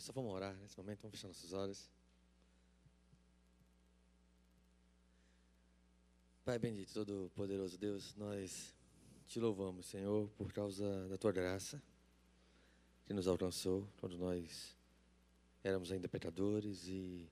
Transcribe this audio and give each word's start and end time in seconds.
Só 0.00 0.12
vamos 0.14 0.32
orar 0.32 0.56
nesse 0.56 0.78
momento, 0.78 1.02
vamos 1.02 1.14
fechar 1.14 1.28
nossos 1.28 1.52
olhos. 1.52 1.90
Pai 6.42 6.58
bendito, 6.58 6.94
todo 6.94 7.30
poderoso 7.34 7.76
Deus, 7.76 8.14
nós 8.16 8.74
te 9.28 9.38
louvamos, 9.38 9.84
Senhor, 9.84 10.28
por 10.38 10.52
causa 10.54 11.06
da 11.06 11.18
tua 11.18 11.30
graça 11.32 11.82
que 13.04 13.12
nos 13.12 13.28
alcançou 13.28 13.86
quando 14.00 14.16
nós 14.16 14.74
éramos 15.62 15.92
ainda 15.92 16.08
pecadores 16.08 16.88
e 16.88 17.28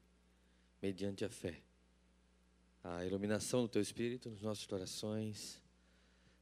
mediante 0.83 1.25
a 1.25 1.31
fé, 1.31 1.63
a 2.85 3.03
iluminação 3.07 3.63
do 3.63 3.69
teu 3.69 3.81
espírito 3.81 4.29
nos 4.29 4.43
nossos 4.43 4.67
corações, 4.67 5.59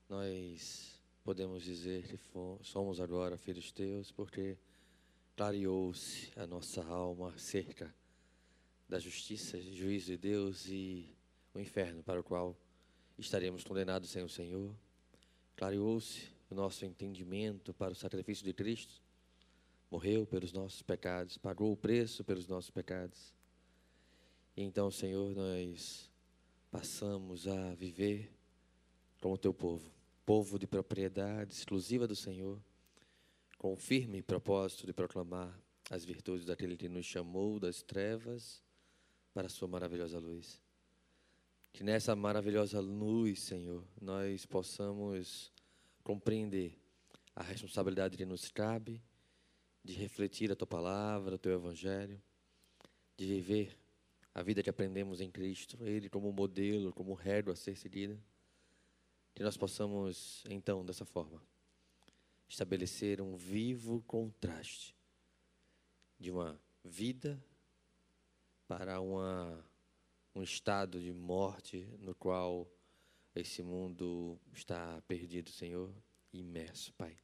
nós 0.08 1.00
podemos 1.22 1.62
dizer 1.62 2.08
que 2.08 2.18
somos 2.64 3.00
agora 3.00 3.38
filhos 3.38 3.70
teus, 3.70 4.11
porque 4.11 4.58
clareou-se 5.37 6.32
a 6.34 6.46
nossa 6.46 6.82
alma 6.82 7.29
acerca 7.29 7.95
da 8.89 8.99
justiça, 8.99 9.61
juízo 9.61 10.07
de 10.07 10.17
Deus 10.17 10.67
e 10.67 11.14
o 11.53 11.61
inferno 11.61 12.03
para 12.03 12.18
o 12.18 12.25
qual 12.25 12.57
estaremos 13.18 13.62
condenados 13.62 14.09
sem 14.09 14.22
o 14.22 14.31
Senhor. 14.31 14.75
Clareou-se 15.54 16.29
o 16.50 16.54
nosso 16.54 16.86
entendimento 16.86 17.75
para 17.75 17.93
o 17.93 17.95
sacrifício 17.95 18.46
de 18.46 18.54
Cristo. 18.54 19.03
Morreu 19.90 20.26
pelos 20.26 20.54
nossos 20.54 20.81
pecados, 20.81 21.37
pagou 21.37 21.71
o 21.71 21.76
preço 21.76 22.25
pelos 22.25 22.46
nossos 22.48 22.71
pecados. 22.71 23.34
E 24.57 24.62
então, 24.62 24.90
Senhor, 24.90 25.34
nós 25.34 26.11
passamos 26.71 27.46
a 27.46 27.75
viver 27.75 28.32
como 29.21 29.37
teu 29.37 29.53
povo, 29.53 29.93
povo 30.25 30.59
de 30.59 30.67
propriedade 30.67 31.53
exclusiva 31.53 32.06
do 32.06 32.17
Senhor 32.17 32.59
com 33.59 33.73
o 33.73 33.77
firme 33.77 34.23
propósito 34.23 34.87
de 34.87 34.92
proclamar 34.92 35.59
as 35.91 36.05
virtudes 36.05 36.47
daquele 36.47 36.77
que 36.77 36.89
nos 36.89 37.06
chamou 37.06 37.59
das 37.59 37.83
trevas 37.83 38.62
para 39.33 39.47
a 39.47 39.51
sua 39.51 39.69
maravilhosa 39.69 40.19
luz. 40.19 40.61
Que 41.73 41.85
nessa 41.85 42.17
maravilhosa 42.17 42.81
luz, 42.81 43.41
Senhor, 43.41 43.85
nós 44.01 44.47
possamos 44.47 45.53
compreender 46.03 46.79
a 47.35 47.43
responsabilidade 47.43 48.17
que 48.17 48.25
nos 48.25 48.51
cabe 48.51 49.03
de 49.85 49.93
refletir 49.93 50.51
a 50.51 50.57
tua 50.57 50.67
palavra, 50.67 51.35
o 51.35 51.39
teu 51.39 51.53
evangelho, 51.53 52.20
de 53.17 53.27
viver 53.27 53.79
a 54.35 54.43
vida 54.43 54.63
que 54.63 54.70
aprendemos 54.70 55.20
em 55.20 55.31
Cristo, 55.31 55.79
Ele 55.87 56.09
como 56.09 56.33
modelo, 56.33 56.93
como 56.93 57.15
régua 57.15 57.53
a 57.53 57.57
ser 57.57 57.77
seguida. 57.77 58.19
Que 59.35 59.43
nós 59.43 59.57
possamos, 59.57 60.43
então, 60.48 60.85
dessa 60.85 61.05
forma, 61.05 61.43
estabelecer 62.48 63.20
um 63.20 63.36
vivo 63.36 64.02
contraste 64.02 64.94
de 66.19 66.30
uma 66.30 66.61
vida 66.84 67.42
para 68.66 69.00
uma, 69.00 69.64
um 70.34 70.42
estado 70.42 71.00
de 71.00 71.12
morte 71.12 71.86
no 71.98 72.14
qual 72.14 72.70
esse 73.34 73.62
mundo 73.62 74.39
está 74.52 75.00
perdido, 75.02 75.50
Senhor, 75.50 75.92
imerso, 76.33 76.92
Pai. 76.94 77.17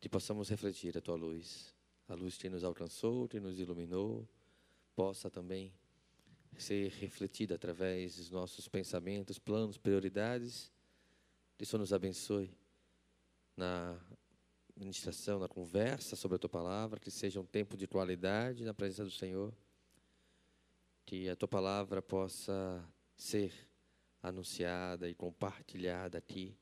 Que 0.00 0.08
possamos 0.08 0.48
refletir 0.48 0.96
a 0.96 1.00
Tua 1.00 1.16
luz, 1.16 1.74
a 2.08 2.14
luz 2.14 2.36
que 2.36 2.48
nos 2.48 2.64
alcançou, 2.64 3.28
que 3.28 3.40
nos 3.40 3.58
iluminou, 3.58 4.28
possa 4.94 5.30
também 5.30 5.72
ser 6.56 6.90
refletida 6.92 7.56
através 7.56 8.16
dos 8.16 8.30
nossos 8.30 8.68
pensamentos, 8.68 9.38
planos, 9.38 9.76
prioridades. 9.76 10.72
Que 11.56 11.64
isso 11.64 11.76
nos 11.78 11.92
abençoe 11.92 12.50
na 13.56 13.98
ministração, 14.76 15.38
na 15.38 15.48
conversa 15.48 16.16
sobre 16.16 16.36
a 16.36 16.38
tua 16.38 16.50
palavra, 16.50 16.98
que 16.98 17.10
seja 17.10 17.40
um 17.40 17.46
tempo 17.46 17.76
de 17.76 17.86
qualidade 17.86 18.64
na 18.64 18.74
presença 18.74 19.04
do 19.04 19.10
Senhor, 19.10 19.54
que 21.06 21.28
a 21.28 21.36
tua 21.36 21.48
palavra 21.48 22.02
possa 22.02 22.84
ser 23.16 23.52
anunciada 24.22 25.08
e 25.08 25.14
compartilhada 25.14 26.18
aqui, 26.18 26.56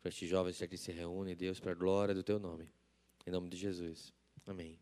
para 0.00 0.08
estes 0.08 0.28
jovens 0.28 0.56
que 0.56 0.64
aqui 0.64 0.78
se 0.78 0.92
reúnem, 0.92 1.36
Deus, 1.36 1.60
para 1.60 1.72
a 1.72 1.74
glória 1.74 2.14
do 2.14 2.22
teu 2.22 2.38
nome. 2.38 2.72
Em 3.26 3.30
nome 3.30 3.50
de 3.50 3.56
Jesus. 3.56 4.14
Amém. 4.46 4.78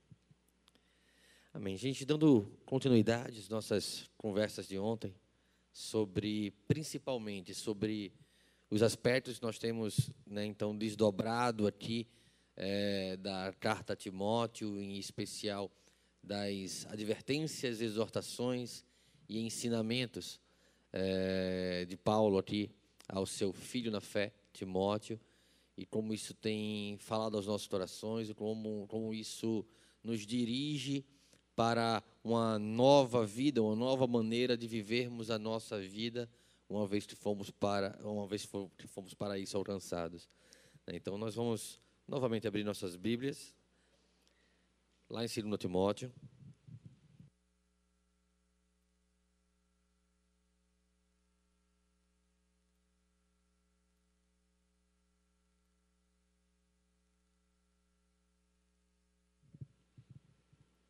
Amém. 1.53 1.77
Gente, 1.77 2.05
dando 2.05 2.57
continuidade 2.65 3.41
às 3.41 3.49
nossas 3.49 4.09
conversas 4.17 4.69
de 4.69 4.79
ontem, 4.79 5.17
sobre, 5.73 6.53
principalmente, 6.69 7.55
sobre 7.55 8.13
os 8.71 8.83
aspectos 8.83 9.39
que 9.39 9.43
nós 9.43 9.59
temos, 9.59 10.11
né, 10.27 10.45
então, 10.45 10.77
desdobrado 10.77 11.67
aqui 11.67 12.07
é, 12.55 13.17
da 13.17 13.53
carta 13.59 13.95
a 13.95 13.97
Timóteo, 13.97 14.79
em 14.79 14.99
especial 14.99 15.71
das 16.23 16.87
advertências, 16.91 17.81
exortações 17.81 18.85
e 19.29 19.41
ensinamentos 19.41 20.39
é, 20.93 21.87
de 21.89 21.97
Paulo 21.97 22.37
aqui 22.37 22.71
ao 23.09 23.25
seu 23.25 23.53
filho 23.53 23.91
na 23.91 24.01
fé, 24.01 24.35
Timóteo, 24.53 25.19
e 25.77 25.87
como 25.87 26.13
isso 26.13 26.35
tem 26.35 26.99
falado 26.99 27.37
aos 27.37 27.47
nossos 27.47 27.69
corações, 27.69 28.29
e 28.29 28.35
como, 28.35 28.87
como 28.89 29.15
isso 29.15 29.65
nos 30.03 30.27
dirige 30.27 31.07
para 31.57 32.03
uma 32.23 32.59
nova 32.59 33.25
vida, 33.25 33.63
uma 33.63 33.77
nova 33.77 34.07
maneira 34.07 34.57
de 34.57 34.67
vivermos 34.67 35.31
a 35.31 35.39
nossa 35.39 35.81
vida 35.81 36.29
uma 36.69 36.87
vez 36.87 37.07
que 37.07 37.17
fomos 37.17 37.51
para, 37.51 37.99
uma 38.03 38.27
vez 38.27 38.47
que 38.77 38.87
fomos 38.87 39.15
para 39.15 39.39
isso 39.39 39.57
alcançados. 39.57 40.29
Né? 40.87 40.97
Então 40.97 41.17
nós 41.17 41.35
vamos 41.35 41.81
novamente 42.07 42.47
abrir 42.47 42.65
nossas 42.65 42.97
Bíblias 42.97 43.55
lá 45.09 45.25
em 45.25 45.29
2 45.29 45.59
Timóteo. 45.59 46.13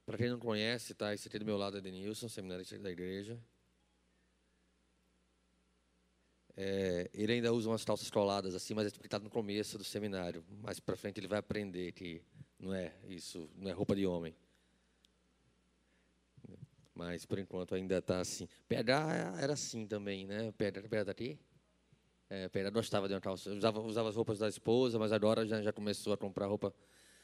Para 0.04 0.16
quem 0.16 0.30
não 0.30 0.38
conhece, 0.38 0.94
tá? 0.94 1.12
Esse 1.12 1.28
aqui 1.28 1.38
do 1.38 1.44
meu 1.44 1.58
lado 1.58 1.76
é 1.76 1.82
Denilson, 1.82 2.30
seminarista 2.30 2.78
da 2.78 2.90
igreja. 2.90 3.38
É, 6.60 7.08
ele 7.14 7.34
ainda 7.34 7.52
usa 7.52 7.68
umas 7.68 7.84
calças 7.84 8.10
coladas 8.10 8.52
assim, 8.52 8.74
mas 8.74 8.88
é 8.88 8.90
porque 8.90 9.06
está 9.06 9.20
no 9.20 9.30
começo 9.30 9.78
do 9.78 9.84
seminário. 9.84 10.44
Mais 10.60 10.80
para 10.80 10.96
frente 10.96 11.20
ele 11.20 11.28
vai 11.28 11.38
aprender 11.38 11.92
que 11.92 12.20
não 12.58 12.74
é 12.74 12.92
isso, 13.06 13.48
não 13.54 13.70
é 13.70 13.72
roupa 13.72 13.94
de 13.94 14.04
homem. 14.04 14.34
Mas 16.92 17.24
por 17.24 17.38
enquanto 17.38 17.76
ainda 17.76 17.98
está 17.98 18.18
assim. 18.18 18.48
PH 18.66 19.36
era 19.40 19.52
assim 19.52 19.86
também, 19.86 20.26
né? 20.26 20.50
PH, 20.58 20.82
PH 20.88 21.04
daqui? 21.04 21.38
É, 22.28 22.48
PH 22.48 22.70
gostava 22.70 23.06
de 23.06 23.14
uma 23.14 23.20
calça. 23.20 23.50
Usava, 23.52 23.78
usava 23.78 24.08
as 24.08 24.16
roupas 24.16 24.40
da 24.40 24.48
esposa, 24.48 24.98
mas 24.98 25.12
agora 25.12 25.46
já, 25.46 25.62
já 25.62 25.72
começou 25.72 26.12
a 26.12 26.16
comprar 26.16 26.46
roupa. 26.46 26.74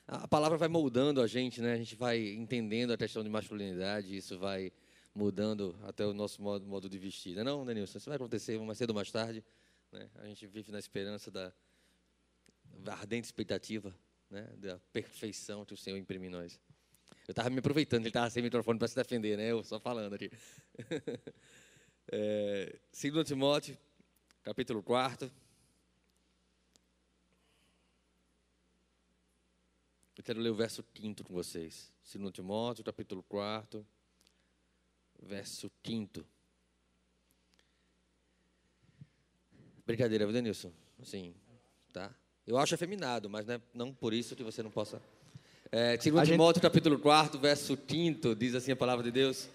A 0.06 0.28
palavra 0.28 0.56
vai 0.56 0.68
moldando 0.68 1.20
a 1.20 1.26
gente, 1.26 1.60
né? 1.60 1.72
A 1.72 1.76
gente 1.76 1.96
vai 1.96 2.24
entendendo 2.34 2.92
a 2.92 2.96
questão 2.96 3.24
de 3.24 3.28
masculinidade, 3.28 4.16
isso 4.16 4.38
vai 4.38 4.70
mudando 5.14 5.78
até 5.84 6.04
o 6.04 6.12
nosso 6.12 6.42
modo, 6.42 6.66
modo 6.66 6.88
de 6.88 6.98
vestir. 6.98 7.36
Não 7.36 7.62
é 7.62 7.64
Denilson? 7.66 7.98
Isso 7.98 8.10
vai 8.10 8.16
acontecer 8.16 8.58
mais 8.58 8.76
cedo 8.76 8.90
ou 8.90 8.96
mais 8.96 9.10
tarde. 9.10 9.44
Né? 9.92 10.10
A 10.16 10.26
gente 10.26 10.46
vive 10.46 10.72
na 10.72 10.78
esperança 10.78 11.30
da, 11.30 11.52
ardente 12.86 13.26
expectativa 13.26 13.94
né? 14.28 14.42
da 14.56 14.78
perfeição 14.92 15.64
que 15.64 15.72
o 15.72 15.76
Senhor 15.76 15.96
imprime 15.96 16.26
em 16.26 16.30
nós. 16.30 16.60
Eu 17.28 17.32
estava 17.32 17.48
me 17.48 17.60
aproveitando, 17.60 18.02
ele 18.02 18.08
estava 18.08 18.28
sem 18.28 18.42
microfone 18.42 18.78
para 18.78 18.88
se 18.88 18.96
defender, 18.96 19.36
né? 19.36 19.50
Eu 19.50 19.62
só 19.64 19.78
falando 19.78 20.14
aqui. 20.14 20.30
é, 22.12 22.78
2 22.92 23.26
Timóteo, 23.26 23.78
capítulo 24.42 24.82
4. 24.82 25.30
Eu 30.18 30.22
quero 30.24 30.40
ler 30.40 30.50
o 30.50 30.54
verso 30.54 30.84
5 30.94 31.24
com 31.24 31.32
vocês. 31.32 31.90
2 32.12 32.32
Timóteo, 32.32 32.84
capítulo 32.84 33.22
4 33.22 33.86
verso 35.24 35.70
5. 35.84 36.24
Brincadeira, 39.86 40.24
viu, 40.24 40.32
Denilson? 40.32 40.72
Assim, 41.00 41.34
tá? 41.92 42.14
Eu 42.46 42.58
acho 42.58 42.74
afeminado, 42.74 43.28
mas 43.28 43.46
não, 43.46 43.54
é, 43.54 43.60
não 43.72 43.92
por 43.92 44.12
isso 44.12 44.36
que 44.36 44.42
você 44.42 44.62
não 44.62 44.70
possa. 44.70 45.00
É, 45.72 45.96
2 45.96 46.02
Timóteo, 46.02 46.54
gente... 46.54 46.60
capítulo 46.60 46.98
4, 46.98 47.38
verso 47.38 47.76
5, 47.88 48.34
diz 48.34 48.54
assim 48.54 48.72
a 48.72 48.76
palavra 48.76 49.02
de 49.02 49.10
Deus. 49.10 49.48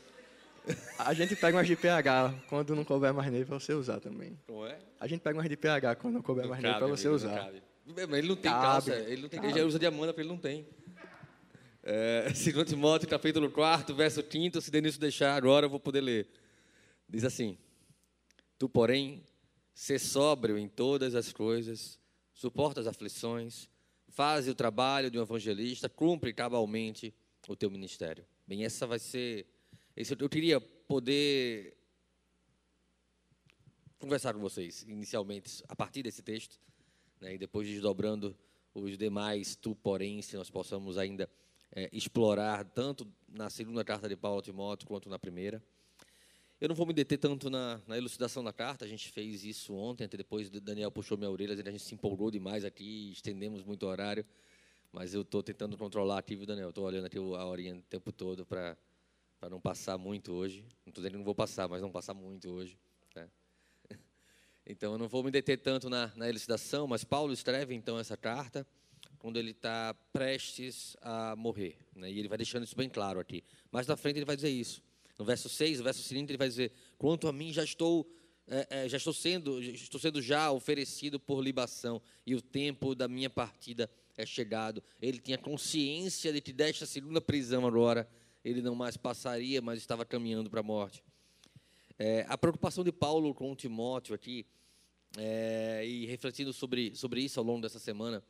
A 0.99 1.13
gente 1.13 1.35
pega 1.35 1.57
umas 1.57 1.65
de 1.65 1.75
pH 1.75 2.33
quando 2.47 2.75
não 2.75 2.83
couber 2.83 3.13
mais 3.13 3.31
nele 3.31 3.45
para 3.45 3.57
você 3.57 3.73
usar 3.73 3.99
também. 3.99 4.37
Como 4.45 4.65
é? 4.67 4.77
A 4.99 5.07
gente 5.07 5.21
pega 5.21 5.37
umas 5.37 5.49
de 5.49 5.57
pH 5.57 5.95
quando 5.95 6.15
não 6.15 6.21
couber 6.21 6.43
não 6.43 6.51
mais 6.51 6.61
nele 6.61 6.75
para 6.75 6.87
você 6.87 7.07
amigo, 7.07 7.15
usar. 7.15 7.51
Ele 7.87 8.27
não 8.27 8.35
tem 8.35 8.51
cabe, 8.51 8.61
calça, 8.61 8.95
ele 8.95 9.21
não 9.23 9.29
tem, 9.29 9.43
ele 9.43 9.53
já 9.57 9.65
usa 9.65 9.79
de 9.79 9.89
porque 9.89 10.21
ele 10.21 10.29
não 10.29 10.37
tem. 10.37 10.67
É, 11.91 12.29
2 12.29 12.69
Timóteo, 12.69 13.09
capítulo 13.09 13.49
4, 13.49 13.95
verso 13.95 14.21
5, 14.21 14.61
se 14.61 14.69
Denilson 14.69 14.99
deixar 14.99 15.35
agora, 15.35 15.65
eu 15.65 15.69
vou 15.71 15.79
poder 15.79 16.01
ler. 16.01 16.27
Diz 17.09 17.23
assim: 17.23 17.57
Tu, 18.59 18.69
porém, 18.69 19.23
sê 19.73 19.97
sóbrio 19.97 20.55
em 20.59 20.67
todas 20.67 21.15
as 21.15 21.33
coisas, 21.33 21.99
suporta 22.31 22.79
as 22.79 22.85
aflições, 22.85 23.67
faz 24.07 24.47
o 24.47 24.53
trabalho 24.53 25.09
de 25.09 25.17
um 25.17 25.23
evangelista, 25.23 25.89
cumpre 25.89 26.31
cabalmente 26.31 27.11
o 27.47 27.55
teu 27.55 27.71
ministério. 27.71 28.23
Bem, 28.45 28.63
essa 28.63 28.85
vai 28.85 28.99
ser. 28.99 29.47
Esse, 29.95 30.15
eu 30.19 30.29
queria 30.29 30.61
poder 30.61 31.75
conversar 33.97 34.35
com 34.35 34.39
vocês 34.39 34.83
inicialmente 34.83 35.63
a 35.67 35.75
partir 35.75 36.03
desse 36.03 36.21
texto, 36.21 36.59
né, 37.19 37.33
e 37.33 37.37
depois 37.39 37.67
desdobrando 37.67 38.37
os 38.75 38.95
demais, 38.95 39.55
tu, 39.55 39.73
porém, 39.73 40.21
se 40.21 40.37
nós 40.37 40.51
possamos 40.51 40.95
ainda 40.95 41.27
é, 41.71 41.89
explorar 41.91 42.63
tanto 42.65 43.07
na 43.27 43.49
segunda 43.49 43.83
carta 43.83 44.09
de 44.09 44.15
Paulo 44.15 44.39
a 44.39 44.41
Timóteo 44.41 44.87
quanto 44.87 45.09
na 45.09 45.19
primeira. 45.19 45.61
Eu 46.59 46.67
não 46.67 46.75
vou 46.75 46.85
me 46.85 46.93
deter 46.93 47.17
tanto 47.17 47.49
na, 47.49 47.79
na, 47.87 47.97
elucidação 47.97 48.43
da 48.43 48.51
carta, 48.51 48.83
a 48.83 48.87
gente 48.87 49.09
fez 49.09 49.45
isso 49.45 49.73
ontem, 49.73 50.03
até 50.03 50.17
depois 50.17 50.49
o 50.49 50.59
Daniel 50.59 50.91
puxou 50.91 51.17
minha 51.17 51.29
orelha, 51.29 51.53
a 51.53 51.71
gente 51.71 51.83
se 51.83 51.93
empolgou 51.93 52.29
demais 52.29 52.65
aqui, 52.65 53.11
estendemos 53.13 53.63
muito 53.63 53.85
o 53.85 53.89
horário, 53.89 54.25
mas 54.91 55.13
eu 55.13 55.21
estou 55.21 55.41
tentando 55.41 55.77
controlar 55.77 56.17
aqui, 56.17 56.35
viu, 56.35 56.45
Daniel? 56.45 56.69
Estou 56.69 56.83
olhando 56.83 57.05
aqui 57.05 57.17
a 57.17 57.45
horinha 57.45 57.75
o 57.75 57.81
tempo 57.83 58.11
todo 58.11 58.45
para 58.45 58.75
não 59.49 59.61
passar 59.61 59.97
muito 59.97 60.33
hoje. 60.33 60.61
Não 60.85 60.89
estou 60.89 61.01
dizendo 61.01 61.11
que 61.11 61.17
não 61.19 61.23
vou 61.23 61.35
passar, 61.35 61.69
mas 61.69 61.81
não 61.81 61.91
passar 61.91 62.13
muito 62.13 62.49
hoje. 62.49 62.77
Né? 63.15 63.29
Então, 64.71 64.91
eu 64.91 64.97
não 64.99 65.07
vou 65.07 65.23
me 65.23 65.31
deter 65.31 65.57
tanto 65.57 65.89
na, 65.89 66.11
na 66.15 66.29
elucidação, 66.29 66.85
mas 66.85 67.03
Paulo 67.03 67.33
escreve 67.33 67.73
então 67.73 67.97
essa 67.97 68.15
carta 68.15 68.67
quando 69.19 69.37
ele 69.37 69.51
está 69.51 69.93
prestes 70.11 70.95
a 71.01 71.35
morrer. 71.35 71.77
Né? 71.95 72.11
E 72.11 72.17
ele 72.17 72.27
vai 72.27 72.37
deixando 72.37 72.63
isso 72.63 72.75
bem 72.75 72.89
claro 72.89 73.19
aqui. 73.19 73.43
Mais 73.71 73.85
na 73.85 73.95
frente 73.95 74.17
ele 74.17 74.25
vai 74.25 74.35
dizer 74.35 74.49
isso. 74.49 74.81
No 75.19 75.25
verso 75.25 75.49
6, 75.49 75.79
no 75.79 75.83
verso 75.83 76.01
seguinte, 76.01 76.31
ele 76.31 76.37
vai 76.37 76.47
dizer: 76.47 76.71
Quanto 76.97 77.27
a 77.27 77.33
mim, 77.33 77.51
já 77.51 77.63
estou, 77.63 78.09
é, 78.47 78.67
é, 78.69 78.89
já 78.89 78.95
estou 78.95 79.13
sendo, 79.13 79.61
estou 79.61 79.99
sendo 79.99 80.21
já 80.21 80.49
oferecido 80.49 81.19
por 81.19 81.43
libação, 81.43 82.01
e 82.25 82.33
o 82.33 82.41
tempo 82.41 82.95
da 82.95 83.07
minha 83.07 83.29
partida 83.29 83.89
é 84.15 84.25
chegado. 84.25 84.81
Ele 85.01 85.19
tinha 85.19 85.37
consciência 85.37 86.31
de 86.31 86.39
que 86.39 86.53
desta 86.53 86.85
segunda 86.85 87.19
prisão 87.19 87.67
agora 87.67 88.09
ele 88.43 88.61
não 88.61 88.73
mais 88.73 88.95
passaria, 88.95 89.61
mas 89.61 89.79
estava 89.79 90.05
caminhando 90.05 90.49
para 90.49 90.61
a 90.61 90.63
morte. 90.63 91.03
É, 91.97 92.25
a 92.29 92.37
preocupação 92.37 92.81
de 92.81 92.91
Paulo 92.93 93.33
com 93.33 93.53
Timóteo 93.53 94.15
aqui, 94.15 94.45
é, 95.17 95.85
e 95.85 96.05
refletindo 96.05 96.53
sobre, 96.53 96.95
sobre 96.95 97.21
isso 97.21 97.41
ao 97.41 97.45
longo 97.45 97.61
dessa 97.61 97.79
semana, 97.79 98.23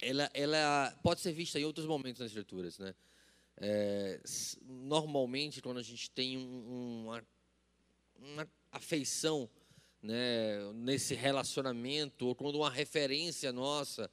ela, 0.00 0.30
ela 0.34 0.96
pode 1.02 1.20
ser 1.20 1.32
vista 1.32 1.58
em 1.58 1.64
outros 1.64 1.86
momentos 1.86 2.20
nas 2.20 2.30
escrituras, 2.30 2.78
né? 2.78 2.94
É, 3.56 4.20
normalmente, 4.66 5.62
quando 5.62 5.78
a 5.78 5.82
gente 5.82 6.10
tem 6.10 6.36
um, 6.36 7.04
uma, 7.04 7.24
uma 8.16 8.48
afeição 8.72 9.48
né, 10.02 10.72
nesse 10.74 11.14
relacionamento, 11.14 12.26
ou 12.26 12.34
quando 12.34 12.56
uma 12.56 12.70
referência 12.70 13.52
nossa, 13.52 14.10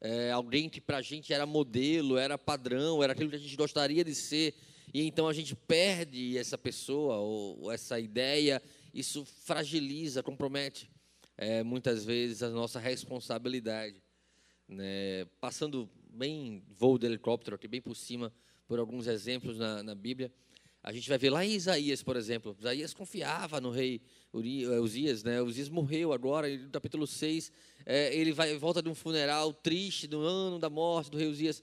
é, 0.00 0.30
alguém 0.30 0.68
que 0.68 0.80
para 0.80 0.98
a 0.98 1.02
gente 1.02 1.32
era 1.32 1.44
modelo, 1.44 2.16
era 2.16 2.38
padrão, 2.38 3.02
era 3.02 3.12
aquilo 3.12 3.30
que 3.30 3.36
a 3.36 3.40
gente 3.40 3.56
gostaria 3.56 4.04
de 4.04 4.14
ser, 4.14 4.54
e 4.92 5.02
então 5.02 5.26
a 5.26 5.32
gente 5.32 5.56
perde 5.56 6.38
essa 6.38 6.56
pessoa 6.56 7.16
ou, 7.16 7.62
ou 7.62 7.72
essa 7.72 7.98
ideia, 7.98 8.62
isso 8.92 9.24
fragiliza, 9.24 10.22
compromete 10.22 10.88
é, 11.36 11.62
muitas 11.62 12.04
vezes 12.04 12.42
a 12.42 12.50
nossa 12.50 12.78
responsabilidade. 12.78 14.03
Né? 14.68 15.24
Passando 15.40 15.88
bem 16.10 16.62
voo 16.68 16.98
de 16.98 17.06
helicóptero 17.06 17.56
aqui, 17.56 17.68
bem 17.68 17.80
por 17.80 17.94
cima, 17.94 18.32
por 18.66 18.78
alguns 18.78 19.06
exemplos 19.06 19.58
na, 19.58 19.82
na 19.82 19.94
Bíblia. 19.94 20.32
A 20.82 20.92
gente 20.92 21.08
vai 21.08 21.16
ver 21.16 21.30
lá 21.30 21.44
em 21.44 21.52
Isaías, 21.52 22.02
por 22.02 22.14
exemplo. 22.14 22.54
Isaías 22.60 22.92
confiava 22.92 23.58
no 23.58 23.70
rei 23.70 24.02
eh, 24.34 24.80
Uzias, 24.80 25.24
né? 25.24 25.40
Uzias 25.40 25.70
morreu 25.70 26.12
agora, 26.12 26.46
no 26.46 26.68
capítulo 26.68 27.06
6, 27.06 27.50
é, 27.86 28.14
ele 28.14 28.32
vai 28.32 28.54
volta 28.58 28.82
de 28.82 28.90
um 28.90 28.94
funeral 28.94 29.54
triste, 29.54 30.06
do 30.06 30.20
ano 30.20 30.58
da 30.58 30.68
morte 30.68 31.10
do 31.10 31.16
rei 31.16 31.26
Uzias. 31.26 31.62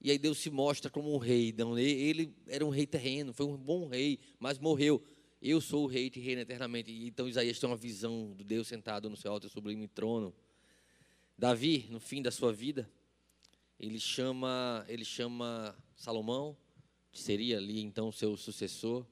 E 0.00 0.10
aí 0.10 0.18
Deus 0.18 0.38
se 0.38 0.50
mostra 0.50 0.90
como 0.90 1.14
um 1.14 1.18
rei. 1.18 1.54
Não, 1.56 1.78
ele 1.78 2.34
era 2.48 2.66
um 2.66 2.68
rei 2.68 2.86
terreno, 2.86 3.32
foi 3.32 3.46
um 3.46 3.56
bom 3.56 3.86
rei, 3.86 4.18
mas 4.38 4.58
morreu. 4.58 5.00
Eu 5.40 5.60
sou 5.60 5.84
o 5.84 5.86
rei 5.86 6.10
que 6.10 6.18
reina 6.18 6.42
eternamente. 6.42 6.90
Então 7.06 7.28
Isaías 7.28 7.60
tem 7.60 7.68
uma 7.68 7.76
visão 7.76 8.32
do 8.34 8.42
Deus 8.42 8.66
sentado 8.66 9.08
no 9.08 9.16
seu 9.16 9.30
alto 9.30 9.46
e 9.46 9.50
sublime 9.50 9.86
trono. 9.86 10.34
Davi, 11.38 11.86
no 11.90 12.00
fim 12.00 12.22
da 12.22 12.30
sua 12.30 12.50
vida, 12.50 12.88
ele 13.78 14.00
chama, 14.00 14.84
ele 14.88 15.04
chama 15.04 15.76
Salomão, 15.94 16.56
que 17.12 17.20
seria 17.20 17.58
ali 17.58 17.82
então 17.82 18.10
seu 18.10 18.36
sucessor, 18.38 19.04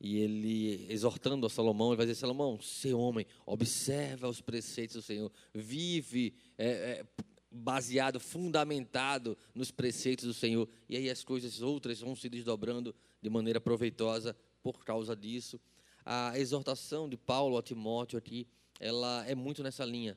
e 0.00 0.16
ele, 0.18 0.86
exortando 0.90 1.46
a 1.46 1.50
Salomão, 1.50 1.88
ele 1.88 1.96
vai 1.98 2.06
dizer: 2.06 2.18
Salomão, 2.18 2.58
ser 2.60 2.94
homem, 2.94 3.26
observa 3.44 4.28
os 4.28 4.40
preceitos 4.40 4.96
do 4.96 5.02
Senhor, 5.02 5.30
vive 5.54 6.34
é, 6.56 6.66
é, 6.68 7.06
baseado, 7.50 8.18
fundamentado 8.18 9.36
nos 9.54 9.70
preceitos 9.70 10.24
do 10.24 10.34
Senhor, 10.34 10.66
e 10.88 10.96
aí 10.96 11.10
as 11.10 11.22
coisas 11.22 11.60
outras 11.60 12.00
vão 12.00 12.16
se 12.16 12.30
desdobrando 12.30 12.94
de 13.20 13.28
maneira 13.28 13.60
proveitosa 13.60 14.34
por 14.62 14.84
causa 14.86 15.14
disso. 15.14 15.60
A 16.02 16.38
exortação 16.38 17.08
de 17.08 17.16
Paulo 17.18 17.58
a 17.58 17.62
Timóteo 17.62 18.18
aqui, 18.18 18.46
ela 18.80 19.26
é 19.26 19.34
muito 19.34 19.62
nessa 19.62 19.84
linha 19.84 20.16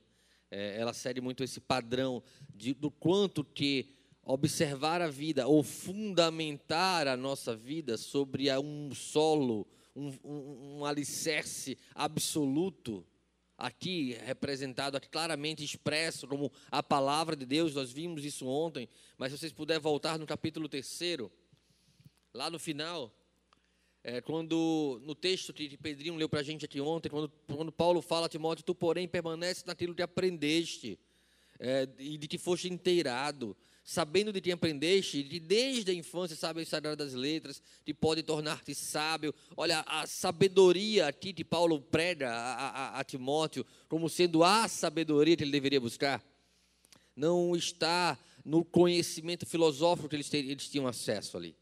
é, 0.51 0.79
ela 0.79 0.93
segue 0.93 1.21
muito 1.21 1.43
esse 1.43 1.59
padrão 1.59 2.23
de, 2.55 2.73
do 2.73 2.89
quanto 2.89 3.43
que 3.43 3.89
observar 4.23 5.01
a 5.01 5.07
vida 5.07 5.47
ou 5.47 5.63
fundamentar 5.63 7.07
a 7.07 7.17
nossa 7.17 7.55
vida 7.55 7.97
sobre 7.97 8.47
um 8.59 8.93
solo, 8.93 9.67
um, 9.95 10.13
um, 10.23 10.77
um 10.77 10.85
alicerce 10.85 11.77
absoluto, 11.95 13.05
aqui 13.57 14.17
representado, 14.25 14.95
aqui 14.95 15.09
claramente 15.09 15.63
expresso 15.63 16.27
como 16.27 16.51
a 16.71 16.81
palavra 16.81 17.35
de 17.35 17.45
Deus, 17.45 17.75
nós 17.75 17.91
vimos 17.91 18.23
isso 18.23 18.47
ontem, 18.47 18.87
mas 19.17 19.31
se 19.31 19.37
vocês 19.37 19.51
puderem 19.51 19.81
voltar 19.81 20.17
no 20.17 20.25
capítulo 20.25 20.69
3, 20.69 21.29
lá 22.33 22.49
no 22.49 22.57
final, 22.57 23.13
é, 24.09 24.21
quando 24.21 24.99
no 25.05 25.13
texto 25.13 25.53
que 25.53 25.77
Pedrinho 25.77 26.15
leu 26.15 26.27
para 26.27 26.39
a 26.39 26.43
gente 26.43 26.65
aqui 26.65 26.81
ontem, 26.81 27.09
quando, 27.09 27.31
quando 27.45 27.71
Paulo 27.71 28.01
fala 28.01 28.25
a 28.25 28.29
Timóteo, 28.29 28.65
tu 28.65 28.73
porém 28.73 29.07
permanece 29.07 29.63
naquilo 29.67 29.93
que 29.93 30.01
aprendeste 30.01 30.97
é, 31.59 31.87
e 31.99 32.17
de 32.17 32.27
que 32.27 32.39
foste 32.39 32.67
inteirado, 32.67 33.55
sabendo 33.83 34.33
de 34.33 34.41
que 34.41 34.51
aprendeste, 34.51 35.21
de 35.21 35.39
desde 35.39 35.91
a 35.91 35.93
infância 35.93 36.35
sabe 36.35 36.61
as 36.61 36.67
sagradas 36.67 37.13
letras, 37.13 37.61
que 37.85 37.93
pode 37.93 38.23
tornar-te 38.23 38.73
sábio. 38.73 39.31
Olha, 39.55 39.81
a 39.85 40.07
sabedoria 40.07 41.07
aqui 41.07 41.31
que 41.31 41.45
Paulo 41.45 41.79
prega 41.79 42.31
a, 42.31 42.69
a, 42.69 42.99
a 42.99 43.03
Timóteo 43.03 43.63
como 43.87 44.09
sendo 44.09 44.43
a 44.43 44.67
sabedoria 44.67 45.37
que 45.37 45.43
ele 45.43 45.51
deveria 45.51 45.79
buscar, 45.79 46.25
não 47.15 47.55
está 47.55 48.17
no 48.43 48.65
conhecimento 48.65 49.45
filosófico 49.45 50.09
que 50.09 50.15
eles, 50.15 50.33
eles 50.33 50.67
tinham 50.67 50.87
acesso 50.87 51.37
ali 51.37 51.55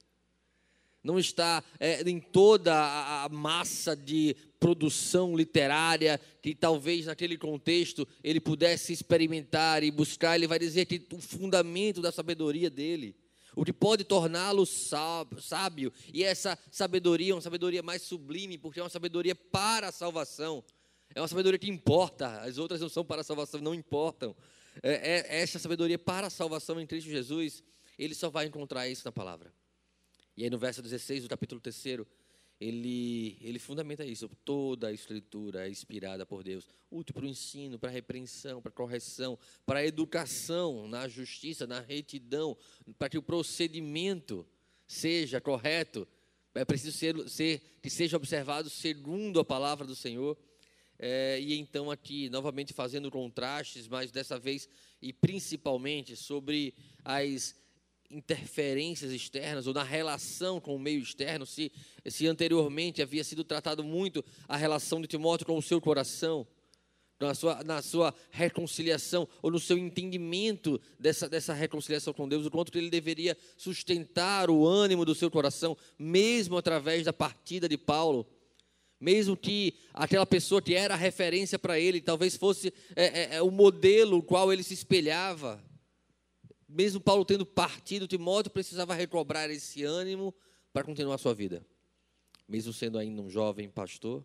não 1.08 1.18
está 1.18 1.64
é, 1.80 2.02
em 2.02 2.20
toda 2.20 2.74
a 2.76 3.30
massa 3.30 3.96
de 3.96 4.36
produção 4.60 5.38
literária 5.38 6.20
que 6.42 6.54
talvez 6.54 7.06
naquele 7.06 7.38
contexto 7.38 8.06
ele 8.22 8.42
pudesse 8.42 8.92
experimentar 8.92 9.84
e 9.84 9.90
buscar. 9.90 10.36
Ele 10.36 10.48
vai 10.48 10.60
dizer 10.60 10.86
que 10.86 11.02
o 11.14 11.22
fundamento 11.22 12.02
da 12.02 12.12
sabedoria 12.12 12.70
dele, 12.70 13.16
o 13.56 13.64
que 13.64 13.72
pode 13.72 14.04
torná-lo 14.04 14.66
sábio, 14.66 15.94
e 16.14 16.26
essa 16.26 16.60
sabedoria 16.70 17.32
é 17.32 17.36
uma 17.36 17.42
sabedoria 17.42 17.82
mais 17.82 18.02
sublime, 18.02 18.58
porque 18.58 18.82
é 18.82 18.84
uma 18.84 18.90
sabedoria 18.90 19.34
para 19.34 19.88
a 19.88 19.92
salvação. 19.94 20.62
É 21.16 21.22
uma 21.22 21.28
sabedoria 21.30 21.58
que 21.58 21.70
importa, 21.70 22.42
as 22.42 22.58
outras 22.58 22.82
não 22.82 22.90
são 22.90 23.06
para 23.06 23.22
a 23.22 23.24
salvação, 23.24 23.62
não 23.62 23.74
importam. 23.74 24.36
É, 24.84 25.36
é, 25.38 25.42
essa 25.42 25.58
sabedoria 25.58 25.98
para 25.98 26.28
a 26.28 26.30
salvação 26.30 26.82
em 26.82 26.86
Cristo 26.86 27.10
Jesus, 27.10 27.64
ele 27.98 28.14
só 28.14 28.30
vai 28.30 28.46
encontrar 28.46 28.90
isso 28.90 29.04
na 29.06 29.12
palavra. 29.12 29.54
E 30.38 30.44
aí 30.44 30.50
no 30.52 30.60
verso 30.60 30.84
16 30.84 31.24
do 31.24 31.30
capítulo 31.30 31.60
3, 31.60 32.06
ele, 32.62 33.38
ele 33.42 33.58
fundamenta 33.58 34.06
isso. 34.06 34.30
Toda 34.46 34.88
a 34.88 34.94
escritura 34.94 35.68
é 35.68 35.70
inspirada 35.70 36.28
por 36.28 36.44
Deus, 36.44 36.70
útil 36.92 37.16
para 37.16 37.26
o 37.26 37.28
ensino, 37.28 37.80
para 37.80 37.90
a 37.90 37.92
repreensão, 37.92 38.62
para 38.62 38.70
a 38.70 38.74
correção, 38.74 39.38
para 39.66 39.80
a 39.80 39.86
educação 39.86 40.88
na 40.88 41.08
justiça, 41.08 41.66
na 41.66 41.80
retidão, 41.80 42.56
para 43.00 43.10
que 43.10 43.18
o 43.18 43.24
procedimento 43.24 44.46
seja 44.88 45.42
correto. 45.42 46.08
É 46.54 46.64
preciso 46.64 46.96
ser, 46.96 47.30
ser 47.30 47.80
que 47.82 47.90
seja 47.90 48.16
observado 48.16 48.70
segundo 48.70 49.40
a 49.40 49.46
palavra 49.46 49.88
do 49.88 49.96
Senhor. 49.96 50.38
É, 51.00 51.40
e 51.40 51.56
então 51.58 51.92
aqui, 51.92 52.30
novamente 52.30 52.74
fazendo 52.74 53.12
contrastes, 53.12 53.88
mas 53.88 54.12
dessa 54.12 54.40
vez 54.40 54.68
e 55.00 55.14
principalmente 55.14 56.16
sobre 56.16 56.74
as 57.04 57.56
interferências 58.10 59.12
externas 59.12 59.68
ou 59.68 59.74
na 59.74 59.84
relação 59.84 60.60
com 60.60 60.76
o 60.76 60.80
meio 60.80 61.02
externo, 61.02 61.46
se, 61.46 61.72
se 62.06 62.28
anteriormente 62.28 63.02
havia 63.02 63.24
sido 63.24 63.44
tratado 63.44 63.84
muito 63.84 64.24
a 64.48 64.56
relação 64.56 65.02
de 65.02 65.08
Timóteo 65.08 65.46
com 65.46 65.58
o 65.58 65.62
seu 65.62 65.82
coração, 65.82 66.48
na 67.20 67.34
sua, 67.34 67.64
na 67.64 67.82
sua 67.82 68.14
reconciliação 68.30 69.28
ou 69.42 69.50
no 69.50 69.60
seu 69.60 69.78
entendimento 69.78 70.80
dessa, 71.00 71.28
dessa 71.28 71.54
reconciliação 71.54 72.14
com 72.14 72.30
Deus, 72.30 72.46
o 72.46 72.52
quanto 72.52 72.78
ele 72.78 72.90
deveria 72.90 73.36
sustentar 73.58 74.50
o 74.50 74.66
ânimo 74.66 75.04
do 75.04 75.16
seu 75.16 75.32
coração, 75.32 75.76
mesmo 75.98 76.58
através 76.58 77.04
da 77.04 77.14
partida 77.14 77.68
de 77.68 77.78
Paulo. 77.78 78.28
Mesmo 79.00 79.38
que 79.38 79.76
aquela 79.94 80.26
pessoa 80.26 80.62
que 80.62 80.74
era 80.74 80.96
referência 80.96 81.60
para 81.60 81.80
ele, 81.80 82.02
talvez 82.02 82.36
fosse 82.36 82.74
é, 82.96 83.36
é, 83.36 83.36
é 83.36 83.42
o 83.42 83.52
modelo 83.52 84.24
qual 84.24 84.52
ele 84.52 84.64
se 84.64 84.74
espelhava, 84.74 85.64
mesmo 86.68 87.00
Paulo 87.00 87.24
tendo 87.24 87.46
partido, 87.46 88.08
Timóteo 88.08 88.52
precisava 88.52 88.94
recobrar 88.94 89.50
esse 89.50 89.84
ânimo 89.84 90.34
para 90.74 90.84
continuar 90.84 91.18
sua 91.18 91.34
vida. 91.34 91.66
Mesmo 92.48 92.74
sendo 92.74 92.98
ainda 92.98 93.22
um 93.22 93.30
jovem 93.30 93.70
pastor, 93.70 94.24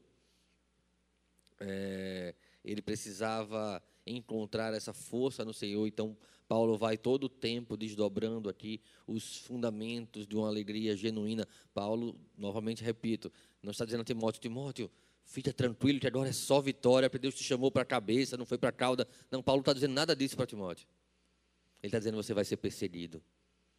é, 1.61 2.35
ele 2.65 2.83
precisava 2.83 3.83
encontrar 4.07 4.75
essa 4.75 4.93
força 4.93 5.45
no 5.45 5.55
Senhor. 5.55 5.87
Então, 5.87 6.17
Paulo 6.49 6.77
vai 6.77 6.99
todo 6.99 7.25
o 7.25 7.29
tempo 7.29 7.77
desdobrando 7.77 8.49
aqui 8.49 8.81
os 9.07 9.39
fundamentos 9.39 10.27
de 10.27 10.37
uma 10.37 10.49
alegria 10.49 10.97
genuína. 10.97 11.47
Paulo, 11.73 12.17
novamente 12.37 12.83
repito, 12.83 13.33
não 13.63 13.71
está 13.71 13.85
dizendo 13.85 14.03
a 14.03 14.05
Timóteo, 14.05 14.41
Timóteo, 14.41 14.91
fica 15.25 15.53
tranquilo 15.53 16.01
que 16.01 16.07
agora 16.07 16.29
é 16.29 16.33
só 16.33 16.61
vitória, 16.61 17.09
porque 17.09 17.23
Deus 17.23 17.35
te 17.35 17.45
chamou 17.45 17.71
para 17.71 17.83
a 17.83 17.87
cabeça, 17.87 18.37
não 18.37 18.45
foi 18.45 18.59
para 18.59 18.69
a 18.71 18.73
cauda. 18.73 19.07
Não, 19.31 19.43
Paulo 19.43 19.61
está 19.61 19.73
dizendo 19.73 19.95
nada 19.95 20.15
disso 20.15 20.37
para 20.37 20.47
Timóteo. 20.47 20.87
Ele 21.83 21.89
está 21.89 21.99
dizendo 21.99 22.17
você 22.17 22.33
vai 22.33 22.45
ser 22.45 22.57
perseguido, 22.57 23.23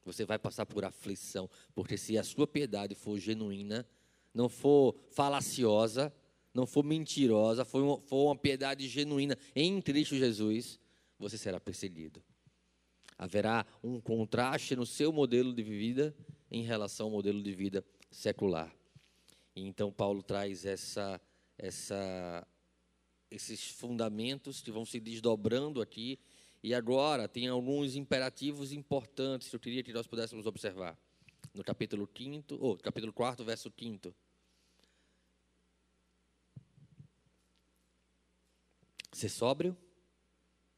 você 0.03 0.25
vai 0.25 0.37
passar 0.37 0.65
por 0.65 0.83
aflição, 0.83 1.49
porque 1.73 1.97
se 1.97 2.17
a 2.17 2.23
sua 2.23 2.45
piedade 2.45 2.95
for 2.95 3.17
genuína, 3.17 3.87
não 4.33 4.49
for 4.49 4.95
falaciosa, 5.11 6.13
não 6.53 6.67
for 6.67 6.83
mentirosa, 6.83 7.63
for 7.63 7.81
uma, 7.81 7.99
for 8.01 8.25
uma 8.25 8.35
piedade 8.35 8.87
genuína 8.87 9.37
em 9.55 9.81
Cristo 9.81 10.15
Jesus, 10.15 10.79
você 11.17 11.37
será 11.37 11.59
perseguido. 11.59 12.21
Haverá 13.17 13.65
um 13.83 14.01
contraste 14.01 14.75
no 14.75 14.85
seu 14.85 15.11
modelo 15.11 15.53
de 15.53 15.63
vida 15.63 16.15
em 16.51 16.63
relação 16.63 17.07
ao 17.07 17.11
modelo 17.11 17.41
de 17.41 17.53
vida 17.53 17.85
secular. 18.11 18.73
E 19.55 19.61
então 19.61 19.91
Paulo 19.91 20.21
traz 20.21 20.65
essa, 20.65 21.21
essa, 21.57 22.47
esses 23.29 23.69
fundamentos 23.69 24.61
que 24.61 24.71
vão 24.71 24.85
se 24.85 24.99
desdobrando 24.99 25.81
aqui. 25.81 26.19
E 26.63 26.73
agora 26.73 27.27
tem 27.27 27.49
alguns 27.49 27.97
imperativos 27.97 28.71
importantes 28.71 29.49
que 29.49 29.55
eu 29.57 29.59
queria 29.59 29.83
que 29.83 29.91
nós 29.91 30.07
pudéssemos 30.07 30.45
observar. 30.45 30.97
No 31.53 31.61
capítulo 31.61 32.09
5, 32.17 32.55
ou 32.55 32.77
capítulo 32.77 33.11
4, 33.11 33.43
verso 33.43 33.69
5. 33.77 34.15
Ser 39.11 39.27
sóbrio, 39.27 39.77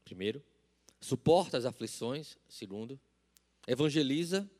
primeiro. 0.04 0.42
Suporta 1.00 1.56
as 1.56 1.64
aflições, 1.64 2.36
segundo. 2.48 2.98
Evangeliza 3.64 4.50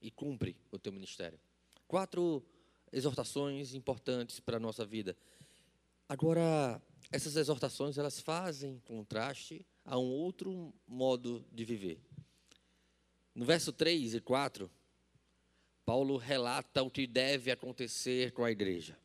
e 0.00 0.10
cumpre 0.10 0.56
o 0.72 0.78
teu 0.78 0.90
ministério. 0.90 1.38
Quatro 1.86 2.42
exortações 2.90 3.74
importantes 3.74 4.40
para 4.40 4.56
a 4.56 4.60
nossa 4.60 4.86
vida. 4.86 5.14
Agora, 6.08 6.80
essas 7.12 7.36
exortações, 7.36 7.98
elas 7.98 8.20
fazem 8.20 8.80
contraste 8.86 9.66
a 9.86 9.96
um 9.98 10.10
outro 10.10 10.74
modo 10.86 11.46
de 11.52 11.64
viver. 11.64 12.00
No 13.34 13.44
verso 13.44 13.72
3 13.72 14.14
e 14.14 14.20
4, 14.20 14.70
Paulo 15.84 16.16
relata 16.16 16.82
o 16.82 16.90
que 16.90 17.06
deve 17.06 17.50
acontecer 17.50 18.32
com 18.32 18.44
a 18.44 18.50
igreja, 18.50 18.98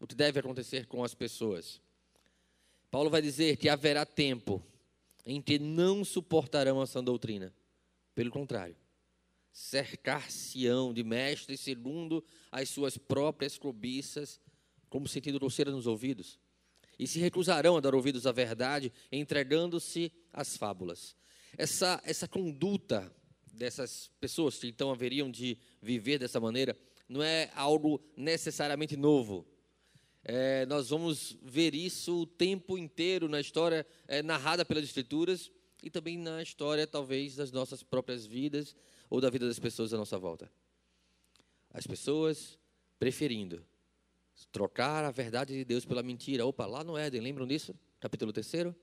o 0.00 0.06
que 0.06 0.14
deve 0.14 0.40
acontecer 0.40 0.86
com 0.86 1.04
as 1.04 1.14
pessoas. 1.14 1.80
Paulo 2.90 3.10
vai 3.10 3.20
dizer 3.20 3.58
que 3.58 3.68
haverá 3.68 4.06
tempo 4.06 4.64
em 5.26 5.42
que 5.42 5.58
não 5.58 6.02
suportarão 6.04 6.80
a 6.80 6.86
sã 6.86 7.04
doutrina. 7.04 7.54
Pelo 8.14 8.30
contrário, 8.30 8.74
cercar-se-ão 9.52 10.94
de 10.94 11.04
mestres 11.04 11.60
segundo 11.60 12.24
as 12.50 12.70
suas 12.70 12.96
próprias 12.96 13.58
cobiças, 13.58 14.40
como 14.88 15.06
sentido 15.06 15.38
grosseiro 15.38 15.70
nos 15.70 15.86
ouvidos, 15.86 16.38
e 16.98 17.06
se 17.06 17.18
recusarão 17.18 17.76
a 17.76 17.80
dar 17.80 17.94
ouvidos 17.94 18.26
à 18.26 18.32
verdade, 18.32 18.92
entregando-se 19.12 20.12
às 20.32 20.56
fábulas. 20.56 21.14
Essa, 21.56 22.00
essa 22.04 22.26
conduta 22.26 23.10
dessas 23.52 24.10
pessoas 24.20 24.58
que 24.58 24.68
então 24.68 24.90
haveriam 24.90 25.30
de 25.30 25.58
viver 25.80 26.18
dessa 26.18 26.40
maneira 26.40 26.76
não 27.08 27.22
é 27.22 27.50
algo 27.54 28.00
necessariamente 28.16 28.96
novo. 28.96 29.46
É, 30.24 30.66
nós 30.66 30.90
vamos 30.90 31.38
ver 31.42 31.74
isso 31.74 32.22
o 32.22 32.26
tempo 32.26 32.76
inteiro 32.76 33.28
na 33.28 33.40
história 33.40 33.86
é, 34.06 34.22
narrada 34.22 34.64
pelas 34.64 34.84
Escrituras 34.84 35.50
e 35.82 35.90
também 35.90 36.18
na 36.18 36.42
história, 36.42 36.86
talvez, 36.86 37.36
das 37.36 37.52
nossas 37.52 37.82
próprias 37.82 38.26
vidas 38.26 38.76
ou 39.08 39.20
da 39.20 39.30
vida 39.30 39.46
das 39.46 39.58
pessoas 39.58 39.94
à 39.94 39.96
nossa 39.96 40.18
volta. 40.18 40.50
As 41.72 41.86
pessoas 41.86 42.58
preferindo 42.98 43.64
trocar 44.46 45.04
a 45.04 45.10
verdade 45.10 45.54
de 45.54 45.64
Deus 45.64 45.84
pela 45.84 46.02
mentira. 46.02 46.46
Opa, 46.46 46.66
lá 46.66 46.84
no 46.84 46.96
Éden, 46.96 47.20
lembram 47.20 47.46
disso? 47.46 47.74
Capítulo 48.00 48.32
3? 48.32 48.74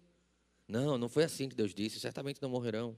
Não, 0.67 0.97
não 0.97 1.07
foi 1.07 1.23
assim 1.23 1.47
que 1.47 1.55
Deus 1.55 1.73
disse, 1.73 1.99
certamente 1.99 2.41
não 2.41 2.49
morrerão. 2.49 2.97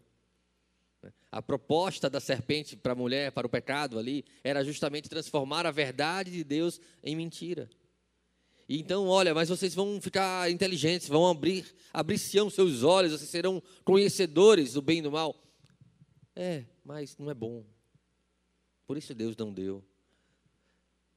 A 1.31 1.41
proposta 1.41 2.09
da 2.09 2.19
serpente 2.19 2.75
para 2.75 2.93
a 2.93 2.95
mulher, 2.95 3.31
para 3.31 3.45
o 3.45 3.49
pecado 3.49 3.99
ali, 3.99 4.25
era 4.43 4.63
justamente 4.63 5.09
transformar 5.09 5.65
a 5.65 5.71
verdade 5.71 6.31
de 6.31 6.43
Deus 6.43 6.81
em 7.03 7.15
mentira. 7.15 7.69
Então, 8.69 9.07
olha, 9.07 9.33
mas 9.33 9.47
vocês 9.47 9.73
vão 9.73 10.01
ficar 10.01 10.51
inteligentes, 10.51 11.07
vão 11.07 11.25
abrir, 11.27 11.65
abrir-se-ão 11.93 12.49
seus 12.49 12.83
olhos, 12.83 13.13
vocês 13.13 13.29
serão 13.29 13.63
conhecedores 13.85 14.73
do 14.73 14.81
bem 14.81 14.99
e 14.99 15.01
do 15.03 15.11
mal. 15.11 15.35
É, 16.35 16.65
mas 16.83 17.17
não 17.17 17.31
é 17.31 17.33
bom. 17.33 17.63
Por 18.85 18.97
isso 18.97 19.13
Deus 19.15 19.35
não 19.37 19.53
deu. 19.53 19.83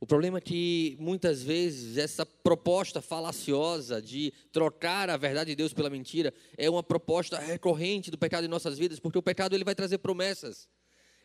O 0.00 0.06
problema 0.06 0.38
é 0.38 0.40
que 0.40 0.96
muitas 0.98 1.42
vezes 1.42 1.98
essa 1.98 2.24
proposta 2.24 3.02
falaciosa 3.02 4.00
de 4.00 4.32
trocar 4.50 5.10
a 5.10 5.16
verdade 5.18 5.50
de 5.50 5.56
Deus 5.56 5.74
pela 5.74 5.90
mentira 5.90 6.32
é 6.56 6.70
uma 6.70 6.82
proposta 6.82 7.38
recorrente 7.38 8.10
do 8.10 8.16
pecado 8.16 8.44
em 8.44 8.48
nossas 8.48 8.78
vidas, 8.78 8.98
porque 8.98 9.18
o 9.18 9.22
pecado 9.22 9.54
ele 9.54 9.64
vai 9.64 9.74
trazer 9.74 9.98
promessas. 9.98 10.68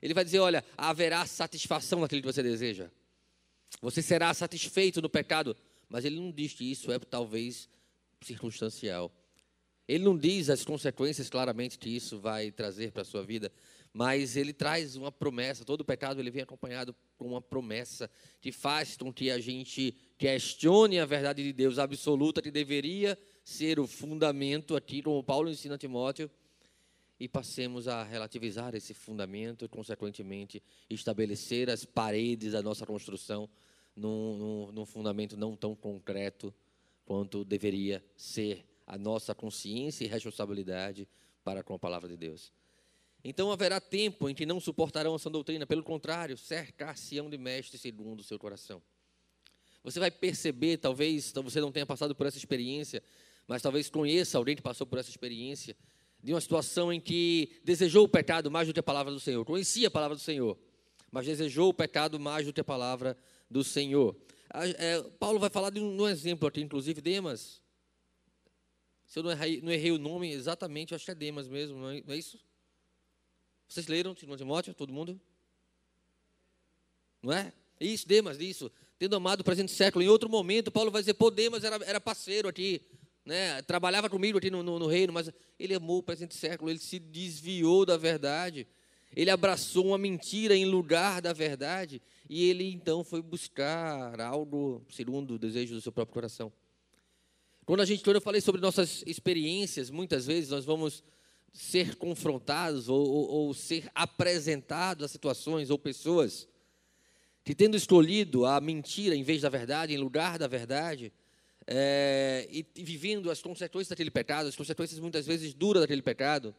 Ele 0.02 0.14
vai 0.14 0.26
dizer, 0.26 0.40
olha, 0.40 0.64
haverá 0.78 1.26
satisfação 1.26 2.02
naquilo 2.02 2.22
que 2.22 2.32
você 2.32 2.44
deseja. 2.44 2.92
Você 3.82 4.02
será 4.02 4.34
satisfeito 4.34 5.02
no 5.02 5.10
pecado 5.10 5.56
mas 5.90 6.06
ele 6.06 6.20
não 6.20 6.32
diz 6.32 6.54
que 6.54 6.70
isso 6.70 6.92
é 6.92 7.00
talvez 7.00 7.70
circunstancial. 8.22 9.12
Ele 9.88 10.04
não 10.04 10.18
diz 10.18 10.50
as 10.50 10.66
consequências 10.66 11.30
claramente 11.30 11.78
que 11.78 11.90
isso 11.90 12.20
vai 12.20 12.52
trazer 12.52 12.92
para 12.92 13.04
a 13.04 13.06
sua 13.06 13.24
vida, 13.24 13.52
mas 13.96 14.36
ele 14.36 14.52
traz 14.52 14.98
uma 14.98 15.10
promessa. 15.10 15.64
Todo 15.64 15.86
pecado 15.86 16.20
ele 16.20 16.30
vem 16.30 16.42
acompanhado 16.42 16.94
com 17.18 17.28
uma 17.28 17.42
promessa 17.42 18.12
que 18.42 18.52
faz 18.52 18.98
com 18.98 19.14
que 19.14 19.32
a 19.32 19.40
gente 19.40 19.96
questione 20.18 21.00
a 21.00 21.06
verdade 21.06 21.42
de 21.42 21.54
Deus 21.54 21.80
absoluta, 21.80 22.42
que 22.42 22.52
deveria 22.52 23.18
ser 23.42 23.80
o 23.80 23.88
fundamento 23.88 24.76
aqui, 24.76 25.02
como 25.02 25.24
Paulo 25.24 25.50
ensina 25.50 25.76
a 25.76 25.78
Timóteo, 25.78 26.30
e 27.18 27.30
passemos 27.30 27.88
a 27.88 28.04
relativizar 28.04 28.76
esse 28.76 28.94
fundamento 28.94 29.64
e, 29.64 29.70
consequentemente, 29.70 30.62
estabelecer 30.90 31.70
as 31.70 31.86
paredes 31.86 32.52
da 32.52 32.62
nossa 32.62 32.86
construção 32.86 33.50
num, 33.96 34.38
num, 34.38 34.72
num 34.74 34.86
fundamento 34.86 35.38
não 35.38 35.56
tão 35.56 35.74
concreto 35.74 36.54
quanto 37.06 37.46
deveria 37.46 38.04
ser 38.18 38.66
a 38.86 38.98
nossa 38.98 39.34
consciência 39.34 40.04
e 40.04 40.10
responsabilidade 40.10 41.08
para 41.46 41.64
com 41.64 41.74
a 41.74 41.80
palavra 41.80 42.10
de 42.10 42.18
Deus. 42.18 42.52
Então 43.28 43.52
haverá 43.52 43.82
tempo 43.82 44.30
em 44.30 44.36
que 44.36 44.46
não 44.46 44.60
suportarão 44.60 45.16
essa 45.16 45.32
doutrina, 45.32 45.66
pelo 45.66 45.82
contrário, 45.82 46.38
cercar-se-ão 46.38 47.28
de 47.28 47.40
mestres 47.40 47.82
segundo 47.82 48.20
o 48.20 48.24
seu 48.24 48.38
coração. 48.38 48.80
Você 49.84 50.00
vai 50.00 50.12
perceber, 50.12 50.78
talvez 50.78 51.32
você 51.32 51.60
não 51.60 51.72
tenha 51.72 51.88
passado 51.88 52.14
por 52.14 52.28
essa 52.28 52.38
experiência, 52.38 53.02
mas 53.48 53.64
talvez 53.64 53.90
conheça 53.90 54.38
alguém 54.38 54.56
que 54.56 54.62
passou 54.62 54.86
por 54.86 55.00
essa 55.00 55.10
experiência, 55.10 55.76
de 56.22 56.34
uma 56.34 56.40
situação 56.40 56.94
em 56.94 57.02
que 57.02 57.60
desejou 57.64 58.06
o 58.06 58.08
pecado 58.08 58.52
mais 58.52 58.68
do 58.68 58.74
que 58.76 58.80
a 58.80 58.84
palavra 58.84 59.12
do 59.12 59.20
Senhor, 59.20 59.44
conhecia 59.44 59.88
a 59.88 59.92
palavra 59.92 60.16
do 60.16 60.22
Senhor, 60.22 60.56
mas 61.12 61.26
desejou 61.26 61.70
o 61.70 61.74
pecado 61.74 62.20
mais 62.20 62.46
do 62.46 62.54
que 62.54 62.62
a 62.62 62.64
palavra 62.64 63.18
do 63.50 63.64
Senhor. 63.64 64.16
É, 64.78 65.02
Paulo 65.20 65.40
vai 65.40 65.50
falar 65.50 65.72
de 65.72 65.80
um, 65.80 66.08
exemplo 66.08 66.48
aqui, 66.48 66.62
inclusive, 66.62 67.02
Demas. 67.02 67.60
Se 69.08 69.18
eu 69.18 69.24
não 69.24 69.32
errei, 69.32 69.62
não 69.62 69.72
errei 69.72 69.92
o 69.92 69.98
nome 69.98 70.32
exatamente, 70.32 70.92
eu 70.92 70.96
acho 70.96 71.06
que 71.06 71.12
é 71.12 71.16
Demas 71.16 71.48
mesmo, 71.48 71.80
não 71.80 71.90
é, 71.90 72.04
não 72.06 72.14
é 72.14 72.18
isso? 72.18 72.40
Vocês 73.68 73.88
leram 73.88 74.14
Timóteo, 74.14 74.74
todo 74.74 74.94
mundo? 74.94 75.20
Não 77.22 77.34
é? 77.34 77.52
Isso, 77.80 78.08
Demas, 78.08 78.40
isso. 78.40 78.72
Tendo 78.98 79.16
amado 79.16 79.42
o 79.42 79.44
presente 79.44 79.72
século. 79.72 80.04
Em 80.04 80.08
outro 80.08 80.30
momento, 80.30 80.72
Paulo 80.72 80.92
vai 80.92 81.02
dizer, 81.02 81.16
pô, 81.16 81.30
Demas 81.30 81.64
era, 81.64 81.84
era 81.86 82.00
parceiro 82.00 82.48
aqui, 82.48 82.82
né? 83.26 83.62
trabalhava 83.64 84.10
comigo 84.10 84.38
aqui 84.38 84.50
no, 84.50 84.64
no, 84.64 84.80
no 84.80 84.88
reino, 84.88 85.12
mas 85.12 85.30
ele 85.60 85.74
amou 85.74 85.98
o 85.98 86.04
presente 86.04 86.36
século, 86.36 86.70
ele 86.70 86.80
se 86.80 87.00
desviou 87.00 87.86
da 87.86 87.98
verdade. 87.98 88.68
Ele 89.16 89.30
abraçou 89.30 89.88
uma 89.88 89.98
mentira 89.98 90.56
em 90.56 90.66
lugar 90.66 91.22
da 91.22 91.32
verdade 91.32 92.02
e 92.30 92.50
ele 92.50 92.70
então 92.70 93.04
foi 93.04 93.22
buscar 93.22 94.20
algo 94.20 94.86
segundo 94.90 95.36
o 95.36 95.40
desejo 95.40 95.74
do 95.74 95.82
seu 95.82 95.92
próprio 95.92 96.14
coração. 96.14 96.52
Quando 97.66 97.82
a 97.82 97.86
gente, 97.86 98.04
quando 98.04 98.18
eu 98.18 98.22
falei 98.22 98.42
sobre 98.42 98.62
nossas 98.62 99.04
experiências, 99.08 99.90
muitas 99.90 100.26
vezes 100.26 100.50
nós 100.50 100.66
vamos 100.66 101.02
ser 101.56 101.96
confrontados 101.96 102.90
ou, 102.90 103.08
ou, 103.08 103.30
ou 103.30 103.54
ser 103.54 103.90
apresentados 103.96 105.06
a 105.06 105.08
situações 105.08 105.70
ou 105.70 105.80
pessoas 105.80 106.50
que, 107.46 107.56
tendo 107.56 107.78
escolhido 107.78 108.46
a 108.46 108.60
mentira 108.60 109.16
em 109.16 109.24
vez 109.24 109.44
da 109.44 109.50
verdade, 109.50 109.94
em 109.94 109.98
lugar 109.98 110.38
da 110.38 110.48
verdade, 110.48 111.14
é, 111.66 112.46
e, 112.52 112.66
e 112.76 112.84
vivendo 112.84 113.32
as 113.32 113.42
consequências 113.42 113.88
daquele 113.88 114.12
pecado, 114.12 114.50
as 114.50 114.56
consequências 114.56 115.00
muitas 115.00 115.26
vezes 115.26 115.54
duras 115.54 115.82
daquele 115.82 116.02
pecado, 116.02 116.54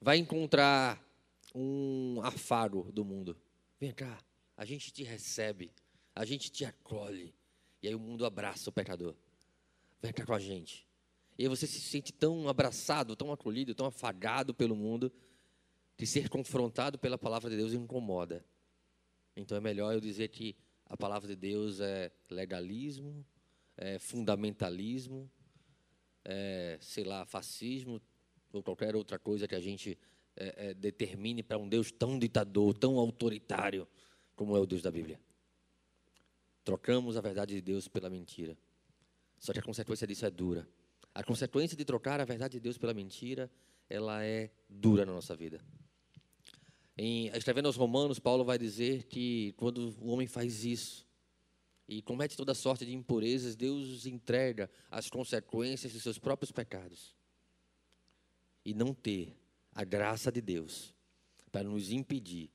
vai 0.00 0.18
encontrar 0.18 1.04
um 1.52 2.20
afago 2.22 2.92
do 2.92 3.04
mundo. 3.04 3.36
Vem 3.80 3.90
cá, 3.90 4.22
a 4.56 4.64
gente 4.64 4.92
te 4.92 5.02
recebe, 5.02 5.72
a 6.14 6.24
gente 6.24 6.48
te 6.48 6.64
acolhe. 6.64 7.34
E 7.82 7.88
aí 7.88 7.94
o 7.94 7.98
mundo 7.98 8.24
abraça 8.24 8.70
o 8.70 8.72
pecador. 8.72 9.16
Vem 10.00 10.12
cá 10.12 10.24
com 10.24 10.34
a 10.34 10.38
gente. 10.38 10.86
E 11.40 11.44
aí 11.44 11.48
você 11.48 11.66
se 11.66 11.80
sente 11.80 12.12
tão 12.12 12.50
abraçado, 12.50 13.16
tão 13.16 13.32
acolhido, 13.32 13.74
tão 13.74 13.86
afagado 13.86 14.52
pelo 14.52 14.76
mundo, 14.76 15.10
que 15.96 16.04
ser 16.04 16.28
confrontado 16.28 16.98
pela 16.98 17.16
palavra 17.16 17.48
de 17.48 17.56
Deus 17.56 17.72
incomoda. 17.72 18.44
Então 19.34 19.56
é 19.56 19.60
melhor 19.60 19.94
eu 19.94 20.00
dizer 20.02 20.28
que 20.28 20.54
a 20.84 20.98
palavra 20.98 21.26
de 21.26 21.34
Deus 21.34 21.80
é 21.80 22.12
legalismo, 22.28 23.24
é 23.74 23.98
fundamentalismo, 23.98 25.30
é, 26.26 26.76
sei 26.78 27.04
lá, 27.04 27.24
fascismo, 27.24 28.02
ou 28.52 28.62
qualquer 28.62 28.94
outra 28.94 29.18
coisa 29.18 29.48
que 29.48 29.54
a 29.54 29.60
gente 29.60 29.98
é, 30.36 30.68
é, 30.68 30.74
determine 30.74 31.42
para 31.42 31.56
um 31.56 31.66
Deus 31.66 31.90
tão 31.90 32.18
ditador, 32.18 32.74
tão 32.74 32.98
autoritário 32.98 33.88
como 34.36 34.54
é 34.54 34.60
o 34.60 34.66
Deus 34.66 34.82
da 34.82 34.90
Bíblia. 34.90 35.18
Trocamos 36.62 37.16
a 37.16 37.22
verdade 37.22 37.54
de 37.54 37.62
Deus 37.62 37.88
pela 37.88 38.10
mentira. 38.10 38.58
Só 39.38 39.54
que 39.54 39.58
a 39.58 39.62
consequência 39.62 40.06
disso 40.06 40.26
é 40.26 40.30
dura. 40.30 40.68
A 41.20 41.22
consequência 41.22 41.76
de 41.76 41.84
trocar 41.84 42.18
a 42.18 42.24
verdade 42.24 42.52
de 42.52 42.60
Deus 42.60 42.78
pela 42.78 42.94
mentira, 42.94 43.50
ela 43.90 44.24
é 44.24 44.50
dura 44.66 45.04
na 45.04 45.12
nossa 45.12 45.36
vida. 45.36 45.60
Em, 46.96 47.26
escrevendo 47.36 47.66
aos 47.66 47.76
Romanos, 47.76 48.18
Paulo 48.18 48.42
vai 48.42 48.56
dizer 48.56 49.04
que 49.04 49.52
quando 49.58 49.94
o 50.00 50.06
homem 50.06 50.26
faz 50.26 50.64
isso 50.64 51.06
e 51.86 52.00
comete 52.00 52.38
toda 52.38 52.54
sorte 52.54 52.86
de 52.86 52.94
impurezas, 52.94 53.54
Deus 53.54 54.06
entrega 54.06 54.70
as 54.90 55.10
consequências 55.10 55.92
de 55.92 56.00
seus 56.00 56.18
próprios 56.18 56.50
pecados. 56.50 57.14
E 58.64 58.72
não 58.72 58.94
ter 58.94 59.36
a 59.74 59.84
graça 59.84 60.32
de 60.32 60.40
Deus 60.40 60.94
para 61.52 61.68
nos 61.68 61.92
impedir 61.92 62.48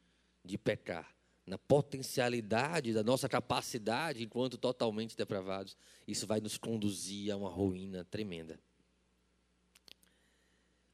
de 0.44 0.58
pecar 0.58 1.15
na 1.46 1.58
potencialidade 1.58 2.94
da 2.94 3.04
nossa 3.04 3.30
capacidade 3.30 4.24
enquanto 4.24 4.58
totalmente 4.58 5.16
depravados, 5.16 5.78
isso 6.08 6.26
vai 6.26 6.40
nos 6.40 6.58
conduzir 6.58 7.32
a 7.32 7.38
uma 7.38 7.50
ruína 7.50 8.04
tremenda. 8.06 8.60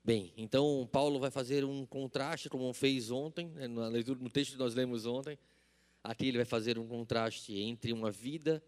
Bem, 0.03 0.33
então 0.35 0.89
Paulo 0.91 1.19
vai 1.19 1.29
fazer 1.29 1.63
um 1.63 1.85
contraste, 1.85 2.49
como 2.49 2.73
fez 2.73 3.11
ontem, 3.11 3.49
né, 3.49 3.67
na 3.67 3.87
leitura, 3.87 4.19
no 4.19 4.29
texto 4.29 4.53
que 4.53 4.57
nós 4.57 4.73
lemos 4.73 5.05
ontem. 5.05 5.37
Aqui 6.03 6.27
ele 6.27 6.37
vai 6.37 6.45
fazer 6.45 6.79
um 6.79 6.87
contraste 6.87 7.53
entre 7.53 7.93
uma 7.93 8.09
vida 8.09 8.63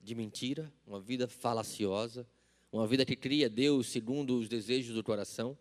de 0.00 0.14
mentira, 0.14 0.70
uma 0.86 1.00
vida 1.00 1.26
falaciosa, 1.26 2.26
uma 2.70 2.86
vida 2.86 3.04
que 3.06 3.16
cria 3.16 3.48
Deus 3.48 3.86
segundo 3.86 4.38
os 4.38 4.46
desejos 4.46 4.94
do 4.94 5.02
coração, 5.02 5.56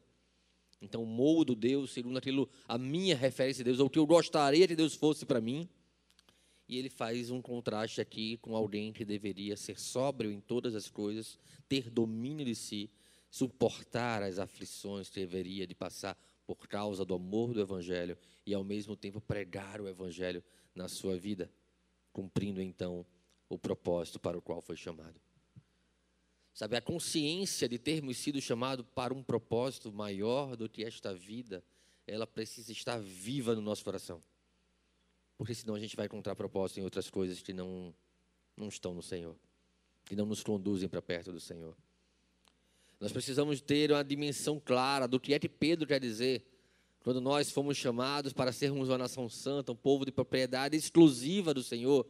então, 0.84 1.06
moldo 1.06 1.56
Deus 1.56 1.92
segundo 1.92 2.18
aquilo, 2.18 2.50
a 2.68 2.78
minha 2.78 3.16
referência 3.16 3.62
a 3.62 3.66
Deus, 3.66 3.80
ou 3.80 3.88
o 3.88 3.90
que 3.90 3.98
eu 3.98 4.06
gostaria 4.06 4.68
que 4.68 4.76
Deus 4.76 4.94
fosse 4.94 5.26
para 5.26 5.40
mim. 5.40 5.68
E 6.68 6.78
ele 6.78 6.90
faz 6.90 7.30
um 7.30 7.42
contraste 7.42 8.02
aqui 8.02 8.38
com 8.38 8.56
alguém 8.56 8.92
que 8.92 9.06
deveria 9.06 9.56
ser 9.56 9.80
sóbrio 9.80 10.32
em 10.32 10.40
todas 10.40 10.76
as 10.76 10.90
coisas, 10.90 11.38
ter 11.68 11.90
domínio 11.90 12.46
de 12.46 12.56
si, 12.56 12.90
suportar 13.30 14.22
as 14.24 14.40
aflições 14.40 15.10
que 15.10 15.20
deveria 15.20 15.66
de 15.66 15.74
passar 15.74 16.18
por 16.46 16.68
causa 16.68 17.06
do 17.06 17.16
amor 17.16 17.54
do 17.54 17.62
Evangelho 17.62 18.18
e, 18.46 18.54
ao 18.54 18.64
mesmo 18.64 18.96
tempo, 18.96 19.22
pregar 19.22 19.82
o 19.82 19.88
Evangelho 19.88 20.44
na 20.76 20.88
sua 20.88 21.18
vida, 21.18 21.50
cumprindo 22.12 22.62
então 22.62 23.06
o 23.50 23.58
propósito 23.58 24.20
para 24.20 24.38
o 24.38 24.42
qual 24.42 24.62
foi 24.62 24.76
chamado. 24.76 25.20
Sabe, 26.54 26.76
a 26.78 26.82
consciência 26.82 27.68
de 27.68 27.80
termos 27.80 28.18
sido 28.18 28.40
chamados 28.40 28.86
para 28.94 29.14
um 29.14 29.24
propósito 29.24 29.92
maior 29.92 30.56
do 30.56 30.70
que 30.70 30.84
esta 30.84 31.14
vida, 31.14 31.64
ela 32.06 32.28
precisa 32.28 32.72
estar 32.72 33.00
viva 33.00 33.56
no 33.56 33.62
nosso 33.62 33.84
coração. 33.84 34.22
Porque 35.36 35.56
senão 35.56 35.74
a 35.74 35.80
gente 35.80 35.96
vai 35.96 36.06
encontrar 36.06 36.36
propósito 36.36 36.80
em 36.80 36.84
outras 36.84 37.10
coisas 37.10 37.42
que 37.42 37.54
não, 37.54 37.94
não 38.56 38.68
estão 38.68 38.94
no 38.94 39.02
Senhor, 39.02 39.36
que 40.06 40.16
não 40.16 40.28
nos 40.28 40.44
conduzem 40.44 40.88
para 40.88 41.02
perto 41.02 41.32
do 41.32 41.40
Senhor. 41.40 41.76
Nós 43.00 43.12
precisamos 43.12 43.60
ter 43.60 43.92
uma 43.92 44.04
dimensão 44.04 44.62
clara 44.64 45.08
do 45.08 45.20
que 45.20 45.34
é 45.34 45.40
que 45.40 45.50
Pedro 45.50 45.88
quer 45.88 46.00
dizer 46.00 46.46
quando 47.04 47.20
nós 47.20 47.52
fomos 47.52 47.76
chamados 47.76 48.32
para 48.32 48.54
sermos 48.54 48.90
uma 48.90 48.98
nação 48.98 49.28
santa, 49.28 49.72
um 49.72 49.76
povo 49.76 50.06
de 50.06 50.12
propriedade 50.12 50.78
exclusiva 50.78 51.54
do 51.54 51.62
Senhor 51.62 52.08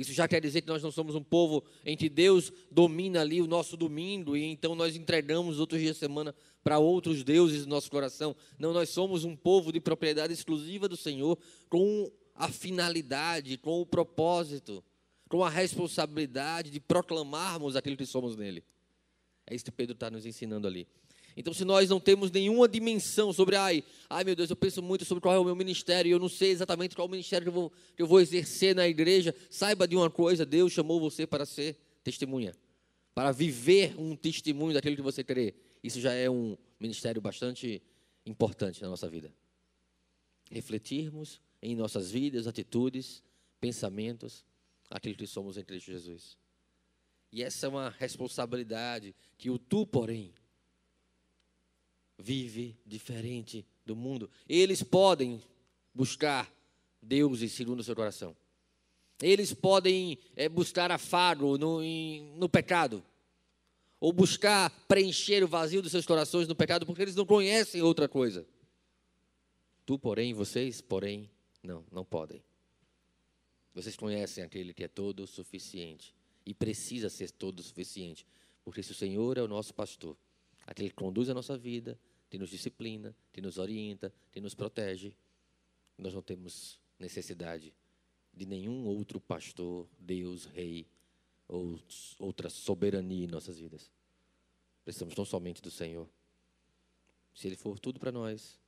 isso 0.00 0.12
já 0.12 0.26
quer 0.26 0.40
dizer 0.40 0.62
que 0.62 0.68
nós 0.68 0.82
não 0.82 0.90
somos 0.90 1.14
um 1.14 1.22
povo 1.22 1.62
em 1.84 1.96
que 1.96 2.08
Deus 2.08 2.50
domina 2.70 3.20
ali 3.20 3.42
o 3.42 3.46
nosso 3.46 3.76
domingo 3.76 4.36
e 4.36 4.44
então 4.44 4.74
nós 4.74 4.96
entregamos 4.96 5.60
outros 5.60 5.80
dias 5.80 5.96
de 5.96 6.00
semana 6.00 6.34
para 6.64 6.78
outros 6.78 7.22
deuses 7.22 7.64
do 7.64 7.68
nosso 7.68 7.90
coração. 7.90 8.34
Não, 8.58 8.72
nós 8.72 8.88
somos 8.88 9.24
um 9.24 9.36
povo 9.36 9.70
de 9.70 9.78
propriedade 9.78 10.32
exclusiva 10.32 10.88
do 10.88 10.96
Senhor 10.96 11.38
com 11.68 12.10
a 12.34 12.48
finalidade, 12.48 13.58
com 13.58 13.80
o 13.82 13.86
propósito, 13.86 14.82
com 15.28 15.44
a 15.44 15.50
responsabilidade 15.50 16.70
de 16.70 16.80
proclamarmos 16.80 17.76
aquilo 17.76 17.96
que 17.96 18.06
somos 18.06 18.36
nele. 18.36 18.64
É 19.46 19.54
isso 19.54 19.64
que 19.64 19.70
Pedro 19.70 19.94
está 19.94 20.10
nos 20.10 20.24
ensinando 20.24 20.66
ali. 20.66 20.88
Então, 21.36 21.52
se 21.54 21.64
nós 21.64 21.88
não 21.88 22.00
temos 22.00 22.30
nenhuma 22.30 22.68
dimensão 22.68 23.32
sobre, 23.32 23.56
ai, 23.56 23.84
ai 24.08 24.24
meu 24.24 24.34
Deus, 24.34 24.50
eu 24.50 24.56
penso 24.56 24.82
muito 24.82 25.04
sobre 25.04 25.22
qual 25.22 25.34
é 25.34 25.38
o 25.38 25.44
meu 25.44 25.56
ministério 25.56 26.08
e 26.08 26.12
eu 26.12 26.18
não 26.18 26.28
sei 26.28 26.50
exatamente 26.50 26.94
qual 26.94 27.06
é 27.06 27.08
o 27.08 27.10
ministério 27.10 27.44
que 27.44 27.48
eu, 27.48 27.52
vou, 27.52 27.72
que 27.96 28.02
eu 28.02 28.06
vou 28.06 28.20
exercer 28.20 28.74
na 28.74 28.86
igreja, 28.86 29.34
saiba 29.48 29.86
de 29.86 29.96
uma 29.96 30.10
coisa: 30.10 30.44
Deus 30.44 30.72
chamou 30.72 31.00
você 31.00 31.26
para 31.26 31.46
ser 31.46 31.76
testemunha, 32.02 32.52
para 33.14 33.32
viver 33.32 33.94
um 33.98 34.16
testemunho 34.16 34.74
daquilo 34.74 34.96
que 34.96 35.02
você 35.02 35.22
crê. 35.22 35.54
Isso 35.82 36.00
já 36.00 36.12
é 36.12 36.28
um 36.28 36.56
ministério 36.78 37.20
bastante 37.20 37.82
importante 38.26 38.82
na 38.82 38.88
nossa 38.88 39.08
vida. 39.08 39.32
Refletirmos 40.50 41.40
em 41.62 41.76
nossas 41.76 42.10
vidas, 42.10 42.46
atitudes, 42.46 43.22
pensamentos, 43.60 44.44
aquilo 44.90 45.14
que 45.14 45.26
somos 45.26 45.56
em 45.56 45.64
Cristo 45.64 45.92
Jesus. 45.92 46.36
E 47.32 47.42
essa 47.42 47.66
é 47.66 47.68
uma 47.68 47.90
responsabilidade 47.90 49.14
que 49.38 49.50
o 49.50 49.58
tu, 49.58 49.86
porém, 49.86 50.32
vive 52.20 52.76
diferente 52.86 53.66
do 53.84 53.96
mundo. 53.96 54.30
Eles 54.48 54.82
podem 54.82 55.42
buscar 55.94 56.52
Deus 57.02 57.40
segundo 57.52 57.80
o 57.80 57.84
seu 57.84 57.96
coração. 57.96 58.36
Eles 59.22 59.52
podem 59.52 60.18
é, 60.36 60.48
buscar 60.48 60.90
afago 60.90 61.58
no, 61.58 61.82
em, 61.82 62.32
no 62.36 62.48
pecado. 62.48 63.02
Ou 63.98 64.12
buscar 64.12 64.70
preencher 64.88 65.44
o 65.44 65.48
vazio 65.48 65.82
dos 65.82 65.90
seus 65.90 66.06
corações 66.06 66.48
no 66.48 66.54
pecado, 66.54 66.86
porque 66.86 67.02
eles 67.02 67.14
não 67.14 67.26
conhecem 67.26 67.82
outra 67.82 68.08
coisa. 68.08 68.46
Tu, 69.84 69.98
porém, 69.98 70.32
vocês, 70.32 70.80
porém, 70.80 71.28
não, 71.62 71.84
não 71.92 72.04
podem. 72.04 72.42
Vocês 73.74 73.96
conhecem 73.96 74.42
aquele 74.42 74.72
que 74.72 74.84
é 74.84 74.88
todo 74.88 75.26
suficiente 75.26 76.14
e 76.46 76.54
precisa 76.54 77.10
ser 77.10 77.30
todo 77.30 77.62
suficiente, 77.62 78.26
porque 78.64 78.82
se 78.82 78.92
o 78.92 78.94
Senhor 78.94 79.36
é 79.36 79.42
o 79.42 79.48
nosso 79.48 79.74
pastor, 79.74 80.16
aquele 80.66 80.88
que 80.88 80.94
conduz 80.94 81.28
a 81.28 81.34
nossa 81.34 81.58
vida, 81.58 81.98
que 82.30 82.38
nos 82.38 82.50
disciplina, 82.50 83.14
que 83.32 83.40
nos 83.40 83.58
orienta, 83.58 84.14
que 84.30 84.40
nos 84.40 84.54
protege. 84.54 85.12
Nós 85.98 86.14
não 86.14 86.22
temos 86.22 86.80
necessidade 86.98 87.74
de 88.32 88.46
nenhum 88.46 88.86
outro 88.86 89.20
pastor, 89.20 89.88
Deus, 89.98 90.46
Rei 90.46 90.86
ou 91.48 91.78
outra 92.20 92.48
soberania 92.48 93.24
em 93.24 93.28
nossas 93.28 93.58
vidas. 93.58 93.90
Precisamos 94.84 95.16
tão 95.16 95.24
somente 95.24 95.60
do 95.60 95.70
Senhor. 95.70 96.08
Se 97.34 97.48
Ele 97.48 97.56
for 97.56 97.80
tudo 97.80 97.98
para 97.98 98.12
nós, 98.12 98.58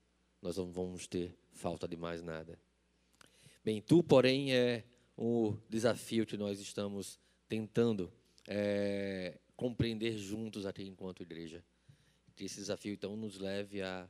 nós 0.43 0.57
não 0.57 0.73
vamos 0.73 1.07
ter 1.07 1.33
falta 1.53 1.87
de 1.87 1.97
mais 1.97 2.21
nada. 2.21 2.59
Bem, 3.65 3.81
tu, 3.81 4.03
porém, 4.03 4.53
é 4.53 4.85
o 5.17 5.57
desafio 5.69 6.27
que 6.27 6.37
nós 6.37 6.59
estamos 6.59 7.21
tentando 7.49 8.13
é, 8.49 9.39
compreender 9.55 10.19
juntos 10.19 10.67
aqui 10.67 10.83
enquanto 10.83 11.23
igreja 11.23 11.65
que 12.33 12.45
esse 12.45 12.57
desafio 12.57 12.95
então 12.95 13.17
nos 13.17 13.39
leve 13.39 13.83
a 13.83 14.09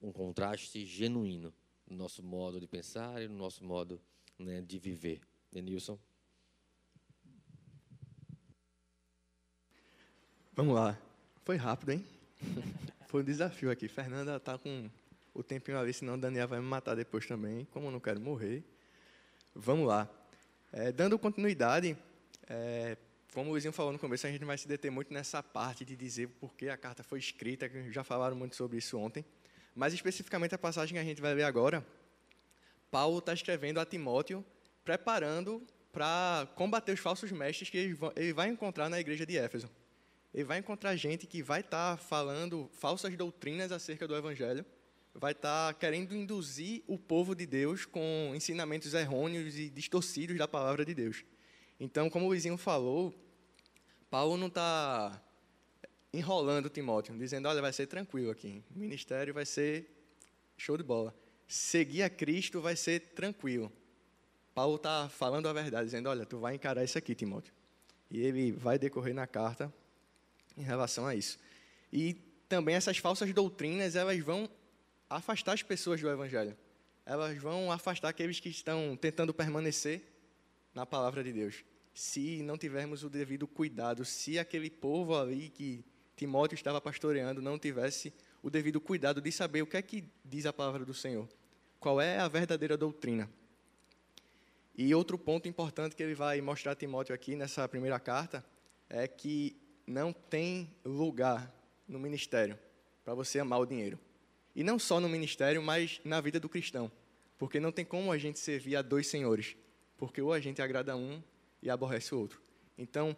um 0.00 0.12
contraste 0.12 0.84
genuíno 0.84 1.52
no 1.86 1.96
nosso 1.96 2.22
modo 2.22 2.60
de 2.60 2.66
pensar 2.66 3.22
e 3.22 3.28
no 3.28 3.36
nosso 3.36 3.64
modo 3.64 4.00
né, 4.38 4.60
de 4.60 4.78
viver. 4.78 5.20
Denilson? 5.50 5.98
Vamos 10.52 10.74
lá. 10.74 10.98
Foi 11.44 11.56
rápido, 11.56 11.92
hein? 11.92 12.04
Foi 13.08 13.22
um 13.22 13.24
desafio 13.24 13.70
aqui. 13.70 13.88
Fernanda 13.88 14.36
está 14.36 14.58
com 14.58 14.90
o 15.32 15.42
tempinho 15.42 15.78
ali, 15.78 15.92
senão 15.92 16.18
Daniel 16.18 16.48
vai 16.48 16.60
me 16.60 16.66
matar 16.66 16.94
depois 16.96 17.26
também, 17.26 17.66
como 17.66 17.86
eu 17.86 17.92
não 17.92 18.00
quero 18.00 18.20
morrer. 18.20 18.64
Vamos 19.54 19.86
lá. 19.86 20.08
É, 20.72 20.90
dando 20.90 21.18
continuidade, 21.18 21.96
é, 22.48 22.96
como 23.32 23.50
o 23.50 23.52
Luizinho 23.52 23.72
falou 23.72 23.92
no 23.92 23.98
começo, 23.98 24.26
a 24.26 24.30
gente 24.30 24.44
vai 24.44 24.56
se 24.56 24.66
deter 24.66 24.90
muito 24.90 25.12
nessa 25.12 25.42
parte 25.42 25.84
de 25.84 25.94
dizer 25.94 26.28
por 26.40 26.54
que 26.54 26.68
a 26.68 26.76
carta 26.76 27.02
foi 27.02 27.18
escrita, 27.18 27.68
que 27.68 27.92
já 27.92 28.02
falaram 28.02 28.36
muito 28.36 28.56
sobre 28.56 28.78
isso 28.78 28.98
ontem. 28.98 29.24
Mas 29.74 29.92
especificamente 29.92 30.54
a 30.54 30.58
passagem 30.58 30.94
que 30.94 31.00
a 31.00 31.04
gente 31.04 31.20
vai 31.20 31.34
ler 31.34 31.44
agora, 31.44 31.86
Paulo 32.90 33.18
está 33.18 33.34
escrevendo 33.34 33.78
a 33.78 33.84
Timóteo, 33.84 34.44
preparando 34.84 35.62
para 35.92 36.48
combater 36.54 36.92
os 36.92 37.00
falsos 37.00 37.30
mestres 37.32 37.70
que 37.70 37.96
ele 38.16 38.32
vai 38.32 38.48
encontrar 38.48 38.88
na 38.88 39.00
igreja 39.00 39.26
de 39.26 39.36
Éfeso. 39.36 39.68
Ele 40.32 40.44
vai 40.44 40.58
encontrar 40.58 40.94
gente 40.96 41.26
que 41.26 41.42
vai 41.42 41.60
estar 41.60 41.96
tá 41.96 42.02
falando 42.02 42.70
falsas 42.74 43.16
doutrinas 43.16 43.72
acerca 43.72 44.06
do 44.06 44.14
Evangelho, 44.14 44.64
vai 45.14 45.32
estar 45.32 45.72
tá 45.72 45.78
querendo 45.78 46.14
induzir 46.14 46.82
o 46.86 46.98
povo 46.98 47.34
de 47.34 47.46
Deus 47.46 47.84
com 47.86 48.32
ensinamentos 48.34 48.92
errôneos 48.94 49.58
e 49.58 49.70
distorcidos 49.70 50.36
da 50.36 50.46
palavra 50.46 50.84
de 50.84 50.94
Deus. 50.94 51.24
Então, 51.78 52.08
como 52.08 52.26
o 52.26 52.30
vizinho 52.30 52.56
falou, 52.56 53.14
Paulo 54.10 54.36
não 54.36 54.46
está 54.46 55.22
enrolando 56.12 56.70
Timóteo, 56.70 57.16
dizendo: 57.18 57.48
olha, 57.48 57.60
vai 57.60 57.72
ser 57.72 57.86
tranquilo 57.86 58.30
aqui, 58.30 58.62
o 58.74 58.78
ministério 58.78 59.34
vai 59.34 59.44
ser 59.44 59.90
show 60.56 60.76
de 60.76 60.82
bola. 60.82 61.14
Seguir 61.46 62.02
a 62.02 62.10
Cristo 62.10 62.60
vai 62.60 62.74
ser 62.74 63.00
tranquilo. 63.14 63.70
Paulo 64.54 64.76
está 64.76 65.08
falando 65.08 65.48
a 65.48 65.52
verdade, 65.52 65.84
dizendo: 65.84 66.08
olha, 66.08 66.24
tu 66.24 66.38
vai 66.38 66.54
encarar 66.54 66.82
isso 66.82 66.96
aqui, 66.96 67.14
Timóteo. 67.14 67.52
E 68.10 68.20
ele 68.20 68.52
vai 68.52 68.78
decorrer 68.78 69.14
na 69.14 69.26
carta 69.26 69.72
em 70.56 70.62
relação 70.62 71.06
a 71.06 71.14
isso. 71.14 71.38
E 71.92 72.14
também 72.48 72.74
essas 72.74 72.98
falsas 72.98 73.32
doutrinas, 73.32 73.96
elas 73.96 74.18
vão 74.20 74.48
afastar 75.10 75.52
as 75.52 75.62
pessoas 75.62 76.00
do 76.00 76.08
Evangelho. 76.08 76.56
Elas 77.04 77.36
vão 77.38 77.70
afastar 77.70 78.08
aqueles 78.08 78.40
que 78.40 78.48
estão 78.48 78.96
tentando 78.96 79.34
permanecer 79.34 80.02
na 80.76 80.84
palavra 80.84 81.24
de 81.24 81.32
Deus. 81.32 81.64
Se 81.94 82.42
não 82.42 82.58
tivermos 82.58 83.02
o 83.02 83.08
devido 83.08 83.48
cuidado, 83.48 84.04
se 84.04 84.38
aquele 84.38 84.68
povo 84.68 85.16
ali 85.16 85.48
que 85.48 85.82
Timóteo 86.14 86.54
estava 86.54 86.78
pastoreando 86.82 87.40
não 87.40 87.58
tivesse 87.58 88.12
o 88.42 88.50
devido 88.50 88.78
cuidado 88.78 89.22
de 89.22 89.32
saber 89.32 89.62
o 89.62 89.66
que 89.66 89.78
é 89.78 89.82
que 89.82 90.04
diz 90.22 90.44
a 90.44 90.52
palavra 90.52 90.84
do 90.84 90.92
Senhor, 90.92 91.26
qual 91.80 91.98
é 91.98 92.18
a 92.18 92.28
verdadeira 92.28 92.76
doutrina. 92.76 93.28
E 94.76 94.94
outro 94.94 95.16
ponto 95.16 95.48
importante 95.48 95.96
que 95.96 96.02
ele 96.02 96.14
vai 96.14 96.42
mostrar 96.42 96.72
a 96.72 96.76
Timóteo 96.76 97.14
aqui 97.14 97.34
nessa 97.34 97.66
primeira 97.66 97.98
carta 97.98 98.44
é 98.90 99.08
que 99.08 99.56
não 99.86 100.12
tem 100.12 100.70
lugar 100.84 101.50
no 101.88 101.98
ministério 101.98 102.58
para 103.02 103.14
você 103.14 103.38
amar 103.38 103.60
o 103.60 103.66
dinheiro. 103.66 103.98
E 104.54 104.62
não 104.62 104.78
só 104.78 105.00
no 105.00 105.08
ministério, 105.08 105.62
mas 105.62 106.02
na 106.04 106.20
vida 106.20 106.38
do 106.38 106.50
cristão. 106.50 106.92
Porque 107.38 107.58
não 107.58 107.72
tem 107.72 107.84
como 107.84 108.12
a 108.12 108.18
gente 108.18 108.38
servir 108.38 108.76
a 108.76 108.82
dois 108.82 109.06
senhores. 109.06 109.56
Porque 109.96 110.20
ou 110.20 110.32
a 110.32 110.40
gente 110.40 110.60
agrada 110.60 110.96
um 110.96 111.22
e 111.62 111.70
aborrece 111.70 112.14
o 112.14 112.18
outro. 112.18 112.40
Então, 112.76 113.16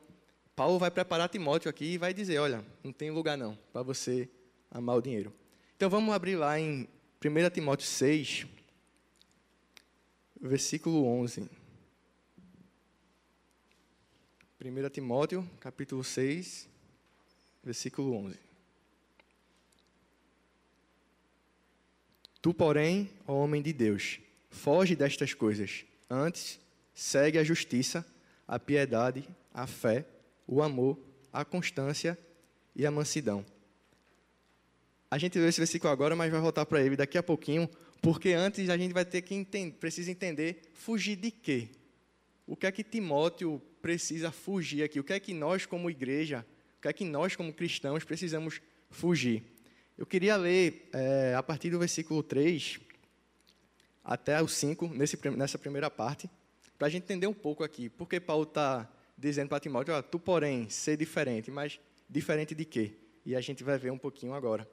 Paulo 0.55 0.79
vai 0.79 0.91
preparar 0.91 1.29
Timóteo 1.29 1.71
aqui 1.71 1.93
e 1.93 1.99
vai 1.99 2.13
dizer: 2.13 2.39
olha, 2.39 2.65
não 2.83 2.93
tem 2.93 3.11
lugar 3.11 3.39
não 3.39 3.57
para 3.73 3.83
você 3.83 4.29
amar 4.71 4.97
o 4.97 5.01
dinheiro. 5.01 5.33
Então 5.77 5.89
vamos 5.89 6.13
abrir 6.13 6.35
lá 6.35 6.59
em 6.59 6.89
1 7.25 7.51
Timóteo 7.51 7.87
6, 7.87 8.47
versículo 10.41 11.05
11. 11.05 11.49
1 14.61 14.89
Timóteo, 14.91 15.49
capítulo 15.61 16.03
6, 16.03 16.69
versículo 17.63 18.13
11. 18.15 18.37
Tu, 22.43 22.53
porém, 22.53 23.09
ó 23.27 23.35
homem 23.35 23.63
de 23.63 23.73
Deus, 23.73 24.19
foge 24.51 24.97
destas 24.97 25.35
coisas. 25.35 25.85
Antes, 26.11 26.59
segue 26.99 27.39
a 27.39 27.45
justiça, 27.45 28.05
a 28.47 28.59
piedade, 28.59 29.25
a 29.55 29.69
fé, 29.69 30.05
o 30.49 30.61
amor, 30.61 30.99
a 31.33 31.45
constância 31.45 32.19
e 32.75 32.85
a 32.85 32.91
mansidão. 32.91 33.47
A 35.09 35.17
gente 35.17 35.39
leu 35.39 35.49
esse 35.49 35.61
versículo 35.61 35.93
agora, 35.93 36.17
mas 36.17 36.29
vai 36.29 36.41
voltar 36.41 36.67
para 36.67 36.83
ele 36.83 36.97
daqui 36.97 37.17
a 37.17 37.23
pouquinho, 37.23 37.71
porque 38.03 38.33
antes 38.33 38.69
a 38.69 38.77
gente 38.77 38.93
vai 38.93 39.05
ter 39.05 39.23
que 39.23 39.33
entender, 39.33 39.77
precisa 39.77 40.11
entender 40.11 40.61
fugir 40.73 41.15
de 41.15 41.31
quê? 41.31 41.69
O 42.45 42.57
que 42.57 42.67
é 42.67 42.73
que 42.73 42.83
Timóteo 42.83 43.63
precisa 43.81 44.33
fugir 44.33 44.83
aqui? 44.83 44.99
O 44.99 45.05
que 45.05 45.13
é 45.13 45.21
que 45.21 45.33
nós 45.33 45.65
como 45.65 45.89
igreja, 45.89 46.45
o 46.79 46.83
que 46.83 46.89
é 46.89 46.93
que 46.93 47.05
nós 47.05 47.37
como 47.37 47.53
cristãos 47.53 48.03
precisamos 48.03 48.61
fugir? 48.91 49.45
Eu 49.97 50.05
queria 50.05 50.35
ler 50.37 50.89
é, 50.93 51.33
a 51.37 51.45
partir 51.45 51.71
do 51.71 51.79
versículo 51.79 52.25
3 52.25 52.81
até 54.05 54.43
o 54.43 54.49
5, 54.49 54.89
nesse, 54.89 55.17
nessa 55.31 55.59
primeira 55.59 55.89
parte, 55.89 56.29
para 56.79 56.87
a 56.87 56.91
gente 56.91 57.05
entender 57.05 57.27
um 57.27 57.35
pouco 57.35 57.65
aqui. 57.65 57.89
Porque 57.89 58.21
Paulo 58.21 58.45
está 58.45 58.89
dizendo 59.17 59.49
para 59.49 59.61
Timóteo, 59.61 59.95
oh, 59.95 60.03
tu, 60.03 60.19
porém, 60.19 60.69
ser 60.71 60.97
diferente, 60.97 61.51
mas 61.51 61.81
diferente 62.09 62.55
de 62.55 62.65
quê? 62.65 62.93
E 63.27 63.35
a 63.35 63.41
gente 63.41 63.65
vai 63.65 63.77
ver 63.77 63.91
um 63.91 63.99
pouquinho 63.99 64.33
agora. 64.33 64.69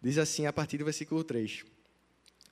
Diz 0.00 0.18
assim, 0.18 0.46
a 0.46 0.52
partir 0.52 0.78
do 0.78 0.84
versículo 0.84 1.24
3. 1.24 1.64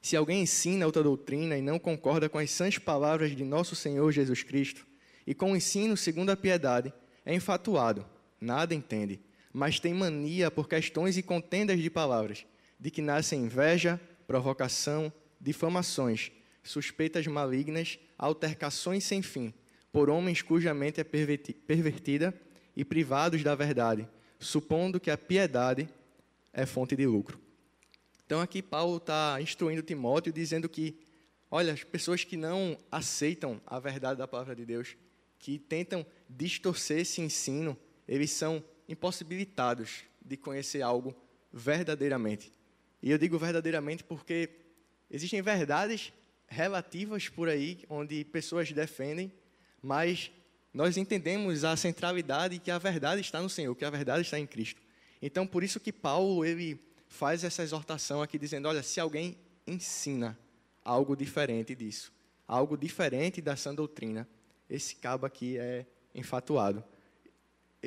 Se 0.00 0.16
alguém 0.16 0.42
ensina 0.42 0.86
outra 0.86 1.02
doutrina 1.02 1.56
e 1.56 1.62
não 1.62 1.78
concorda 1.78 2.28
com 2.28 2.38
as 2.38 2.50
sãs 2.50 2.78
palavras 2.78 3.36
de 3.36 3.44
nosso 3.44 3.76
Senhor 3.76 4.10
Jesus 4.10 4.42
Cristo, 4.42 4.86
e 5.24 5.34
com 5.34 5.52
o 5.52 5.56
ensino 5.56 5.96
segundo 5.96 6.30
a 6.30 6.36
piedade, 6.36 6.92
é 7.24 7.32
infatuado, 7.32 8.04
nada 8.40 8.74
entende 8.74 9.20
mas 9.52 9.78
tem 9.78 9.92
mania 9.92 10.50
por 10.50 10.66
questões 10.66 11.18
e 11.18 11.22
contendas 11.22 11.78
de 11.78 11.90
palavras, 11.90 12.46
de 12.80 12.90
que 12.90 13.02
nascem 13.02 13.44
inveja, 13.44 14.00
provocação, 14.26 15.12
difamações, 15.40 16.32
suspeitas 16.62 17.26
malignas, 17.26 17.98
altercações 18.16 19.04
sem 19.04 19.22
fim, 19.22 19.52
por 19.90 20.08
homens 20.08 20.42
cuja 20.42 20.72
mente 20.72 21.00
é 21.00 21.04
pervertida 21.04 22.34
e 22.76 22.84
privados 22.84 23.42
da 23.42 23.54
verdade, 23.54 24.08
supondo 24.38 25.00
que 25.00 25.10
a 25.10 25.18
piedade 25.18 25.88
é 26.52 26.64
fonte 26.64 26.96
de 26.96 27.06
lucro. 27.06 27.40
Então 28.24 28.40
aqui 28.40 28.62
Paulo 28.62 28.96
está 28.96 29.38
instruindo 29.40 29.82
Timóteo, 29.82 30.32
dizendo 30.32 30.68
que, 30.68 30.98
olha, 31.50 31.72
as 31.72 31.84
pessoas 31.84 32.24
que 32.24 32.36
não 32.36 32.78
aceitam 32.90 33.60
a 33.66 33.78
verdade 33.78 34.18
da 34.18 34.28
palavra 34.28 34.54
de 34.54 34.64
Deus, 34.64 34.96
que 35.38 35.58
tentam 35.58 36.06
distorcer 36.28 37.00
esse 37.00 37.20
ensino, 37.20 37.76
eles 38.08 38.30
são 38.30 38.64
impossibilitados 38.88 40.04
de 40.24 40.36
conhecer 40.36 40.82
algo 40.82 41.14
verdadeiramente. 41.52 42.52
E 43.02 43.10
eu 43.10 43.18
digo 43.18 43.38
verdadeiramente 43.38 44.04
porque 44.04 44.48
existem 45.10 45.42
verdades 45.42 46.12
relativas 46.52 47.28
por 47.28 47.48
aí, 47.48 47.78
onde 47.88 48.24
pessoas 48.24 48.70
defendem, 48.70 49.32
mas 49.82 50.30
nós 50.72 50.96
entendemos 50.96 51.64
a 51.64 51.76
centralidade 51.76 52.58
que 52.58 52.70
a 52.70 52.78
verdade 52.78 53.20
está 53.20 53.40
no 53.40 53.48
Senhor, 53.48 53.74
que 53.74 53.84
a 53.84 53.90
verdade 53.90 54.22
está 54.22 54.38
em 54.38 54.46
Cristo. 54.46 54.80
Então, 55.20 55.46
por 55.46 55.64
isso 55.64 55.80
que 55.80 55.92
Paulo 55.92 56.44
ele 56.44 56.78
faz 57.08 57.44
essa 57.44 57.62
exortação 57.62 58.22
aqui 58.22 58.38
dizendo, 58.38 58.68
olha, 58.68 58.82
se 58.82 59.00
alguém 59.00 59.36
ensina 59.66 60.38
algo 60.84 61.16
diferente 61.16 61.74
disso, 61.74 62.12
algo 62.46 62.76
diferente 62.76 63.40
da 63.40 63.56
sã 63.56 63.74
doutrina, 63.74 64.28
esse 64.68 64.96
cabo 64.96 65.26
aqui 65.26 65.58
é 65.58 65.86
enfatuado 66.14 66.84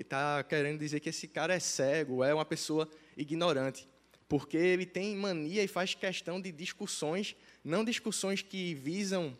está 0.02 0.44
querendo 0.44 0.80
dizer 0.80 1.00
que 1.00 1.10
esse 1.10 1.28
cara 1.28 1.54
é 1.54 1.60
cego, 1.60 2.24
é 2.24 2.34
uma 2.34 2.46
pessoa 2.46 2.90
ignorante, 3.16 3.88
porque 4.28 4.58
ele 4.58 4.86
tem 4.86 5.16
mania 5.16 5.64
e 5.64 5.68
faz 5.68 5.94
questão 5.94 6.42
de 6.42 6.52
discussões, 6.52 7.36
não 7.66 7.84
discussões 7.84 8.44
que 8.44 8.76
visam 8.76 9.36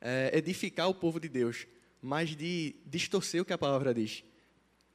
é, 0.00 0.36
edificar 0.36 0.88
o 0.88 0.94
povo 0.94 1.20
de 1.20 1.28
Deus, 1.28 1.64
mas 2.02 2.34
de 2.34 2.74
distorcer 2.84 3.40
o 3.40 3.44
que 3.44 3.52
a 3.52 3.58
palavra 3.58 3.94
diz, 3.94 4.24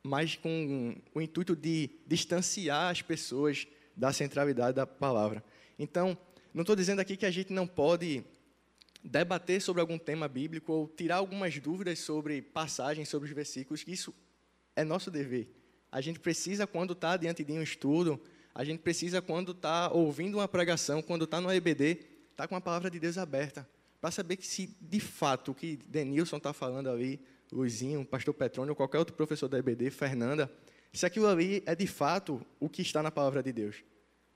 mas 0.03 0.35
com 0.35 0.95
o 1.15 1.21
intuito 1.21 1.55
de 1.55 1.89
distanciar 2.05 2.91
as 2.91 3.01
pessoas 3.01 3.65
da 3.95 4.11
centralidade 4.11 4.75
da 4.75 4.85
palavra. 4.85 5.41
Então, 5.79 6.17
não 6.53 6.61
estou 6.61 6.75
dizendo 6.75 6.99
aqui 6.99 7.15
que 7.15 7.25
a 7.25 7.31
gente 7.31 7.53
não 7.53 7.65
pode 7.65 8.21
debater 9.01 9.61
sobre 9.61 9.79
algum 9.79 9.97
tema 9.97 10.27
bíblico 10.27 10.73
ou 10.73 10.87
tirar 10.87 11.17
algumas 11.17 11.57
dúvidas 11.57 11.99
sobre 11.99 12.41
passagens, 12.41 13.07
sobre 13.07 13.29
os 13.29 13.33
versículos, 13.33 13.85
isso 13.87 14.13
é 14.75 14.83
nosso 14.83 15.09
dever. 15.09 15.49
A 15.89 16.01
gente 16.01 16.19
precisa, 16.19 16.67
quando 16.67 16.93
está 16.93 17.15
diante 17.15 17.43
de 17.45 17.53
um 17.53 17.61
estudo, 17.61 18.21
a 18.53 18.65
gente 18.65 18.79
precisa, 18.79 19.21
quando 19.21 19.53
está 19.53 19.89
ouvindo 19.91 20.37
uma 20.37 20.47
pregação, 20.47 21.01
quando 21.01 21.23
está 21.23 21.39
no 21.39 21.51
EBD, 21.51 22.10
estar 22.31 22.43
tá 22.43 22.47
com 22.47 22.55
a 22.55 22.61
palavra 22.61 22.89
de 22.89 22.99
Deus 22.99 23.17
aberta, 23.17 23.67
para 23.99 24.11
saber 24.11 24.37
que 24.37 24.47
se 24.47 24.75
de 24.81 24.99
fato 24.99 25.51
o 25.51 25.55
que 25.55 25.77
Denilson 25.87 26.37
está 26.37 26.53
falando 26.53 26.89
ali, 26.89 27.19
Luizinho, 27.51 28.05
Pastor 28.05 28.33
Petrônio, 28.33 28.75
qualquer 28.75 28.97
outro 28.97 29.15
professor 29.15 29.47
da 29.47 29.59
EBD, 29.59 29.91
Fernanda, 29.91 30.51
se 30.91 31.05
aquilo 31.05 31.27
ali 31.27 31.61
é 31.65 31.75
de 31.75 31.87
fato 31.87 32.45
o 32.59 32.69
que 32.69 32.81
está 32.81 33.03
na 33.03 33.11
palavra 33.11 33.43
de 33.43 33.51
Deus. 33.51 33.83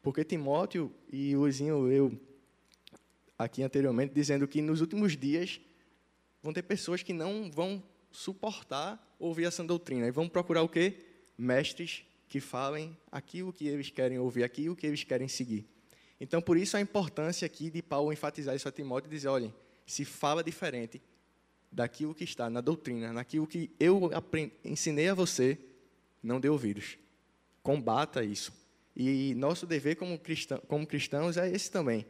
Porque 0.01 0.23
Timóteo 0.23 0.93
e 1.11 1.35
Luizinho 1.35 1.91
eu 1.91 2.17
aqui 3.37 3.63
anteriormente 3.63 4.13
dizendo 4.13 4.47
que 4.47 4.61
nos 4.61 4.81
últimos 4.81 5.17
dias 5.17 5.59
Então, 16.19 16.41
por 16.41 16.57
isso 16.57 16.77
a 16.77 16.81
importância 16.81 17.45
aqui 17.45 17.69
de 17.69 17.81
Paulo 17.81 18.11
enfatizar 18.11 18.55
isso 18.55 18.67
a 18.67 18.71
Timóteo 18.71 19.09
e 19.09 19.11
dizer, 19.11 19.27
olhem, 19.27 19.53
se 19.85 20.05
fala 20.05 20.43
diferente 20.43 21.01
daquilo 21.71 22.15
que 22.15 22.23
está 22.23 22.49
na 22.49 22.61
doutrina, 22.61 23.11
naquilo 23.11 23.45
que 23.45 23.69
eu 23.79 24.09
ensinei 24.63 25.09
a 25.09 25.13
você, 25.13 25.57
não 26.23 26.39
dê 26.39 26.49
ouvidos. 26.49 26.97
Combata 27.61 28.23
isso. 28.23 28.53
E 28.95 29.35
nosso 29.35 29.65
dever 29.65 29.95
como, 29.95 30.17
cristão, 30.17 30.61
como 30.67 30.87
cristãos 30.87 31.35
é 31.35 31.51
esse 31.51 31.69
também, 31.69 32.05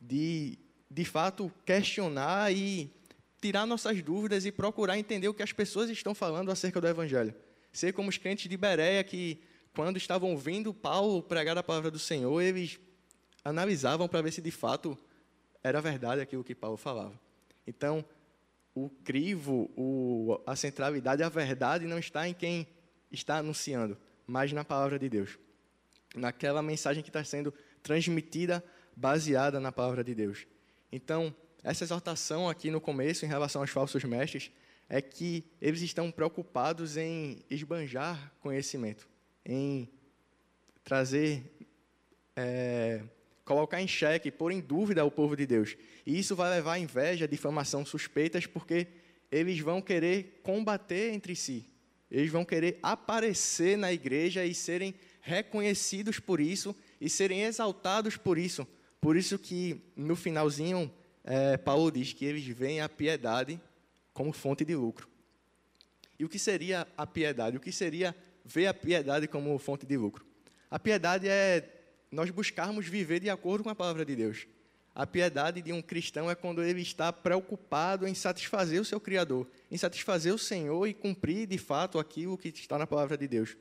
de, 0.00 0.58
de 0.90 1.04
fato, 1.04 1.52
questionar 1.66 2.50
e 2.50 2.90
tirar 3.40 3.66
nossas 3.66 4.00
dúvidas 4.02 4.46
e 4.46 4.52
procurar 4.52 4.98
entender 4.98 5.28
o 5.28 5.34
que 5.34 5.42
as 5.42 5.52
pessoas 5.52 5.90
estão 5.90 6.14
falando 6.14 6.50
acerca 6.50 6.80
do 6.80 6.88
Evangelho. 6.88 7.34
Ser 7.72 7.92
como 7.92 8.08
os 8.08 8.16
crentes 8.16 8.48
de 8.48 8.56
Bereia 8.56 9.04
que, 9.04 9.38
quando 9.74 9.98
estavam 9.98 10.30
ouvindo 10.30 10.72
Paulo 10.72 11.22
pregar 11.22 11.56
a 11.58 11.62
palavra 11.62 11.90
do 11.90 11.98
Senhor, 11.98 12.40
eles 12.40 12.80
analisavam 13.44 14.08
para 14.08 14.22
ver 14.22 14.32
se 14.32 14.40
de 14.40 14.50
fato 14.50 14.98
era 15.62 15.80
verdade 15.80 16.20
aquilo 16.20 16.44
que 16.44 16.54
Paulo 16.54 16.76
falava. 16.76 17.18
Então, 17.66 18.04
o 18.74 18.88
crivo, 18.88 19.70
o, 19.76 20.40
a 20.46 20.56
centralidade, 20.56 21.22
a 21.22 21.28
verdade 21.28 21.86
não 21.86 21.98
está 21.98 22.28
em 22.28 22.34
quem 22.34 22.66
está 23.10 23.38
anunciando, 23.38 23.96
mas 24.26 24.52
na 24.52 24.64
palavra 24.64 24.98
de 24.98 25.08
Deus. 25.08 25.38
Naquela 26.14 26.62
mensagem 26.62 27.02
que 27.02 27.08
está 27.08 27.22
sendo 27.24 27.52
transmitida 27.82 28.64
baseada 28.96 29.60
na 29.60 29.72
palavra 29.72 30.04
de 30.04 30.14
Deus. 30.14 30.46
Então, 30.92 31.34
essa 31.62 31.84
exortação 31.84 32.48
aqui 32.48 32.70
no 32.70 32.80
começo, 32.80 33.24
em 33.24 33.28
relação 33.28 33.60
aos 33.62 33.70
falsos 33.70 34.02
mestres, 34.04 34.50
é 34.88 35.00
que 35.00 35.44
eles 35.60 35.82
estão 35.82 36.10
preocupados 36.10 36.96
em 36.96 37.44
esbanjar 37.48 38.32
conhecimento, 38.40 39.08
em 39.44 39.88
trazer, 40.82 41.44
é, 42.34 43.02
colocar 43.50 43.82
em 43.82 43.88
xeque, 43.88 44.30
pôr 44.30 44.52
em 44.52 44.60
dúvida 44.60 45.04
o 45.04 45.10
povo 45.10 45.34
de 45.34 45.44
Deus. 45.44 45.76
E 46.06 46.16
isso 46.16 46.36
vai 46.36 46.48
levar 46.50 46.78
inveja, 46.78 47.26
difamação, 47.26 47.84
suspeitas, 47.84 48.46
porque 48.46 48.86
eles 49.28 49.58
vão 49.58 49.82
querer 49.82 50.40
combater 50.44 51.12
entre 51.12 51.34
si. 51.34 51.66
Eles 52.08 52.30
vão 52.30 52.44
querer 52.44 52.78
aparecer 52.80 53.76
na 53.76 53.92
igreja 53.92 54.44
e 54.44 54.54
serem 54.54 54.94
reconhecidos 55.20 56.20
por 56.20 56.38
isso 56.38 56.76
e 57.00 57.10
serem 57.10 57.42
exaltados 57.42 58.16
por 58.16 58.38
isso. 58.38 58.64
Por 59.00 59.16
isso 59.16 59.36
que 59.36 59.82
no 59.96 60.14
finalzinho 60.14 60.88
é, 61.24 61.56
Paulo 61.56 61.90
diz 61.90 62.12
que 62.12 62.24
eles 62.24 62.46
veem 62.46 62.80
a 62.80 62.88
piedade 62.88 63.60
como 64.14 64.32
fonte 64.32 64.64
de 64.64 64.76
lucro. 64.76 65.08
E 66.20 66.24
o 66.24 66.28
que 66.28 66.38
seria 66.38 66.86
a 66.96 67.04
piedade? 67.04 67.56
O 67.56 67.60
que 67.60 67.72
seria 67.72 68.14
ver 68.44 68.68
a 68.68 68.74
piedade 68.74 69.26
como 69.26 69.58
fonte 69.58 69.84
de 69.84 69.96
lucro? 69.96 70.24
A 70.70 70.78
piedade 70.78 71.26
é 71.28 71.79
nós 72.10 72.30
buscarmos 72.30 72.86
viver 72.86 73.20
de 73.20 73.30
acordo 73.30 73.64
com 73.64 73.70
a 73.70 73.74
palavra 73.74 74.04
de 74.04 74.16
Deus. 74.16 74.46
A 74.94 75.06
piedade 75.06 75.62
de 75.62 75.72
um 75.72 75.80
cristão 75.80 76.30
é 76.30 76.34
quando 76.34 76.62
ele 76.62 76.82
está 76.82 77.12
preocupado 77.12 78.06
em 78.08 78.14
satisfazer 78.14 78.80
o 78.80 78.84
seu 78.84 79.00
Criador, 79.00 79.46
em 79.70 79.76
satisfazer 79.76 80.34
o 80.34 80.38
Senhor 80.38 80.86
e 80.86 80.94
cumprir 80.94 81.46
de 81.46 81.58
fato 81.58 81.98
aquilo 81.98 82.36
que 82.36 82.48
está 82.48 82.76
na 82.76 82.86
palavra 82.86 83.16
de 83.16 83.28
Deus. 83.28 83.56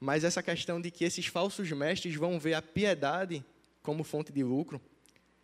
Mas 0.00 0.24
essa 0.24 0.42
questão 0.42 0.80
de 0.80 0.90
que 0.90 1.04
esses 1.04 1.26
falsos 1.26 1.70
mestres 1.70 2.14
vão 2.16 2.38
ver 2.38 2.54
a 2.54 2.62
piedade 2.62 3.44
como 3.82 4.02
fonte 4.02 4.32
de 4.32 4.42
lucro 4.42 4.80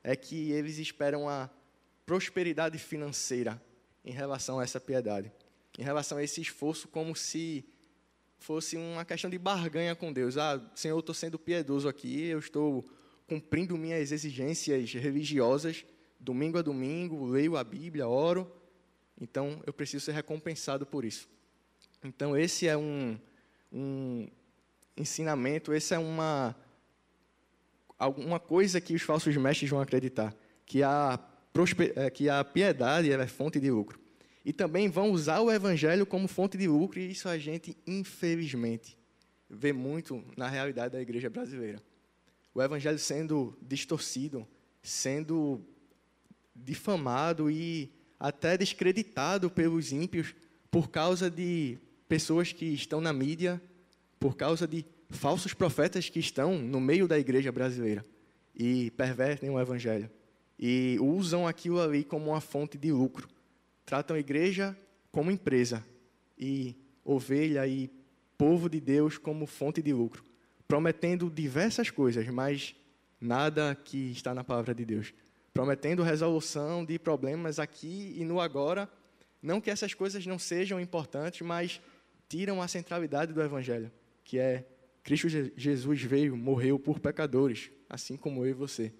é 0.03 0.17
que 0.17 0.51
eles 0.51 0.79
esperam 0.79 1.29
a 1.29 1.49
prosperidade 2.05 2.79
financeira 2.79 3.61
em 4.05 4.13
relação 4.13 4.59
a 4.59 4.65
essa 4.65 4.81
piedade, 4.81 5.31
em 5.79 5.83
relação 5.83 6.19
a 6.19 6.23
esse 6.23 6.41
esforço, 6.41 6.89
como 6.89 7.15
se 7.15 7.65
fosse 8.39 8.77
uma 8.77 9.05
questão 9.05 9.31
de 9.31 9.39
barganha 9.39 9.95
com 9.95 10.13
Deus. 10.13 10.37
Ah, 10.37 10.61
Senhor, 10.75 10.95
eu 10.95 11.01
estou 11.01 11.15
sendo 11.15 11.39
piedoso 11.39 11.89
aqui, 11.89 12.27
eu 12.27 12.39
estou 12.39 12.85
cumprindo 13.27 13.77
minhas 13.77 14.13
exigências 14.13 14.93
religiosas, 14.93 15.85
domingo 16.21 16.59
a 16.59 16.63
domingo, 16.63 17.27
leio 17.27 17.57
a 17.57 17.65
Bíblia, 17.65 18.07
oro, 18.07 18.51
então 19.21 19.63
eu 19.67 19.73
preciso 19.73 20.05
ser 20.05 20.13
recompensado 20.13 20.87
por 20.87 21.05
isso. 21.05 21.29
Então, 22.05 22.37
esse 22.37 22.69
é 22.69 22.77
um, 22.77 23.19
um 23.73 24.29
ensinamento, 24.97 25.73
essa 25.73 25.97
é 25.97 25.99
uma 25.99 26.55
alguma 27.99 28.39
coisa 28.39 28.81
que 28.81 28.95
os 28.95 29.03
falsos 29.03 29.35
mestres 29.37 29.71
vão 29.71 29.81
acreditar, 29.81 30.35
que 30.67 30.83
a, 30.83 31.19
é, 31.97 32.11
que 32.11 32.29
a 32.29 32.45
piedade 32.45 33.11
é 33.11 33.27
fonte 33.27 33.59
de 33.59 33.71
lucro. 33.71 33.99
E 34.47 34.53
também 34.53 34.89
vão 34.89 35.11
usar 35.11 35.41
o 35.41 35.51
evangelho 35.51 36.07
como 36.07 36.29
fonte 36.29 36.57
de 36.57 36.69
lucro, 36.69 37.01
e 37.01 37.11
isso 37.11 37.29
a 37.29 37.37
gente, 37.37 37.77
infelizmente, 37.85 38.97
vê 39.51 39.73
muito 39.73 40.23
na 40.37 40.49
realidade 40.49 40.93
da 40.93 41.03
igreja 41.03 41.29
brasileira. 41.29 41.83
O 42.55 42.63
evangelho 42.63 42.97
sendo 42.97 43.59
distorcido, 43.61 44.47
sendo 44.81 45.61
difamado 46.55 47.51
e 47.51 47.91
até 48.21 48.57
descreditado 48.57 49.51
pelos 49.51 49.91
ímpios 49.91 50.33
por 50.71 50.91
causa 50.91 51.29
de 51.29 51.77
pessoas 52.09 52.53
que 52.53 52.67
estão 52.67 53.01
na 53.01 53.13
mídia, 53.13 53.61
por 54.21 54.37
causa 54.37 54.65
de 54.65 54.87
falsos 55.11 55.55
profetas 55.55 56.09
que 56.09 56.21
estão 56.21 56.57
no 56.57 56.81
meio 56.81 57.09
da 57.09 57.19
igreja 57.19 57.51
brasileira 57.51 58.07
e 58.55 58.93
pervertem 58.93 59.51
o 59.51 59.59
evangelho 59.59 60.09
e 60.57 60.99
usam 61.01 61.49
aquilo 61.49 61.81
ali 61.81 62.05
como 62.05 62.31
uma 62.31 62.41
fonte 62.41 62.79
de 62.79 62.93
lucro. 62.93 63.29
Tratam 63.87 64.17
a 64.17 64.19
igreja 64.19 64.77
como 65.13 65.31
empresa 65.31 65.87
e 66.37 66.75
ovelha 67.05 67.65
e 67.69 67.89
povo 68.37 68.69
de 68.69 68.81
Deus 68.81 69.17
como 69.17 69.47
fonte 69.47 69.81
de 69.81 69.93
lucro, 69.93 70.25
prometendo 70.67 71.31
diversas 71.31 71.89
coisas, 71.89 72.27
mas 72.27 72.75
nada 73.21 73.77
que 73.77 74.11
está 74.11 74.35
na 74.35 74.43
palavra 74.43 74.75
de 74.75 74.85
Deus. 74.85 75.15
Prometendo 75.55 76.03
resolução 76.03 76.85
de 76.85 76.99
problemas 76.99 77.61
aqui 77.61 78.13
e 78.19 78.25
no 78.25 78.41
agora. 78.41 78.91
Não 79.41 79.61
que 79.61 79.71
essas 79.71 79.95
coisas 79.95 80.27
não 80.27 80.39
sejam 80.39 80.81
importantes, 80.81 81.41
mas 81.43 81.81
tiram 82.29 82.61
a 82.61 82.67
centralidade 82.67 83.33
do 83.33 83.41
evangelho, 83.41 83.93
que 84.25 84.37
é 84.37 84.67
Cristo 85.05 85.29
Jesus 85.57 86.03
veio, 86.03 86.37
morreu 86.37 86.77
por 86.77 86.99
pecadores, 86.99 87.71
assim 87.89 88.17
como 88.17 88.45
eu 88.45 88.51
e 88.51 88.53
você. 88.53 88.93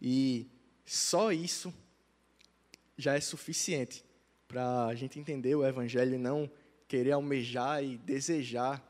E 0.00 0.46
só 0.84 1.32
isso 1.32 1.74
já 2.96 3.16
é 3.16 3.20
suficiente 3.20 4.06
para 4.48 4.86
a 4.86 4.94
gente 4.94 5.20
entender 5.20 5.54
o 5.54 5.64
Evangelho 5.64 6.14
e 6.14 6.18
não 6.18 6.50
querer 6.88 7.12
almejar 7.12 7.84
e 7.84 7.98
desejar 7.98 8.82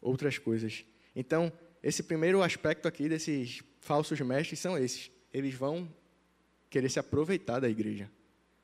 outras 0.00 0.38
coisas. 0.38 0.86
Então, 1.14 1.52
esse 1.82 2.02
primeiro 2.02 2.42
aspecto 2.42 2.88
aqui 2.88 3.08
desses 3.08 3.62
falsos 3.78 4.18
mestres 4.20 4.58
são 4.58 4.76
esses. 4.76 5.10
Eles 5.32 5.54
vão 5.54 5.88
querer 6.70 6.88
se 6.88 6.98
aproveitar 6.98 7.60
da 7.60 7.68
igreja. 7.68 8.10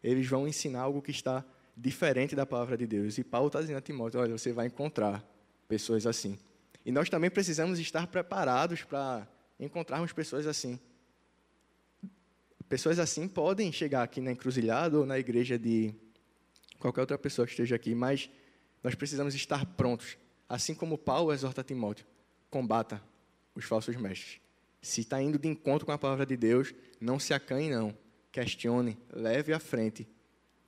Eles 0.03 0.27
vão 0.27 0.49
ensinar 0.49 0.81
algo 0.81 1.03
que 1.03 1.11
está 1.11 1.45
diferente 1.77 2.35
da 2.35 2.47
palavra 2.47 2.77
de 2.77 2.87
Deus. 2.87 3.19
E 3.19 3.25
Paulo 3.25 3.49
está 3.49 3.61
dizendo 3.61 3.77
a 3.77 3.83
Timóteo: 3.83 4.19
olha, 4.19 4.37
você 4.37 4.53
vai 4.53 4.67
encontrar 4.67 5.25
pessoas 5.69 6.07
assim. 6.07 6.39
E 6.85 6.91
nós 6.91 7.09
também 7.09 7.31
precisamos 7.31 7.79
estar 7.79 8.07
preparados 8.07 8.83
para 8.83 9.29
encontrarmos 9.61 10.13
pessoas 10.13 10.47
assim. 10.47 10.81
Pessoas 12.69 12.99
assim 12.99 13.29
podem 13.29 13.71
chegar 13.71 14.03
aqui 14.03 14.21
na 14.21 14.33
encruzilhada 14.33 14.99
ou 14.99 15.07
na 15.07 15.19
igreja 15.19 15.59
de 15.59 15.95
qualquer 16.83 17.01
outra 17.01 17.19
pessoa 17.19 17.47
que 17.47 17.53
esteja 17.53 17.77
aqui, 17.77 17.95
mas 17.95 18.29
nós 18.83 18.95
precisamos 18.95 19.35
estar 19.35 19.65
prontos. 19.65 20.19
Assim 20.49 20.75
como 20.75 20.99
Paulo 20.99 21.33
exorta 21.33 21.63
Timóteo, 21.63 22.05
combata 22.51 23.03
os 23.55 23.65
falsos 23.65 23.97
mestres. 23.97 24.41
Se 24.81 25.01
está 25.01 25.23
indo 25.23 25.39
de 25.39 25.49
encontro 25.49 25.87
com 25.87 25.93
a 25.93 25.99
palavra 25.99 26.27
de 26.27 26.37
Deus, 26.37 26.75
não 27.01 27.19
se 27.19 27.33
acanhe, 27.33 27.71
não. 27.71 27.97
Questione, 28.33 28.99
leve 29.13 29.53
à 29.53 29.61
frente, 29.61 30.09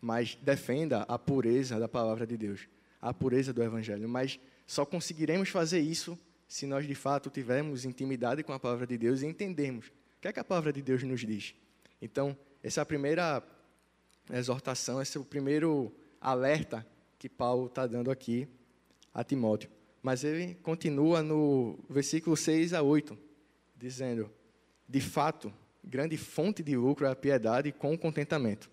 mas 0.00 0.36
defenda 0.40 1.02
a 1.02 1.18
pureza 1.18 1.78
da 1.78 1.88
palavra 1.88 2.26
de 2.26 2.36
Deus, 2.36 2.68
a 3.00 3.12
pureza 3.12 3.52
do 3.52 3.62
Evangelho. 3.62 4.08
Mas 4.08 4.38
só 4.66 4.86
conseguiremos 4.86 5.48
fazer 5.48 5.80
isso 5.80 6.18
se 6.46 6.66
nós 6.66 6.86
de 6.86 6.94
fato 6.94 7.30
tivermos 7.30 7.84
intimidade 7.84 8.42
com 8.42 8.52
a 8.52 8.60
palavra 8.60 8.86
de 8.86 8.96
Deus 8.96 9.22
e 9.22 9.26
entendermos 9.26 9.88
o 9.88 10.20
que 10.20 10.28
é 10.28 10.32
que 10.32 10.40
a 10.40 10.44
palavra 10.44 10.72
de 10.72 10.80
Deus 10.80 11.02
nos 11.02 11.20
diz. 11.20 11.54
Então, 12.00 12.36
essa 12.62 12.80
é 12.80 12.82
a 12.82 12.86
primeira 12.86 13.42
exortação, 14.32 15.02
esse 15.02 15.16
é 15.16 15.20
o 15.20 15.24
primeiro 15.24 15.92
alerta 16.24 16.86
que 17.18 17.28
Paulo 17.28 17.66
está 17.66 17.86
dando 17.86 18.10
aqui 18.10 18.48
a 19.12 19.22
Timóteo. 19.22 19.70
Mas 20.02 20.24
ele 20.24 20.54
continua 20.56 21.22
no 21.22 21.78
versículo 21.88 22.36
6 22.36 22.72
a 22.74 22.82
8, 22.82 23.16
dizendo: 23.76 24.30
De 24.88 25.00
fato, 25.00 25.52
grande 25.82 26.16
fonte 26.16 26.62
de 26.62 26.76
lucro 26.76 27.06
é 27.06 27.10
a 27.10 27.16
piedade 27.16 27.70
com 27.70 27.96
contentamento, 27.96 28.70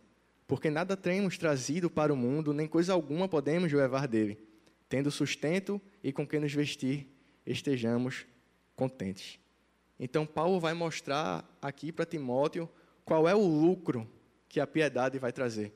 porque 0.48 0.70
nada 0.70 0.98
temos 0.98 1.38
trazido 1.38 1.90
para 1.90 2.12
o 2.12 2.18
mundo, 2.18 2.54
nem 2.54 2.68
coisa 2.68 2.94
alguma 2.94 3.28
podemos 3.28 3.72
levar 3.72 4.08
dele 4.08 4.52
tendo 4.92 5.10
sustento 5.10 5.82
e 6.04 6.12
com 6.12 6.28
que 6.28 6.38
nos 6.38 6.54
vestir, 6.54 7.08
estejamos 7.46 8.26
contentes. 8.76 9.40
Então, 9.98 10.26
Paulo 10.26 10.60
vai 10.60 10.74
mostrar 10.74 11.50
aqui 11.62 11.94
para 11.94 12.06
Timóteo 12.06 12.70
qual 13.06 13.26
é 13.26 13.34
o 13.34 13.40
lucro 13.40 14.06
que 14.50 14.60
a 14.60 14.68
piedade 14.68 15.18
vai 15.18 15.32
trazer. 15.32 15.72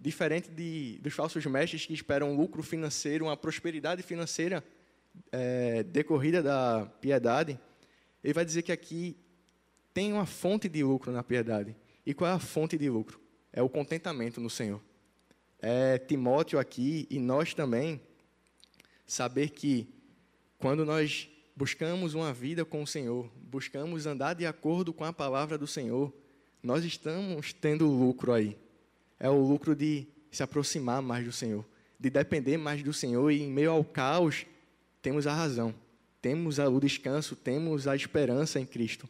Diferente 0.00 0.50
de, 0.50 0.98
dos 1.02 1.12
falsos 1.12 1.44
mestres 1.46 1.86
que 1.86 1.92
esperam 1.92 2.30
um 2.32 2.36
lucro 2.36 2.62
financeiro, 2.62 3.24
uma 3.26 3.36
prosperidade 3.36 4.02
financeira 4.02 4.62
é, 5.32 5.82
decorrida 5.82 6.42
da 6.42 6.86
piedade, 7.00 7.58
ele 8.22 8.32
vai 8.32 8.44
dizer 8.44 8.62
que 8.62 8.72
aqui 8.72 9.16
tem 9.92 10.12
uma 10.12 10.26
fonte 10.26 10.68
de 10.68 10.84
lucro 10.84 11.10
na 11.10 11.22
piedade. 11.22 11.74
E 12.06 12.14
qual 12.14 12.30
é 12.30 12.34
a 12.34 12.38
fonte 12.38 12.78
de 12.78 12.88
lucro? 12.88 13.20
É 13.52 13.60
o 13.62 13.68
contentamento 13.68 14.40
no 14.40 14.48
Senhor. 14.48 14.80
É 15.60 15.98
Timóteo 15.98 16.58
aqui 16.58 17.06
e 17.10 17.18
nós 17.18 17.52
também 17.52 18.00
saber 19.06 19.50
que 19.50 19.88
quando 20.58 20.84
nós 20.84 21.28
buscamos 21.56 22.14
uma 22.14 22.32
vida 22.32 22.64
com 22.64 22.82
o 22.82 22.86
Senhor, 22.86 23.28
buscamos 23.36 24.06
andar 24.06 24.34
de 24.34 24.46
acordo 24.46 24.92
com 24.92 25.04
a 25.04 25.12
palavra 25.12 25.58
do 25.58 25.66
Senhor, 25.66 26.12
nós 26.62 26.84
estamos 26.84 27.52
tendo 27.52 27.88
lucro 27.88 28.32
aí. 28.32 28.56
É 29.18 29.28
o 29.28 29.40
lucro 29.40 29.74
de 29.74 30.06
se 30.30 30.42
aproximar 30.42 31.02
mais 31.02 31.24
do 31.24 31.32
Senhor, 31.32 31.64
de 31.98 32.10
depender 32.10 32.56
mais 32.56 32.82
do 32.82 32.92
Senhor 32.92 33.30
e 33.30 33.42
em 33.42 33.50
meio 33.50 33.70
ao 33.70 33.84
caos 33.84 34.46
temos 35.00 35.26
a 35.26 35.34
razão, 35.34 35.74
temos 36.20 36.58
o 36.58 36.80
descanso, 36.80 37.34
temos 37.36 37.86
a 37.86 37.96
esperança 37.96 38.60
em 38.60 38.66
Cristo. 38.66 39.08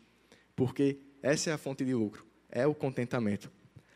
porque 0.55 0.99
essa 1.23 1.51
é 1.51 1.53
a 1.53 1.59
fonte 1.59 1.85
de 1.85 1.95
lucro, 1.95 2.27
é 2.51 2.67
o 2.67 2.75
contentamento. 2.75 3.51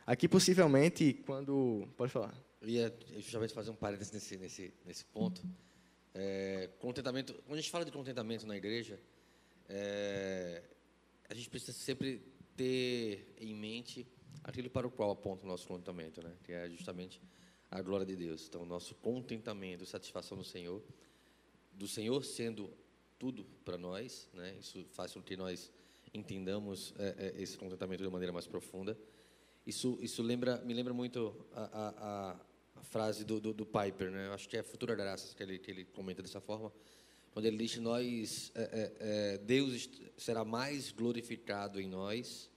Aqui, 0.06 0.28
possivelmente, 0.28 1.14
quando. 1.24 1.88
Pode 1.96 2.12
falar. 2.12 2.34
Eu 2.60 2.68
ia 2.68 2.94
justamente 3.18 3.54
fazer 3.54 3.70
um 3.70 3.74
parênteses 3.74 4.12
nesse, 4.12 4.36
nesse, 4.36 4.74
nesse 4.84 5.04
ponto. 5.06 5.42
É, 6.14 6.68
contentamento, 6.78 7.32
quando 7.46 7.58
a 7.58 7.60
gente 7.60 7.70
fala 7.70 7.84
de 7.84 7.90
contentamento 7.90 8.46
na 8.46 8.56
igreja, 8.56 9.00
é, 9.68 10.62
a 11.28 11.34
gente 11.34 11.48
precisa 11.48 11.72
sempre 11.72 12.20
ter 12.56 13.34
em 13.38 13.54
mente 13.54 14.06
aquilo 14.42 14.70
para 14.70 14.86
o 14.86 14.90
qual 14.90 15.10
aponta 15.10 15.44
o 15.44 15.48
nosso 15.48 15.66
contentamento, 15.66 16.22
né? 16.22 16.34
que 16.44 16.52
é 16.52 16.68
justamente 16.68 17.20
a 17.70 17.80
glória 17.80 18.04
de 18.04 18.16
Deus. 18.16 18.46
Então, 18.48 18.64
nosso 18.64 18.94
contentamento, 18.96 19.86
satisfação 19.86 20.36
no 20.36 20.44
Senhor, 20.44 20.82
do 21.72 21.88
Senhor 21.88 22.24
sendo 22.24 22.70
tudo 23.18 23.44
para 23.64 23.78
nós, 23.78 24.28
né? 24.34 24.56
isso 24.60 24.84
faz 24.92 25.12
com 25.12 25.22
que 25.22 25.36
nós 25.36 25.70
entendamos 26.12 26.92
é, 26.98 27.32
é, 27.36 27.42
esse 27.42 27.56
contentamento 27.56 28.00
de 28.00 28.06
uma 28.06 28.12
maneira 28.12 28.32
mais 28.32 28.46
profunda. 28.46 28.98
Isso, 29.66 29.98
isso 30.00 30.22
lembra, 30.22 30.58
me 30.62 30.74
lembra 30.74 30.92
muito 30.92 31.46
a, 31.54 31.62
a, 31.62 32.40
a 32.76 32.82
frase 32.82 33.24
do, 33.24 33.40
do, 33.40 33.54
do, 33.54 33.64
Piper, 33.64 34.10
né? 34.10 34.26
Eu 34.26 34.32
acho 34.32 34.48
que 34.48 34.56
é 34.56 34.62
Futura 34.62 34.94
Graças 34.94 35.32
que 35.32 35.42
ele, 35.42 35.58
que 35.58 35.70
ele 35.70 35.84
comenta 35.84 36.20
dessa 36.20 36.40
forma, 36.40 36.72
quando 37.32 37.46
ele 37.46 37.56
diz 37.56 37.78
nós, 37.78 38.52
é, 38.54 38.62
é, 38.62 38.92
é 39.34 39.38
Deus 39.38 39.88
será 40.18 40.44
mais 40.44 40.92
glorificado 40.92 41.80
em 41.80 41.88
nós, 41.88 42.50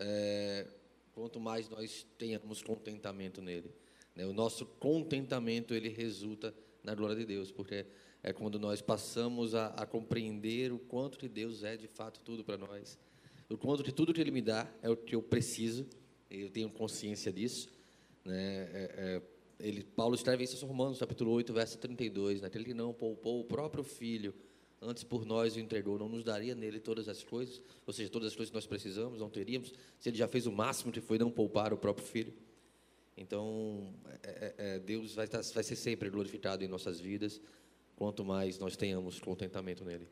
é, 0.00 0.66
quanto 1.12 1.38
mais 1.38 1.68
nós 1.68 2.04
tenhamos 2.18 2.62
contentamento 2.62 3.40
nele. 3.40 3.70
Né? 4.16 4.26
O 4.26 4.32
nosso 4.32 4.66
contentamento 4.66 5.72
ele 5.72 5.88
resulta 5.88 6.52
na 6.82 6.94
glória 6.94 7.14
de 7.14 7.24
Deus, 7.24 7.52
porque 7.52 7.86
é 8.22 8.32
quando 8.32 8.58
nós 8.58 8.82
passamos 8.82 9.54
a, 9.54 9.66
a 9.68 9.86
compreender 9.86 10.72
o 10.72 10.78
quanto 10.78 11.18
que 11.18 11.28
Deus 11.28 11.62
é 11.62 11.76
de 11.76 11.86
fato 11.86 12.20
tudo 12.20 12.42
para 12.42 12.58
nós, 12.58 12.98
o 13.48 13.56
quanto 13.56 13.84
que 13.84 13.92
tudo 13.92 14.12
que 14.12 14.20
Ele 14.20 14.30
me 14.32 14.42
dá 14.42 14.68
é 14.82 14.90
o 14.90 14.96
que 14.96 15.14
eu 15.14 15.22
preciso 15.22 15.86
eu 16.30 16.48
tenho 16.48 16.70
consciência 16.70 17.32
disso. 17.32 17.68
Né? 18.24 18.68
É, 18.72 18.94
é, 18.96 19.22
ele, 19.58 19.82
Paulo 19.82 20.14
escreve 20.14 20.44
isso 20.44 20.64
em 20.64 20.68
Romanos, 20.68 20.98
capítulo 20.98 21.32
8, 21.32 21.52
verso 21.52 21.78
32. 21.78 22.40
Naquele 22.40 22.64
que 22.64 22.74
não 22.74 22.94
poupou 22.94 23.40
o 23.40 23.44
próprio 23.44 23.82
filho, 23.82 24.32
antes 24.80 25.04
por 25.04 25.24
nós 25.24 25.56
o 25.56 25.60
entregou, 25.60 25.98
não 25.98 26.08
nos 26.08 26.24
daria 26.24 26.54
nele 26.54 26.80
todas 26.80 27.08
as 27.08 27.22
coisas, 27.22 27.60
ou 27.86 27.92
seja, 27.92 28.08
todas 28.08 28.28
as 28.28 28.34
coisas 28.34 28.50
que 28.50 28.54
nós 28.54 28.66
precisamos, 28.66 29.18
não 29.18 29.28
teríamos, 29.28 29.72
se 29.98 30.08
ele 30.08 30.16
já 30.16 30.26
fez 30.26 30.46
o 30.46 30.52
máximo 30.52 30.90
que 30.90 31.00
foi 31.00 31.18
não 31.18 31.30
poupar 31.30 31.72
o 31.72 31.76
próprio 31.76 32.06
filho. 32.06 32.32
Então, 33.16 33.92
é, 34.22 34.30
é, 34.30 34.54
é 34.58 34.78
Deus 34.78 35.14
vai, 35.14 35.26
estar, 35.26 35.42
vai 35.42 35.62
ser 35.62 35.76
sempre 35.76 36.08
glorificado 36.08 36.64
em 36.64 36.68
nossas 36.68 36.98
vidas, 36.98 37.40
quanto 37.94 38.24
mais 38.24 38.58
nós 38.58 38.76
tenhamos 38.76 39.20
contentamento 39.20 39.84
nele. 39.84 40.08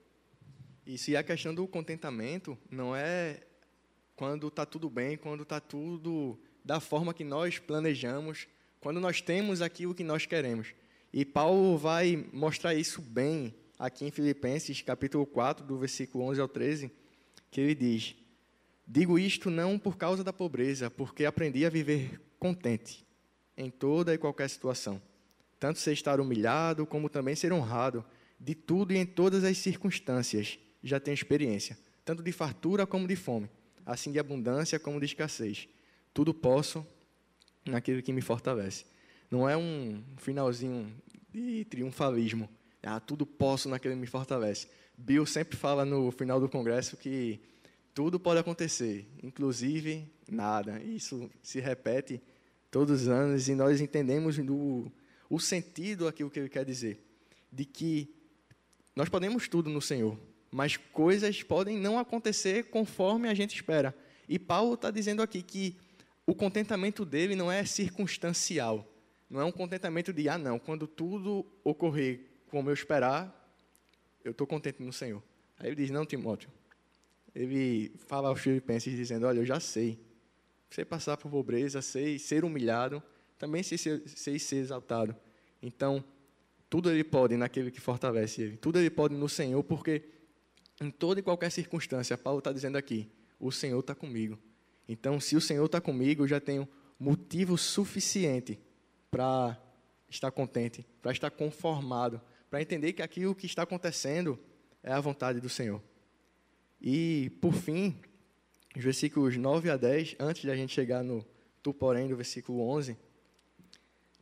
E 0.86 0.98
se 0.98 1.16
a 1.16 1.22
questão 1.22 1.54
do 1.54 1.66
contentamento 1.66 2.56
não 2.70 2.94
é 2.94 3.42
quando 4.14 4.48
está 4.48 4.66
tudo 4.66 4.90
bem, 4.90 5.16
quando 5.16 5.42
está 5.42 5.60
tudo 5.60 6.38
da 6.64 6.80
forma 6.80 7.14
que 7.14 7.24
nós 7.24 7.58
planejamos, 7.58 8.46
quando 8.80 9.00
nós 9.00 9.20
temos 9.22 9.62
aquilo 9.62 9.94
que 9.94 10.04
nós 10.04 10.26
queremos. 10.26 10.74
E 11.12 11.24
Paulo 11.24 11.78
vai 11.78 12.28
mostrar 12.32 12.74
isso 12.74 13.00
bem 13.00 13.54
aqui 13.78 14.04
em 14.04 14.10
Filipenses, 14.10 14.82
capítulo 14.82 15.24
4, 15.26 15.64
do 15.64 15.78
versículo 15.78 16.24
11 16.24 16.40
ao 16.40 16.48
13, 16.48 16.90
que 17.50 17.60
ele 17.60 17.74
diz: 17.74 18.16
Digo 18.86 19.18
isto 19.18 19.50
não 19.50 19.78
por 19.78 19.96
causa 19.96 20.24
da 20.24 20.32
pobreza, 20.32 20.90
porque 20.90 21.24
aprendi 21.24 21.64
a 21.64 21.70
viver 21.70 22.20
contente 22.38 23.06
em 23.56 23.70
toda 23.70 24.14
e 24.14 24.18
qualquer 24.18 24.48
situação, 24.48 25.00
tanto 25.58 25.78
ser 25.78 25.92
estar 25.92 26.20
humilhado 26.20 26.86
como 26.86 27.08
também 27.08 27.34
ser 27.34 27.52
honrado, 27.52 28.04
de 28.40 28.54
tudo 28.54 28.92
e 28.92 28.96
em 28.96 29.06
todas 29.06 29.44
as 29.44 29.58
circunstâncias. 29.58 30.58
Já 30.82 31.00
tenho 31.00 31.14
experiência, 31.14 31.76
tanto 32.04 32.22
de 32.22 32.30
fartura 32.30 32.86
como 32.86 33.06
de 33.06 33.16
fome 33.16 33.50
assim 33.88 34.12
de 34.12 34.18
abundância 34.18 34.78
como 34.78 35.00
de 35.00 35.06
escassez. 35.06 35.66
Tudo 36.12 36.34
posso 36.34 36.86
naquele 37.64 38.02
que 38.02 38.12
me 38.12 38.20
fortalece. 38.20 38.84
Não 39.30 39.48
é 39.48 39.56
um 39.56 40.04
finalzinho 40.18 40.92
de 41.30 41.64
triunfalismo. 41.64 42.48
Ah, 42.82 43.00
tudo 43.00 43.26
posso 43.26 43.68
naquele 43.68 43.94
que 43.94 44.00
me 44.00 44.06
fortalece. 44.06 44.68
Bill 44.96 45.26
sempre 45.26 45.56
fala 45.56 45.84
no 45.84 46.10
final 46.10 46.40
do 46.40 46.48
congresso 46.48 46.96
que 46.96 47.40
tudo 47.94 48.18
pode 48.20 48.40
acontecer, 48.40 49.08
inclusive 49.22 50.06
nada. 50.28 50.80
Isso 50.82 51.28
se 51.42 51.60
repete 51.60 52.20
todos 52.70 53.02
os 53.02 53.08
anos 53.08 53.48
e 53.48 53.54
nós 53.54 53.80
entendemos 53.80 54.38
o 55.28 55.38
sentido 55.40 56.06
aquilo 56.06 56.30
que 56.30 56.38
ele 56.38 56.48
quer 56.48 56.64
dizer, 56.64 57.04
de 57.52 57.64
que 57.64 58.14
nós 58.94 59.08
podemos 59.08 59.48
tudo 59.48 59.70
no 59.70 59.80
Senhor, 59.80 60.18
mas 60.50 60.76
coisas 60.76 61.42
podem 61.42 61.76
não 61.76 61.98
acontecer 61.98 62.64
conforme 62.64 63.28
a 63.28 63.34
gente 63.34 63.54
espera. 63.54 63.94
E 64.28 64.38
Paulo 64.38 64.74
está 64.74 64.90
dizendo 64.90 65.22
aqui 65.22 65.42
que 65.42 65.76
o 66.26 66.34
contentamento 66.34 67.04
dele 67.04 67.34
não 67.34 67.50
é 67.50 67.64
circunstancial, 67.64 68.86
não 69.30 69.40
é 69.40 69.44
um 69.44 69.52
contentamento 69.52 70.12
de, 70.12 70.28
ah, 70.28 70.38
não, 70.38 70.58
quando 70.58 70.86
tudo 70.86 71.46
ocorrer 71.64 72.27
como 72.48 72.70
eu 72.70 72.74
esperar, 72.74 73.34
eu 74.24 74.32
estou 74.32 74.46
contente 74.46 74.82
no 74.82 74.92
Senhor. 74.92 75.22
Aí 75.58 75.68
ele 75.68 75.76
diz, 75.76 75.90
não, 75.90 76.04
Timóteo. 76.04 76.50
Ele 77.34 77.92
fala 78.06 78.28
aos 78.28 78.40
filipenses 78.40 78.94
dizendo, 78.96 79.26
olha, 79.26 79.38
eu 79.38 79.46
já 79.46 79.60
sei. 79.60 79.98
Sei 80.70 80.84
passar 80.84 81.16
por 81.16 81.30
pobreza, 81.30 81.80
sei 81.80 82.18
ser 82.18 82.44
humilhado, 82.44 83.02
também 83.38 83.62
sei 83.62 83.78
ser, 83.78 84.02
sei 84.06 84.38
ser 84.38 84.56
exaltado. 84.56 85.16
Então, 85.62 86.04
tudo 86.68 86.90
ele 86.90 87.04
pode 87.04 87.36
naquele 87.36 87.70
que 87.70 87.80
fortalece 87.80 88.42
ele. 88.42 88.56
Tudo 88.56 88.78
ele 88.78 88.90
pode 88.90 89.14
no 89.14 89.28
Senhor, 89.28 89.62
porque 89.62 90.04
em 90.80 90.90
toda 90.90 91.20
e 91.20 91.22
qualquer 91.22 91.50
circunstância, 91.50 92.16
Paulo 92.18 92.40
está 92.40 92.52
dizendo 92.52 92.76
aqui: 92.76 93.10
o 93.40 93.50
Senhor 93.50 93.80
está 93.80 93.94
comigo. 93.94 94.38
Então, 94.88 95.20
se 95.20 95.36
o 95.36 95.40
Senhor 95.40 95.64
está 95.64 95.80
comigo, 95.80 96.24
eu 96.24 96.28
já 96.28 96.40
tenho 96.40 96.68
motivo 96.98 97.56
suficiente 97.56 98.58
para 99.10 99.58
estar 100.08 100.30
contente, 100.30 100.86
para 101.00 101.12
estar 101.12 101.30
conformado, 101.30 102.20
para 102.50 102.62
entender 102.62 102.92
que 102.92 103.02
aquilo 103.02 103.34
que 103.34 103.46
está 103.46 103.62
acontecendo 103.62 104.38
é 104.82 104.92
a 104.92 105.00
vontade 105.00 105.40
do 105.40 105.48
Senhor. 105.48 105.82
E, 106.80 107.30
por 107.40 107.52
fim, 107.52 107.96
os 108.76 108.82
versículos 108.82 109.36
9 109.36 109.70
a 109.70 109.76
10, 109.76 110.16
antes 110.18 110.42
de 110.42 110.50
a 110.50 110.56
gente 110.56 110.72
chegar 110.72 111.02
no 111.02 111.24
tu, 111.62 111.74
porém, 111.74 112.08
do 112.08 112.16
versículo 112.16 112.68
11, 112.70 112.96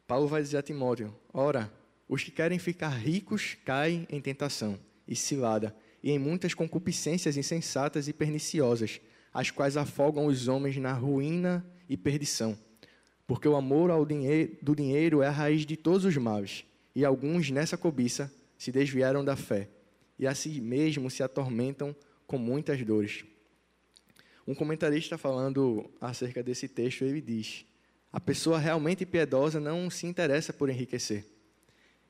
Paulo 0.07 0.27
vai 0.27 0.43
dizer 0.43 0.59
a 0.59 0.63
Timóteo: 0.63 1.15
Ora, 1.33 1.73
os 2.09 2.23
que 2.23 2.31
querem 2.31 2.59
ficar 2.59 2.89
ricos 2.89 3.57
caem 3.65 4.07
em 4.09 4.21
tentação 4.21 4.79
e 5.07 5.15
cilada 5.15 5.75
e 6.03 6.11
em 6.11 6.19
muitas 6.19 6.55
concupiscências 6.55 7.37
insensatas 7.37 8.07
e 8.07 8.13
perniciosas, 8.13 9.01
as 9.35 9.51
quais 9.51 9.77
afogam 9.77 10.27
os 10.27 10.47
homens 10.49 10.77
na 10.77 10.93
ruína 10.93 11.67
e 11.89 11.97
perdição. 11.97 12.57
Porque 13.27 13.49
o 13.49 13.57
amor 13.57 13.91
ao 13.91 14.07
do 14.07 14.77
dinheiro 14.77 15.21
é 15.21 15.27
a 15.27 15.33
raiz 15.33 15.67
de 15.67 15.77
todos 15.77 16.05
os 16.05 16.17
males, 16.17 16.65
e 16.97 17.05
alguns 17.05 17.49
nessa 17.53 17.77
cobiça 17.77 18.33
se 18.59 18.73
desviaram 18.73 19.25
da 19.25 19.37
fé, 19.37 19.69
e 20.19 20.27
a 20.27 20.35
si 20.35 20.61
mesmo 20.61 21.09
se 21.09 21.23
atormentam 21.23 21.95
com 22.27 22.37
muitas 22.39 22.85
dores. 22.85 23.25
Um 24.45 24.55
comentarista 24.55 25.17
falando 25.17 25.89
acerca 26.01 26.43
desse 26.43 26.67
texto, 26.67 27.05
ele 27.05 27.21
diz: 27.21 27.65
A 28.13 28.19
pessoa 28.19 28.59
realmente 28.59 29.07
piedosa 29.07 29.61
não 29.61 29.89
se 29.89 30.09
interessa 30.09 30.53
por 30.53 30.69
enriquecer 30.69 31.25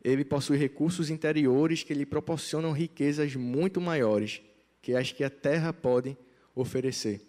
ele 0.07 0.25
possui 0.25 0.57
recursos 0.57 1.11
interiores 1.11 1.83
que 1.83 1.93
lhe 1.93 2.07
proporcionam 2.07 2.71
riquezas 2.71 3.35
muito 3.35 3.81
maiores 3.81 4.41
que 4.81 4.95
as 4.95 5.11
que 5.11 5.25
a 5.25 5.31
terra 5.31 5.73
pode 5.73 6.17
oferecer. 6.55 7.21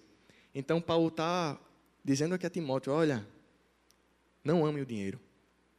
Então, 0.54 0.80
Paulo 0.80 1.08
está 1.08 1.60
dizendo 2.06 2.36
aqui 2.36 2.46
a 2.46 2.50
Timóteo: 2.52 2.94
olha, 2.94 3.28
não 4.44 4.64
ame 4.64 4.80
o 4.80 4.86
dinheiro. 4.86 5.20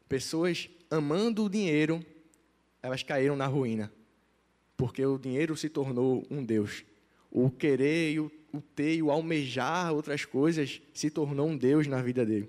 Pessoas 0.09 0.69
amando 0.91 1.45
o 1.45 1.51
dinheiro, 1.51 2.05
elas 2.83 3.03
caíram 3.03 3.37
na 3.37 3.47
ruína, 3.47 3.93
porque 4.77 5.05
o 5.05 5.19
dinheiro 5.19 5.57
se 5.57 5.69
tornou 5.69 6.27
um 6.31 6.45
Deus. 6.45 6.85
O 7.31 7.51
querer 7.51 8.21
o, 8.21 8.31
o 8.53 8.61
ter 8.61 8.97
e 8.97 9.03
o 9.03 9.11
almejar 9.11 9.93
outras 9.93 10.25
coisas 10.25 10.81
se 10.95 11.11
tornou 11.11 11.49
um 11.49 11.57
Deus 11.57 11.87
na 11.87 12.01
vida 12.01 12.25
dele. 12.25 12.49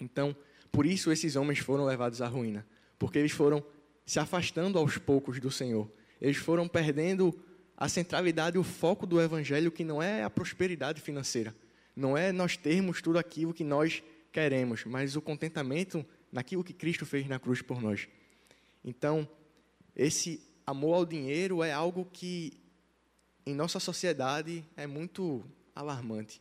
Então, 0.00 0.34
por 0.70 0.86
isso 0.86 1.12
esses 1.12 1.36
homens 1.36 1.58
foram 1.58 1.84
levados 1.84 2.20
à 2.20 2.26
ruína 2.26 2.66
porque 3.02 3.18
eles 3.18 3.32
foram 3.32 3.64
se 4.06 4.20
afastando 4.20 4.78
aos 4.78 4.96
poucos 4.96 5.40
do 5.40 5.50
Senhor. 5.50 5.90
Eles 6.20 6.36
foram 6.36 6.68
perdendo 6.68 7.36
a 7.76 7.88
centralidade, 7.88 8.56
o 8.56 8.62
foco 8.62 9.04
do 9.04 9.20
Evangelho, 9.20 9.72
que 9.72 9.82
não 9.82 10.00
é 10.00 10.22
a 10.22 10.30
prosperidade 10.30 11.00
financeira, 11.00 11.52
não 11.96 12.16
é 12.16 12.30
nós 12.30 12.56
termos 12.56 13.02
tudo 13.02 13.18
aquilo 13.18 13.52
que 13.52 13.64
nós 13.64 14.00
queremos, 14.30 14.84
mas 14.84 15.16
o 15.16 15.20
contentamento 15.20 16.06
naquilo 16.32 16.64
que 16.64 16.72
Cristo 16.72 17.06
fez 17.06 17.28
na 17.28 17.38
cruz 17.38 17.62
por 17.62 17.80
nós. 17.80 18.08
Então, 18.82 19.28
esse 19.94 20.42
amor 20.66 20.94
ao 20.94 21.06
dinheiro 21.06 21.62
é 21.62 21.70
algo 21.70 22.08
que 22.10 22.54
em 23.46 23.54
nossa 23.54 23.78
sociedade 23.78 24.64
é 24.76 24.86
muito 24.86 25.44
alarmante. 25.74 26.40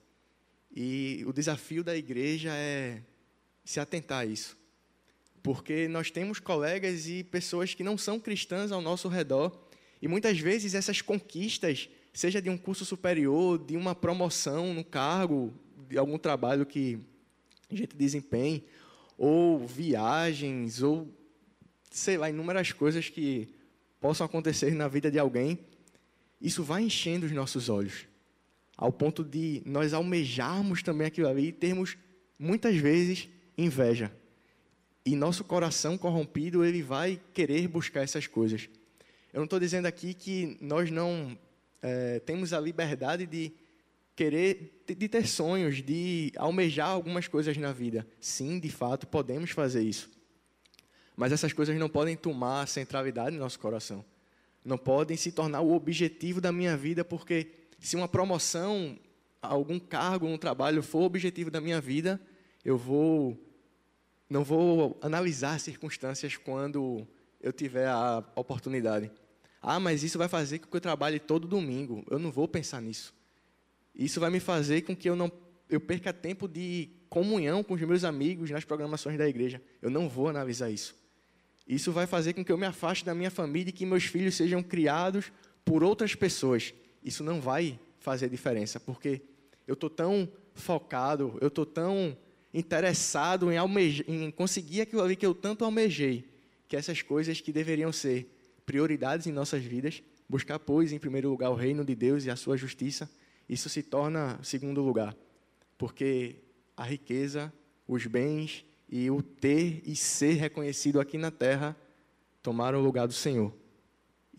E 0.74 1.24
o 1.28 1.34
desafio 1.34 1.84
da 1.84 1.96
igreja 1.96 2.52
é 2.56 3.04
se 3.66 3.80
atentar 3.80 4.20
a 4.20 4.26
isso 4.26 4.58
porque 5.42 5.88
nós 5.88 6.12
temos 6.12 6.40
colegas 6.40 7.08
e 7.08 7.24
pessoas 7.24 7.74
que 7.74 7.84
não 7.84 7.98
são 7.98 8.20
cristãs 8.20 8.72
ao 8.72 8.82
nosso 8.82 9.08
redor, 9.08 9.58
e 10.02 10.08
muitas 10.08 10.40
vezes 10.40 10.74
essas 10.74 11.02
conquistas 11.02 11.90
seja 12.14 12.42
de 12.42 12.50
um 12.50 12.58
curso 12.58 12.86
superior, 12.86 13.58
de 13.58 13.78
uma 13.78 13.96
promoção 13.96 14.74
no 14.74 14.84
cargo, 14.84 15.54
de 15.90 15.98
algum 15.98 16.18
trabalho 16.18 16.66
que 16.66 17.00
a 17.70 17.76
gente 17.76 17.96
desempenhe, 17.96 18.64
ou 19.24 19.68
viagens, 19.68 20.82
ou 20.82 21.08
sei 21.92 22.18
lá, 22.18 22.28
inúmeras 22.28 22.72
coisas 22.72 23.08
que 23.08 23.54
possam 24.00 24.26
acontecer 24.26 24.74
na 24.74 24.88
vida 24.88 25.12
de 25.12 25.20
alguém, 25.20 25.60
isso 26.42 26.64
vai 26.64 26.82
enchendo 26.82 27.28
os 27.28 27.32
nossos 27.32 27.70
olhos, 27.70 28.08
ao 28.76 28.92
ponto 28.92 29.24
de 29.24 29.62
nós 29.64 29.94
almejarmos 29.94 30.82
também 30.82 31.06
aquilo 31.06 31.28
ali 31.28 31.50
e 31.50 31.52
termos, 31.52 31.96
muitas 32.40 32.76
vezes, 32.78 33.30
inveja. 33.56 34.12
E 35.06 35.16
nosso 35.16 35.44
coração 35.44 36.00
corrompido, 36.00 36.66
ele 36.66 36.82
vai 36.82 37.22
querer 37.32 37.68
buscar 37.68 38.02
essas 38.02 38.26
coisas. 38.26 38.70
Eu 39.32 39.38
não 39.38 39.44
estou 39.44 39.60
dizendo 39.60 39.86
aqui 39.86 40.16
que 40.16 40.58
nós 40.60 40.90
não 40.90 41.38
é, 41.80 42.18
temos 42.22 42.54
a 42.54 42.60
liberdade 42.60 43.28
de 43.28 43.54
querer, 44.22 44.84
de 44.86 45.10
ter 45.10 45.26
sonhos, 45.28 45.82
de 45.82 46.32
almejar 46.38 46.90
algumas 46.90 47.28
coisas 47.28 47.58
na 47.58 47.72
vida. 47.72 48.06
Sim, 48.20 48.60
de 48.60 48.70
fato, 48.70 49.08
podemos 49.08 49.50
fazer 49.50 49.82
isso. 49.82 50.12
Mas 51.16 51.32
essas 51.32 51.52
coisas 51.54 51.76
não 51.80 51.90
podem 51.90 52.16
tomar 52.16 52.68
centralidade 52.68 53.36
no 53.36 53.42
nosso 53.42 53.60
coração. 53.60 54.06
Não 54.64 54.78
podem 54.78 55.18
se 55.18 55.32
tornar 55.32 55.62
o 55.62 55.74
objetivo 55.74 56.40
da 56.40 56.52
minha 56.52 56.78
vida, 56.78 57.04
porque 57.04 57.48
se 57.80 57.96
uma 57.96 58.08
promoção, 58.08 58.96
algum 59.42 59.80
cargo 59.80 60.28
um 60.28 60.38
trabalho 60.38 60.84
for 60.84 61.00
o 61.00 61.06
objetivo 61.06 61.50
da 61.50 61.60
minha 61.60 61.82
vida, 61.82 62.22
eu 62.64 62.78
vou 62.78 63.36
não 64.30 64.44
vou 64.44 65.00
analisar 65.02 65.60
circunstâncias 65.60 66.38
quando 66.38 67.08
eu 67.42 67.52
tiver 67.52 67.88
a 67.88 68.24
oportunidade. 68.36 69.12
Ah, 69.62 69.80
mas 69.80 70.04
isso 70.04 70.18
vai 70.18 70.30
fazer 70.30 70.60
com 70.60 70.68
que 70.68 70.78
eu 70.78 70.82
trabalhe 70.82 71.20
todo 71.20 71.48
domingo. 71.48 72.06
Eu 72.10 72.20
não 72.20 72.32
vou 72.32 72.48
pensar 72.48 72.82
nisso. 72.82 73.14
Isso 73.96 74.20
vai 74.20 74.30
me 74.30 74.40
fazer 74.40 74.82
com 74.82 74.96
que 74.96 75.10
eu 75.10 75.16
não 75.16 75.32
eu 75.70 75.80
perca 75.80 76.12
tempo 76.12 76.50
de 76.50 76.90
comunhão 77.10 77.64
com 77.64 77.74
os 77.74 77.82
meus 77.82 78.04
amigos 78.04 78.50
nas 78.50 78.66
programações 78.66 79.18
da 79.18 79.28
igreja. 79.28 79.62
Eu 79.82 79.90
não 79.90 80.10
vou 80.10 80.28
analisar 80.28 80.70
isso. 80.70 80.94
Isso 81.66 81.94
vai 81.94 82.06
fazer 82.06 82.34
com 82.34 82.44
que 82.44 82.52
eu 82.52 82.58
me 82.58 82.66
afaste 82.66 83.06
da 83.06 83.16
minha 83.16 83.32
família 83.32 83.70
e 83.70 83.74
que 83.74 83.86
meus 83.86 84.04
filhos 84.04 84.36
sejam 84.36 84.62
criados 84.62 85.32
por 85.64 85.84
outras 85.84 86.14
pessoas. 86.14 86.74
Isso 87.02 87.24
não 87.24 87.40
vai 87.40 87.80
fazer 88.00 88.30
diferença, 88.30 88.80
porque 88.80 89.22
eu 89.66 89.74
estou 89.74 89.90
tão 89.90 90.28
focado, 90.54 91.38
eu 91.40 91.48
estou 91.48 91.66
tão 91.66 92.18
interessado 92.54 93.50
em, 93.50 93.58
almejar, 93.58 94.06
em 94.10 94.30
conseguir 94.30 94.82
aquilo 94.82 95.02
ali 95.02 95.16
que 95.16 95.26
eu 95.26 95.34
tanto 95.34 95.64
almejei, 95.64 96.26
que 96.68 96.76
essas 96.76 97.02
coisas 97.02 97.40
que 97.40 97.54
deveriam 97.54 97.94
ser 97.94 98.28
prioridades 98.66 99.28
em 99.28 99.32
nossas 99.32 99.64
vidas, 99.64 100.04
buscar, 100.28 100.60
pois, 100.60 100.92
em 100.92 101.00
primeiro 101.00 101.30
lugar 101.30 101.50
o 101.50 101.56
reino 101.56 101.86
de 101.86 101.96
Deus 101.96 102.26
e 102.26 102.30
a 102.30 102.36
sua 102.36 102.58
justiça, 102.58 103.10
isso 103.48 103.70
se 103.70 103.84
torna 103.84 104.40
segundo 104.44 104.82
lugar, 104.82 105.16
porque 105.78 106.36
a 106.76 106.84
riqueza, 106.84 107.52
os 107.88 108.06
bens 108.06 108.66
e 108.90 109.10
o 109.10 109.22
ter 109.22 109.82
e 109.86 109.96
ser 109.96 110.34
reconhecido 110.34 111.00
aqui 111.00 111.18
na 111.18 111.32
terra 111.32 111.76
tomaram 112.42 112.80
o 112.80 112.84
lugar 112.84 113.08
do 113.08 113.14
Senhor. 113.14 113.54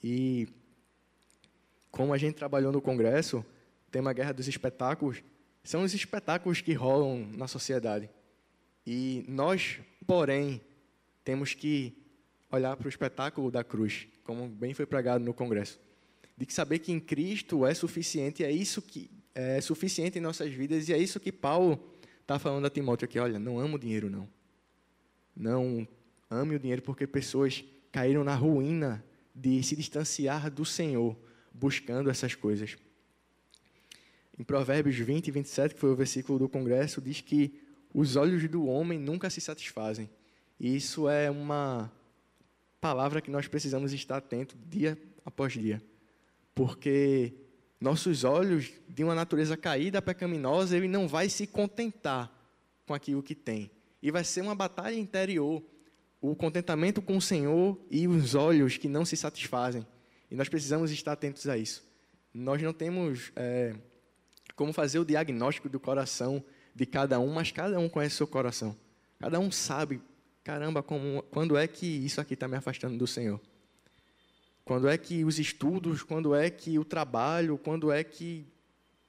E 0.03 0.49
como 1.91 2.13
a 2.13 2.19
gente 2.19 2.35
trabalhou 2.35 2.73
no 2.73 2.81
congresso, 2.81 3.45
tema 3.91 4.13
Guerra 4.13 4.33
dos 4.33 4.49
Espetáculos, 4.49 5.23
são 5.63 5.83
os 5.83 5.95
espetáculos 5.95 6.61
que 6.61 6.73
rolam 6.73 7.29
na 7.37 7.47
sociedade. 7.47 8.11
E 8.87 9.25
nós, 9.29 9.79
porém, 10.07 10.61
temos 11.23 11.55
que 11.55 11.95
olhar 12.51 12.77
para 12.77 12.87
o 12.87 12.89
espetáculo 12.89 13.51
da 13.51 13.63
cruz, 13.63 14.09
como 14.25 14.49
bem 14.49 14.75
foi 14.75 14.87
pregado 14.87 15.25
no 15.25 15.33
congresso, 15.33 15.79
de 16.37 16.53
saber 16.53 16.79
que 16.79 16.93
em 16.93 17.01
Cristo 17.01 17.67
é 17.67 17.75
suficiente, 17.75 18.45
é 18.45 18.51
isso 18.51 18.81
que 18.83 19.11
é 19.35 19.61
suficiente 19.61 20.19
em 20.19 20.21
nossas 20.21 20.53
vidas 20.53 20.89
e 20.89 20.93
é 20.93 20.99
isso 20.99 21.21
que 21.21 21.33
Paulo 21.33 21.83
está 22.21 22.39
falando 22.39 22.67
a 22.67 22.71
Timóteo 22.71 23.05
aqui. 23.05 23.19
Olha, 23.19 23.39
não 23.39 23.59
amo 23.59 23.77
o 23.77 23.79
dinheiro 23.79 24.11
não. 24.11 24.29
Não 25.35 25.87
ame 26.31 26.57
o 26.57 26.59
dinheiro 26.59 26.83
porque 26.83 27.07
pessoas 27.07 27.65
caíram 27.91 28.25
na 28.25 28.35
ruína 28.35 29.05
de 29.35 29.63
se 29.63 29.77
distanciar 29.77 30.51
do 30.51 30.65
Senhor, 30.65 31.17
buscando 31.53 32.11
essas 32.11 32.35
coisas. 32.35 32.77
Em 34.39 34.45
Provérbios 34.45 34.97
20 34.97 35.29
e 35.29 35.31
27, 35.31 35.75
que 35.75 35.81
foi 35.81 35.91
o 35.91 35.97
versículo 35.97 36.39
do 36.39 36.49
Congresso, 36.49 37.01
diz 37.01 37.21
que 37.21 37.61
os 37.95 38.17
olhos 38.17 38.49
do 38.49 38.67
homem 38.67 38.99
nunca 38.99 39.29
se 39.29 39.41
satisfazem. 39.41 40.09
E 40.59 40.75
isso 40.75 41.09
é 41.09 41.31
uma 41.31 41.93
palavra 42.81 43.21
que 43.21 43.31
nós 43.31 43.47
precisamos 43.47 43.93
estar 43.93 44.17
atento 44.17 44.57
dia 44.69 44.99
após 45.25 45.53
dia. 45.53 45.83
Porque 46.55 47.35
nossos 47.81 48.25
olhos, 48.25 48.71
de 48.89 49.03
uma 49.03 49.15
natureza 49.15 49.57
caída, 49.57 50.01
pecaminosa, 50.01 50.77
ele 50.77 50.89
não 50.89 51.09
vai 51.09 51.29
se 51.29 51.47
contentar 51.47 52.33
com 52.87 52.95
aquilo 52.95 53.23
que 53.23 53.35
tem 53.35 53.71
e 54.03 54.11
vai 54.11 54.25
ser 54.25 54.41
uma 54.41 54.55
batalha 54.55 54.95
interior. 54.95 55.63
O 56.21 56.37
contentamento 56.37 57.03
com 57.03 57.17
o 57.17 57.23
Senhor 57.23 57.79
e 57.91 58.07
os 58.07 58.35
olhos 58.35 58.77
que 58.77 58.89
não 58.89 59.05
se 59.05 59.17
satisfazem. 59.17 59.87
E 60.31 60.37
nós 60.37 60.49
precisamos 60.49 60.91
estar 60.91 61.13
atentos 61.13 61.49
a 61.49 61.59
isso. 61.59 61.85
Nós 62.33 62.63
não 62.63 62.73
temos 62.73 63.33
é, 63.35 63.75
como 64.55 64.73
fazer 64.73 64.99
o 64.99 65.05
diagnóstico 65.05 65.69
do 65.69 65.81
coração 65.81 66.43
de 66.75 66.87
cada 66.87 67.19
um, 67.19 67.33
mas 67.33 67.51
cada 67.51 67.79
um 67.79 67.89
conhece 67.89 68.15
o 68.15 68.19
seu 68.19 68.27
coração. 68.27 68.77
Cada 69.19 69.39
um 69.39 69.51
sabe, 69.51 70.01
caramba, 70.43 70.83
como, 70.83 71.23
quando 71.31 71.57
é 71.57 71.67
que 71.67 71.87
isso 71.87 72.21
aqui 72.21 72.35
está 72.35 72.49
me 72.49 72.57
afastando 72.57 72.97
do 72.97 73.07
Senhor? 73.07 73.41
Quando 74.65 74.89
é 74.89 74.97
que 74.97 75.25
os 75.25 75.39
estudos, 75.39 76.03
quando 76.03 76.35
é 76.35 76.49
que 76.51 76.79
o 76.79 76.85
trabalho, 76.85 77.59
quando 77.59 77.91
é 77.91 78.05
que, 78.05 78.47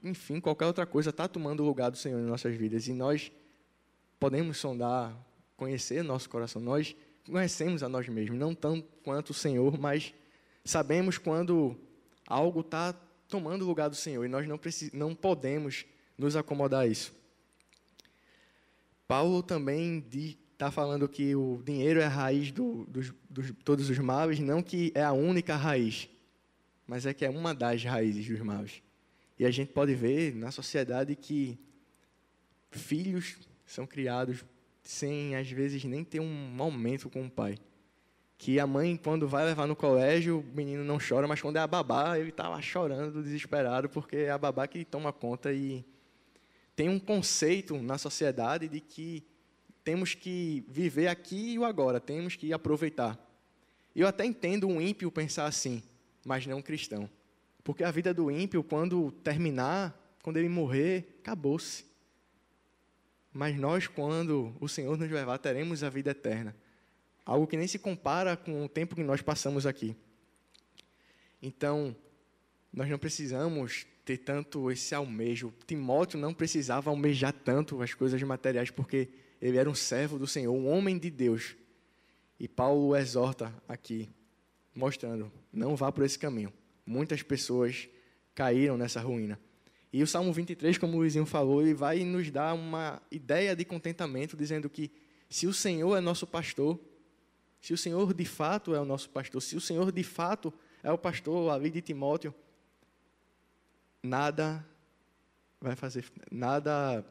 enfim, 0.04 0.40
qualquer 0.40 0.66
outra 0.66 0.86
coisa 0.86 1.12
está 1.12 1.28
tomando 1.28 1.62
o 1.62 1.66
lugar 1.66 1.92
do 1.92 1.98
Senhor 1.98 2.20
em 2.20 2.26
nossas 2.26 2.56
vidas. 2.56 2.88
E 2.88 2.94
nós 2.94 3.32
podemos 4.20 4.58
sondar, 4.58 5.16
conhecer 5.56 6.04
nosso 6.04 6.30
coração. 6.30 6.62
Nós 6.62 6.96
conhecemos 7.26 7.84
a 7.84 7.90
nós 7.90 8.08
mesmos, 8.10 8.38
não 8.38 8.56
tanto 8.56 8.88
quanto 9.04 9.30
o 9.30 9.34
Senhor, 9.34 9.78
mas 9.80 10.14
sabemos 10.66 11.18
quando 11.18 11.78
algo 12.28 12.62
está 12.62 12.94
tomando 13.28 13.64
o 13.64 13.68
lugar 13.68 13.90
do 13.90 13.96
Senhor 13.96 14.24
e 14.26 14.28
nós 14.28 14.48
não, 14.48 14.60
não 14.94 15.16
podemos 15.16 15.86
nos 16.18 16.36
acomodar 16.36 16.82
a 16.82 16.88
isso. 16.88 17.14
Paulo 19.08 19.44
também 19.44 20.00
está 20.54 20.72
falando 20.72 21.10
que 21.10 21.36
o 21.36 21.62
dinheiro 21.66 22.00
é 22.00 22.06
a 22.06 22.10
raiz 22.10 22.52
do, 22.52 22.86
dos, 22.86 23.14
dos, 23.30 23.52
todos 23.64 23.90
os 23.90 23.98
males, 24.00 24.40
não 24.40 24.64
que 24.64 24.92
é 24.96 25.04
a 25.04 25.12
única 25.12 25.56
raiz, 25.56 26.10
mas 26.88 27.06
é 27.06 27.14
que 27.14 27.26
é 27.26 27.30
uma 27.30 27.54
das 27.54 27.84
raízes 27.84 28.28
dos 28.28 28.40
males. 28.40 28.82
E 29.38 29.46
a 29.46 29.52
gente 29.52 29.72
pode 29.72 29.94
ver 29.96 30.36
na 30.36 30.52
sociedade 30.52 31.16
que 31.16 31.60
filhos 32.72 33.38
são 33.66 33.86
criados 33.86 34.46
sem, 34.84 35.36
às 35.36 35.50
vezes, 35.50 35.84
nem 35.84 36.04
ter 36.04 36.20
um 36.20 36.28
momento 36.28 37.10
com 37.10 37.26
o 37.26 37.30
pai. 37.30 37.58
Que 38.38 38.60
a 38.60 38.68
mãe, 38.68 38.98
quando 38.98 39.28
vai 39.28 39.46
levar 39.46 39.66
no 39.66 39.76
colégio, 39.76 40.40
o 40.40 40.56
menino 40.56 40.84
não 40.84 40.98
chora, 40.98 41.28
mas 41.28 41.42
quando 41.42 41.56
é 41.56 41.60
a 41.60 41.68
babá, 41.68 42.20
ele 42.20 42.30
está 42.30 42.50
lá 42.50 42.62
chorando, 42.62 43.24
desesperado, 43.24 43.90
porque 43.90 44.18
é 44.18 44.32
a 44.32 44.38
babá 44.38 44.68
que 44.68 44.84
toma 44.84 45.14
conta. 45.14 45.54
E 45.54 45.86
tem 46.76 46.90
um 46.90 47.00
conceito 47.00 47.78
na 47.82 47.98
sociedade 47.98 48.68
de 48.68 48.82
que 48.82 49.24
temos 49.84 50.16
que 50.16 50.64
viver 50.68 51.08
aqui 51.08 51.54
e 51.54 51.60
o 51.60 51.66
agora, 51.66 52.00
temos 52.00 52.36
que 52.36 52.54
aproveitar. 52.54 53.20
Eu 53.96 54.08
até 54.08 54.26
entendo 54.26 54.68
um 54.68 54.82
ímpio 54.82 55.12
pensar 55.12 55.46
assim, 55.46 55.84
mas 56.26 56.48
não 56.48 56.60
um 56.60 56.62
cristão. 56.62 57.10
Porque 57.64 57.84
a 57.84 57.92
vida 57.92 58.14
do 58.14 58.32
ímpio, 58.32 58.64
quando 58.64 59.12
terminar, 59.12 60.18
quando 60.22 60.38
ele 60.38 60.50
morrer, 60.50 61.18
acabou-se. 61.20 61.86
Mas 63.32 63.56
nós, 63.58 63.88
quando 63.88 64.56
o 64.60 64.68
Senhor 64.68 64.98
nos 64.98 65.10
levar, 65.10 65.38
teremos 65.38 65.84
a 65.84 65.90
vida 65.90 66.12
eterna. 66.12 66.56
Algo 67.26 67.48
que 67.48 67.58
nem 67.58 67.68
se 67.68 67.80
compara 67.80 68.36
com 68.36 68.66
o 68.66 68.70
tempo 68.70 68.96
que 68.96 69.04
nós 69.04 69.22
passamos 69.22 69.66
aqui. 69.66 69.96
Então, 71.42 71.96
nós 72.72 72.90
não 72.90 72.98
precisamos 72.98 73.86
ter 74.06 74.18
tanto 74.18 74.70
esse 74.72 74.94
almejo. 74.94 75.54
Timóteo 75.66 76.20
não 76.20 76.34
precisava 76.34 76.90
almejar 76.90 77.32
tanto 77.32 77.82
as 77.82 77.94
coisas 77.94 78.22
materiais, 78.24 78.70
porque 78.70 79.10
ele 79.44 79.58
era 79.58 79.70
um 79.70 79.76
servo 79.76 80.18
do 80.18 80.26
Senhor, 80.26 80.54
um 80.54 80.70
homem 80.70 80.98
de 80.98 81.12
Deus. 81.12 81.54
E 82.40 82.48
Paulo 82.48 82.96
exorta 82.96 83.54
aqui, 83.68 84.10
mostrando: 84.74 85.30
não 85.52 85.76
vá 85.76 85.92
por 85.92 86.06
esse 86.06 86.18
caminho. 86.18 86.52
Muitas 86.86 87.22
pessoas 87.22 87.90
caíram 88.34 88.78
nessa 88.78 89.02
ruína. 89.02 89.38
E 89.92 90.02
o 90.02 90.08
Salmo 90.08 90.32
23, 90.32 90.78
como 90.78 90.94
o 90.94 91.00
Luizinho 91.00 91.26
falou, 91.26 91.62
ele 91.62 91.74
vai 91.74 92.06
nos 92.06 92.32
dar 92.32 92.54
uma 92.54 93.02
ideia 93.12 93.54
de 93.54 93.66
contentamento, 93.66 94.38
dizendo 94.38 94.70
que 94.70 94.90
se 95.30 95.46
o 95.46 95.54
Senhor 95.54 95.98
é 95.98 96.00
nosso 96.00 96.26
pastor, 96.26 96.80
se 97.60 97.74
o 97.74 97.78
Senhor 97.78 98.14
de 98.14 98.26
fato 98.26 98.74
é 98.74 98.80
o 98.80 98.86
nosso 98.86 99.10
pastor, 99.10 99.42
se 99.42 99.58
o 99.58 99.62
Senhor 99.62 99.92
de 99.92 100.04
fato 100.04 100.54
é 100.82 100.92
o 100.92 100.98
pastor 100.98 101.52
ali 101.52 101.70
de 101.70 101.82
Timóteo, 101.82 102.34
nada 104.02 104.66
vai 105.60 105.76
fazer, 105.76 106.06
nada, 106.32 107.06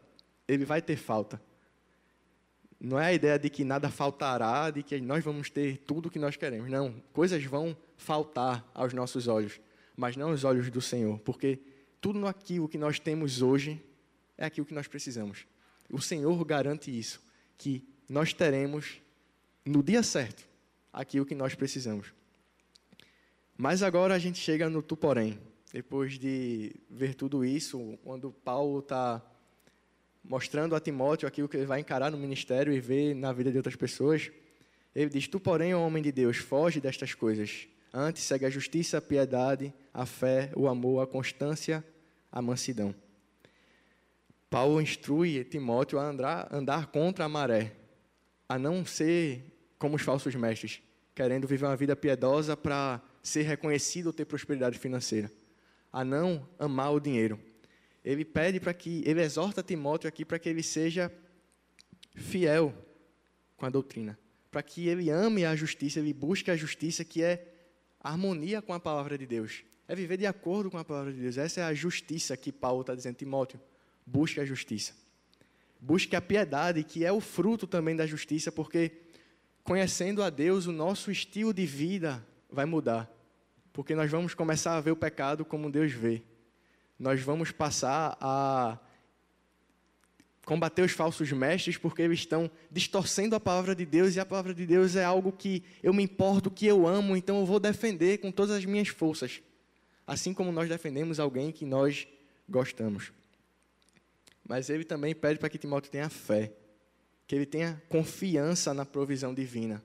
ele 0.49 0.65
vai 0.65 0.81
ter 0.81 0.97
falta. 0.97 1.39
Não 2.85 2.99
é 2.99 3.07
a 3.07 3.13
ideia 3.13 3.39
de 3.39 3.49
que 3.49 3.65
nada 3.65 3.89
faltará, 3.89 4.71
de 4.71 4.83
que 4.83 5.01
nós 5.01 5.23
vamos 5.23 5.49
ter 5.49 5.79
tudo 5.79 6.07
o 6.07 6.11
que 6.11 6.19
nós 6.19 6.37
queremos. 6.37 6.69
Não, 6.69 6.93
coisas 7.13 7.45
vão 7.45 7.77
faltar 7.97 8.69
aos 8.75 8.93
nossos 8.93 9.29
olhos 9.29 9.61
mas 9.97 10.17
não 10.17 10.31
aos 10.31 10.45
olhos 10.45 10.71
do 10.71 10.81
Senhor, 10.81 11.19
porque 11.21 11.59
tudo 12.01 12.27
aquilo 12.27 12.69
que 12.69 12.79
nós 12.79 12.99
temos 12.99 13.43
hoje 13.43 13.81
é 14.37 14.45
aquilo 14.45 14.67
que 14.67 14.75
nós 14.75 14.89
precisamos. 14.89 15.47
O 15.91 16.01
Senhor 16.01 16.45
garante 16.45 16.97
isso, 16.97 17.23
que 17.59 17.87
nós 18.09 18.33
teremos 18.33 19.01
no 19.65 19.83
dia 19.83 20.03
certo 20.03 20.45
aquilo 20.93 21.27
que 21.27 21.35
nós 21.35 21.55
precisamos. 21.55 22.13
Mas 23.57 23.83
agora 23.83 24.15
a 24.15 24.19
gente 24.19 24.39
chega 24.39 24.69
no 24.69 24.83
tu 24.83 24.97
porém, 24.97 25.39
depois 25.73 26.19
de 26.19 26.75
ver 26.91 27.15
tudo 27.15 27.45
isso, 27.45 27.99
quando 28.03 28.33
Paulo 28.33 28.81
está 28.81 29.23
mostrando 30.25 30.75
a 30.75 30.81
Timóteo 30.81 31.27
aquilo 31.27 31.49
que 31.49 31.57
ele 31.57 31.67
vai 31.67 31.81
encarar 31.81 32.11
no 32.11 32.19
ministério 32.19 32.73
e 32.73 32.81
ver 32.81 33.15
na 33.15 33.33
vida 33.33 33.51
de 33.51 33.57
outras 33.57 33.77
pessoas, 33.77 34.31
ele 34.95 35.11
diz: 35.11 35.27
Tu, 35.29 35.41
porém, 35.41 35.75
homem 35.75 36.03
de 36.03 36.13
Deus, 36.13 36.37
foge 36.37 36.81
destas 36.81 37.15
coisas. 37.15 37.67
Antes 37.93 38.23
segue 38.23 38.47
a 38.47 38.51
justiça, 38.51 38.99
a 38.99 39.03
piedade, 39.03 39.73
a 39.93 40.07
fé, 40.07 40.51
o 40.57 40.67
amor, 40.67 41.03
a 41.03 41.07
constância, 41.07 41.85
a 42.31 42.41
mansidão. 42.41 42.95
Paulo 44.49 44.81
instrui 44.81 45.45
Timóteo 45.45 45.99
a 45.99 46.05
andar, 46.05 46.49
andar 46.53 46.87
contra 46.87 47.25
a 47.25 47.29
maré, 47.29 47.73
a 48.49 48.59
não 48.59 48.85
ser 48.85 49.45
como 49.79 49.97
os 49.97 50.03
falsos 50.03 50.35
mestres, 50.35 50.83
querendo 51.15 51.47
viver 51.47 51.67
uma 51.67 51.77
vida 51.77 51.97
piedosa 51.97 52.57
para 52.57 53.01
ser 53.23 53.43
reconhecido 53.43 54.09
ou 54.09 54.13
ter 54.13 54.25
prosperidade 54.25 54.79
financeira, 54.79 55.31
a 55.93 56.05
não 56.05 56.47
amar 56.59 56.93
o 56.93 57.01
dinheiro. 57.01 57.39
Ele 58.05 58.25
pede 58.25 58.59
para 58.59 58.75
que, 58.75 59.03
ele 59.07 59.21
exorta 59.21 59.63
Timóteo 59.63 60.09
aqui 60.09 60.25
para 60.25 60.39
que 60.39 60.49
ele 60.49 60.63
seja 60.63 61.13
fiel 62.15 62.75
com 63.57 63.67
a 63.67 63.71
doutrina, 63.71 64.19
para 64.51 64.63
que 64.63 64.89
ele 64.89 65.09
ame 65.09 65.45
a 65.45 65.55
justiça, 65.55 66.01
ele 66.01 66.13
busque 66.13 66.51
a 66.51 66.57
justiça 66.57 67.05
que 67.05 67.23
é 67.23 67.47
harmonia 68.01 68.61
com 68.61 68.73
a 68.73 68.81
palavra 68.81 69.17
de 69.17 69.27
Deus. 69.27 69.63
É 69.87 69.95
viver 69.95 70.17
de 70.17 70.27
acordo 70.27 70.71
com 70.71 70.79
a 70.79 70.85
palavra 70.85 71.13
de 71.13 71.21
Deus. 71.21 71.39
Essa 71.39 71.61
é 71.61 71.65
a 71.65 71.75
justiça 71.75 72.37
que 72.37 72.51
Paulo 72.51 72.81
está 72.81 72.95
dizendo, 72.95 73.17
Timóteo. 73.17 73.61
Busque 74.05 74.41
a 74.41 74.45
justiça. 74.45 74.93
Busque 75.81 76.17
a 76.17 76.21
piedade, 76.21 76.83
que 76.83 77.05
é 77.05 77.13
o 77.13 77.21
fruto 77.21 77.67
também 77.67 77.95
da 77.95 78.07
justiça, 78.07 78.51
porque 78.51 78.93
conhecendo 79.63 80.23
a 80.23 80.31
Deus, 80.31 80.67
o 80.67 80.73
nosso 80.73 81.11
estilo 81.11 81.53
de 81.53 81.67
vida 81.67 82.25
vai 82.51 82.65
mudar. 82.65 83.11
Porque 83.73 83.95
nós 83.95 84.11
vamos 84.11 84.35
começar 84.35 84.77
a 84.77 84.81
ver 84.81 84.91
o 84.91 84.97
pecado 84.97 85.45
como 85.45 85.71
Deus 85.71 85.93
vê. 85.93 86.23
Nós 86.99 87.21
vamos 87.21 87.51
passar 87.51 88.17
a 88.21 88.79
combater 90.45 90.83
os 90.83 90.93
falsos 90.93 91.31
mestres 91.33 91.77
porque 91.77 92.03
eles 92.03 92.21
estão 92.21 92.51
distorcendo 92.71 93.37
a 93.37 93.41
palavra 93.41 93.75
de 93.75 93.87
Deus 93.87 94.15
e 94.15 94.21
a 94.21 94.27
palavra 94.27 94.55
de 94.55 94.67
Deus 94.67 94.97
é 94.97 95.05
algo 95.05 95.33
que 95.33 95.63
eu 95.83 95.93
me 95.93 96.03
importo, 96.03 96.51
que 96.51 96.67
eu 96.67 96.87
amo, 96.87 97.17
então 97.17 97.41
eu 97.41 97.47
vou 97.47 97.61
defender 97.61 98.19
com 98.19 98.31
todas 98.31 98.57
as 98.57 98.65
minhas 98.65 98.89
forças. 98.89 99.43
Assim 100.07 100.35
como 100.35 100.51
nós 100.51 100.69
defendemos 100.69 101.21
alguém 101.21 101.53
que 101.53 101.65
nós 101.65 102.07
gostamos. 102.49 103.13
Mas 104.47 104.69
ele 104.69 104.85
também 104.85 105.15
pede 105.15 105.39
para 105.39 105.49
que 105.49 105.59
Timóteo 105.59 105.91
tenha 105.91 106.09
fé, 106.09 106.53
que 107.27 107.35
ele 107.35 107.47
tenha 107.47 107.81
confiança 107.89 108.75
na 108.75 108.85
provisão 108.85 109.33
divina, 109.33 109.83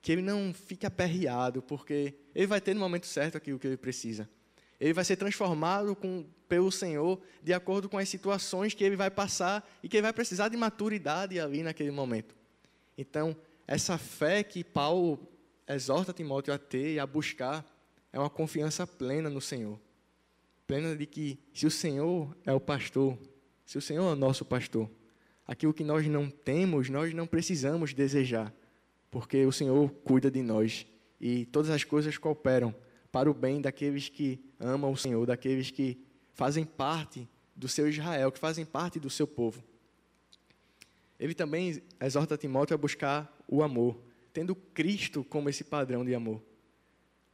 que 0.00 0.10
ele 0.10 0.22
não 0.22 0.54
fique 0.54 0.86
aperreado, 0.86 1.60
porque 1.60 2.14
ele 2.34 2.46
vai 2.46 2.60
ter 2.60 2.72
no 2.72 2.80
momento 2.80 3.06
certo 3.06 3.36
aquilo 3.36 3.58
que 3.58 3.66
ele 3.66 3.76
precisa. 3.76 4.28
Ele 4.80 4.92
vai 4.92 5.04
ser 5.04 5.16
transformado 5.16 5.94
com, 5.96 6.24
pelo 6.48 6.70
Senhor 6.70 7.20
de 7.42 7.52
acordo 7.52 7.88
com 7.88 7.98
as 7.98 8.08
situações 8.08 8.74
que 8.74 8.84
ele 8.84 8.96
vai 8.96 9.10
passar 9.10 9.68
e 9.82 9.88
que 9.88 9.96
ele 9.96 10.02
vai 10.02 10.12
precisar 10.12 10.48
de 10.48 10.56
maturidade 10.56 11.38
ali 11.38 11.62
naquele 11.62 11.90
momento. 11.90 12.34
Então, 12.96 13.36
essa 13.66 13.98
fé 13.98 14.42
que 14.42 14.62
Paulo 14.62 15.18
exorta 15.66 16.12
Timóteo 16.12 16.54
a 16.54 16.58
ter 16.58 16.94
e 16.94 16.98
a 16.98 17.06
buscar 17.06 17.64
é 18.12 18.18
uma 18.18 18.30
confiança 18.30 18.86
plena 18.86 19.28
no 19.28 19.40
Senhor. 19.40 19.78
Plena 20.66 20.96
de 20.96 21.06
que 21.06 21.38
se 21.52 21.66
o 21.66 21.70
Senhor 21.70 22.36
é 22.44 22.52
o 22.52 22.60
pastor, 22.60 23.18
se 23.66 23.76
o 23.76 23.82
Senhor 23.82 24.08
é 24.08 24.12
o 24.12 24.16
nosso 24.16 24.44
pastor, 24.44 24.90
aquilo 25.46 25.74
que 25.74 25.84
nós 25.84 26.06
não 26.06 26.30
temos, 26.30 26.88
nós 26.88 27.12
não 27.12 27.26
precisamos 27.26 27.92
desejar, 27.94 28.52
porque 29.10 29.44
o 29.44 29.52
Senhor 29.52 29.90
cuida 30.04 30.30
de 30.30 30.42
nós 30.42 30.86
e 31.20 31.46
todas 31.46 31.70
as 31.70 31.84
coisas 31.84 32.16
cooperam 32.16 32.74
para 33.10 33.30
o 33.30 33.34
bem 33.34 33.60
daqueles 33.60 34.08
que 34.08 34.40
amam 34.60 34.92
o 34.92 34.96
Senhor, 34.96 35.24
daqueles 35.26 35.70
que 35.70 35.98
fazem 36.34 36.64
parte 36.64 37.28
do 37.54 37.68
seu 37.68 37.88
Israel, 37.88 38.30
que 38.30 38.38
fazem 38.38 38.64
parte 38.64 39.00
do 39.00 39.10
seu 39.10 39.26
povo. 39.26 39.62
Ele 41.18 41.34
também 41.34 41.82
exorta 42.00 42.36
Timóteo 42.36 42.74
a 42.74 42.78
buscar 42.78 43.36
o 43.48 43.62
amor, 43.62 44.00
tendo 44.32 44.54
Cristo 44.54 45.24
como 45.24 45.48
esse 45.48 45.64
padrão 45.64 46.04
de 46.04 46.14
amor, 46.14 46.40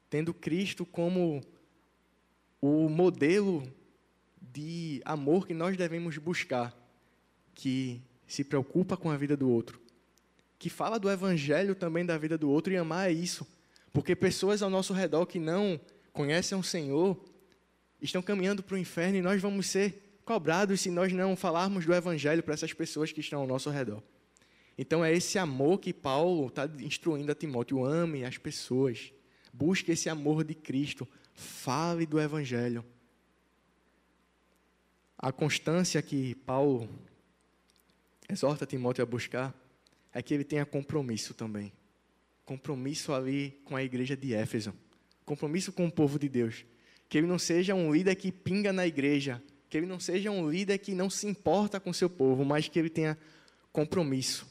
tendo 0.08 0.32
Cristo 0.32 0.86
como 0.86 1.42
o 2.60 2.88
modelo 2.88 3.62
de 4.40 5.02
amor 5.04 5.46
que 5.46 5.52
nós 5.52 5.76
devemos 5.76 6.16
buscar, 6.16 6.74
que 7.54 8.00
se 8.26 8.42
preocupa 8.42 8.96
com 8.96 9.10
a 9.10 9.16
vida 9.16 9.36
do 9.36 9.50
outro, 9.50 9.78
que 10.58 10.70
fala 10.70 10.98
do 10.98 11.10
evangelho 11.10 11.74
também 11.74 12.06
da 12.06 12.16
vida 12.16 12.38
do 12.38 12.48
outro 12.48 12.72
e 12.72 12.76
amar 12.76 13.10
é 13.10 13.12
isso, 13.12 13.46
porque 13.94 14.16
pessoas 14.16 14.60
ao 14.60 14.68
nosso 14.68 14.92
redor 14.92 15.24
que 15.24 15.38
não 15.38 15.80
conhecem 16.12 16.58
o 16.58 16.64
Senhor 16.64 17.16
estão 18.02 18.20
caminhando 18.20 18.60
para 18.60 18.74
o 18.74 18.78
inferno 18.78 19.18
e 19.18 19.22
nós 19.22 19.40
vamos 19.40 19.68
ser 19.68 20.18
cobrados 20.24 20.80
se 20.80 20.90
nós 20.90 21.12
não 21.12 21.36
falarmos 21.36 21.86
do 21.86 21.94
Evangelho 21.94 22.42
para 22.42 22.54
essas 22.54 22.72
pessoas 22.72 23.12
que 23.12 23.20
estão 23.20 23.40
ao 23.40 23.46
nosso 23.46 23.70
redor. 23.70 24.02
Então 24.76 25.04
é 25.04 25.12
esse 25.12 25.38
amor 25.38 25.78
que 25.78 25.92
Paulo 25.92 26.48
está 26.48 26.68
instruindo 26.80 27.30
a 27.30 27.36
Timóteo: 27.36 27.84
ame 27.84 28.24
as 28.24 28.36
pessoas, 28.36 29.12
busque 29.52 29.92
esse 29.92 30.08
amor 30.08 30.42
de 30.42 30.56
Cristo, 30.56 31.06
fale 31.32 32.04
do 32.04 32.20
Evangelho. 32.20 32.84
A 35.16 35.30
constância 35.30 36.02
que 36.02 36.34
Paulo 36.34 36.88
exorta 38.28 38.66
Timóteo 38.66 39.04
a 39.04 39.06
buscar 39.06 39.54
é 40.12 40.20
que 40.20 40.34
ele 40.34 40.42
tenha 40.42 40.66
compromisso 40.66 41.32
também 41.32 41.72
compromisso 42.44 43.12
ali 43.12 43.60
com 43.64 43.76
a 43.76 43.82
igreja 43.82 44.16
de 44.16 44.34
Éfeso, 44.34 44.74
compromisso 45.24 45.72
com 45.72 45.86
o 45.86 45.90
povo 45.90 46.18
de 46.18 46.28
Deus. 46.28 46.64
Que 47.08 47.18
ele 47.18 47.26
não 47.26 47.38
seja 47.38 47.74
um 47.74 47.92
líder 47.92 48.14
que 48.16 48.32
pinga 48.32 48.72
na 48.72 48.86
igreja, 48.86 49.42
que 49.68 49.76
ele 49.76 49.86
não 49.86 49.98
seja 49.98 50.30
um 50.30 50.48
líder 50.48 50.78
que 50.78 50.94
não 50.94 51.08
se 51.08 51.26
importa 51.26 51.80
com 51.80 51.92
seu 51.92 52.08
povo, 52.08 52.44
mas 52.44 52.68
que 52.68 52.78
ele 52.78 52.90
tenha 52.90 53.18
compromisso. 53.72 54.46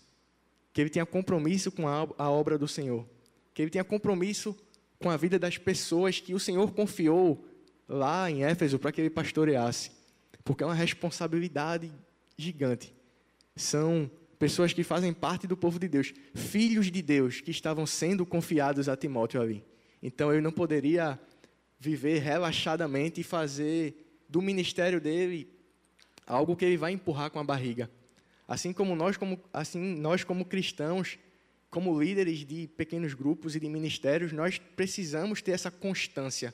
Que 0.72 0.82
ele 0.82 0.90
tenha 0.90 1.06
compromisso 1.06 1.72
com 1.72 1.88
a, 1.88 2.30
obra 2.30 2.58
do 2.58 2.68
Senhor. 2.68 3.08
Que 3.54 3.62
ele 3.62 3.72
tenha 3.72 3.84
compromisso 3.84 4.58
com 5.00 5.10
a 5.10 5.18
vida 5.18 5.38
das 5.38 5.58
pessoas 5.58 6.20
que 6.20 6.34
o 6.34 6.40
Senhor 6.40 6.72
confiou 6.74 7.46
lá 7.88 8.30
em 8.30 8.44
Éfeso 8.44 8.80
para 8.80 8.92
que 8.92 9.00
ele 9.00 9.10
pastoreasse. 9.10 9.92
Porque 10.44 10.64
é 10.64 10.66
uma 10.66 10.74
responsabilidade 10.74 11.92
gigante. 12.38 12.94
São 13.56 14.10
pessoas 14.44 14.74
que 14.74 14.84
fazem 14.84 15.14
parte 15.14 15.48
do 15.48 15.56
povo 15.56 15.80
de 15.80 15.88
Deus, 15.88 16.14
filhos 16.36 16.92
de 16.92 17.02
Deus 17.02 17.40
que 17.40 17.50
estavam 17.50 17.86
sendo 17.86 18.26
confiados 18.26 18.90
a 18.90 18.98
Timóteo 18.98 19.42
ali. 19.42 19.64
Então 20.02 20.34
ele 20.34 20.42
não 20.42 20.52
poderia 20.52 21.18
viver 21.80 22.20
relaxadamente 22.20 23.22
e 23.22 23.24
fazer 23.24 24.22
do 24.28 24.42
ministério 24.42 25.00
dele 25.00 25.48
algo 26.28 26.58
que 26.58 26.66
ele 26.66 26.76
vai 26.76 26.92
empurrar 26.92 27.32
com 27.32 27.40
a 27.40 27.44
barriga. 27.44 27.90
Assim 28.46 28.74
como 28.74 28.98
nós 28.98 29.16
como 29.16 29.42
assim 29.54 29.80
nós 29.96 30.26
como 30.26 30.44
cristãos, 30.44 31.18
como 31.70 31.98
líderes 31.98 32.40
de 32.40 32.68
pequenos 32.68 33.14
grupos 33.14 33.56
e 33.56 33.62
de 33.62 33.70
ministérios, 33.70 34.34
nós 34.34 34.60
precisamos 34.60 35.42
ter 35.42 35.52
essa 35.52 35.72
constância 35.72 36.54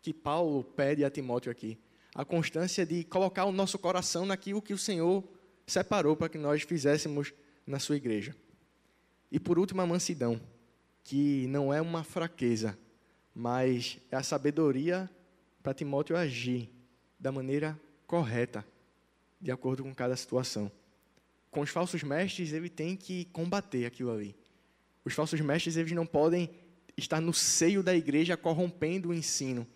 que 0.00 0.14
Paulo 0.14 0.64
pede 0.64 1.04
a 1.04 1.10
Timóteo 1.10 1.52
aqui. 1.52 1.76
A 2.14 2.24
constância 2.24 2.86
de 2.86 3.04
colocar 3.04 3.44
o 3.44 3.52
nosso 3.52 3.78
coração 3.78 4.24
naquilo 4.24 4.62
que 4.62 4.72
o 4.72 4.78
Senhor 4.78 5.22
separou 5.68 6.16
para 6.16 6.28
que 6.28 6.38
nós 6.38 6.62
fizéssemos 6.62 7.32
na 7.66 7.78
sua 7.78 7.96
igreja. 7.96 8.34
E 9.30 9.38
por 9.38 9.58
último, 9.58 9.82
a 9.82 9.86
mansidão, 9.86 10.40
que 11.04 11.46
não 11.48 11.72
é 11.72 11.80
uma 11.80 12.02
fraqueza, 12.02 12.76
mas 13.34 13.98
é 14.10 14.16
a 14.16 14.22
sabedoria 14.22 15.08
para 15.62 15.74
Timóteo 15.74 16.16
agir 16.16 16.70
da 17.20 17.30
maneira 17.30 17.78
correta, 18.06 18.64
de 19.40 19.50
acordo 19.50 19.82
com 19.82 19.94
cada 19.94 20.16
situação. 20.16 20.72
Com 21.50 21.60
os 21.60 21.70
falsos 21.70 22.02
mestres, 22.02 22.52
ele 22.52 22.70
tem 22.70 22.96
que 22.96 23.26
combater 23.26 23.84
aquilo 23.84 24.10
ali. 24.10 24.34
Os 25.04 25.12
falsos 25.12 25.40
mestres, 25.40 25.76
eles 25.76 25.92
não 25.92 26.06
podem 26.06 26.50
estar 26.96 27.20
no 27.20 27.34
seio 27.34 27.82
da 27.82 27.94
igreja 27.94 28.36
corrompendo 28.36 29.10
o 29.10 29.14
ensino. 29.14 29.66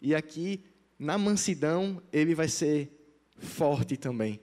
E 0.00 0.14
aqui, 0.14 0.62
na 0.98 1.16
mansidão, 1.16 2.02
ele 2.12 2.34
vai 2.34 2.48
ser 2.48 2.90
forte 3.38 3.96
também 3.96 4.40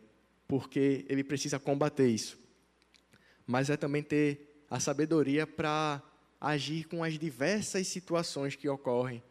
porque 0.47 1.05
ele 1.09 1.23
precisa 1.23 1.59
combater 1.59 2.07
isso. 2.07 2.37
Mas 3.45 3.69
é 3.69 3.77
também 3.77 4.03
ter 4.03 4.63
a 4.69 4.79
sabedoria 4.79 5.45
para 5.45 6.01
agir 6.39 6.87
com 6.87 7.03
as 7.03 7.17
diversas 7.17 7.87
situações 7.87 8.55
que 8.55 8.67
ocorrem, 8.67 9.23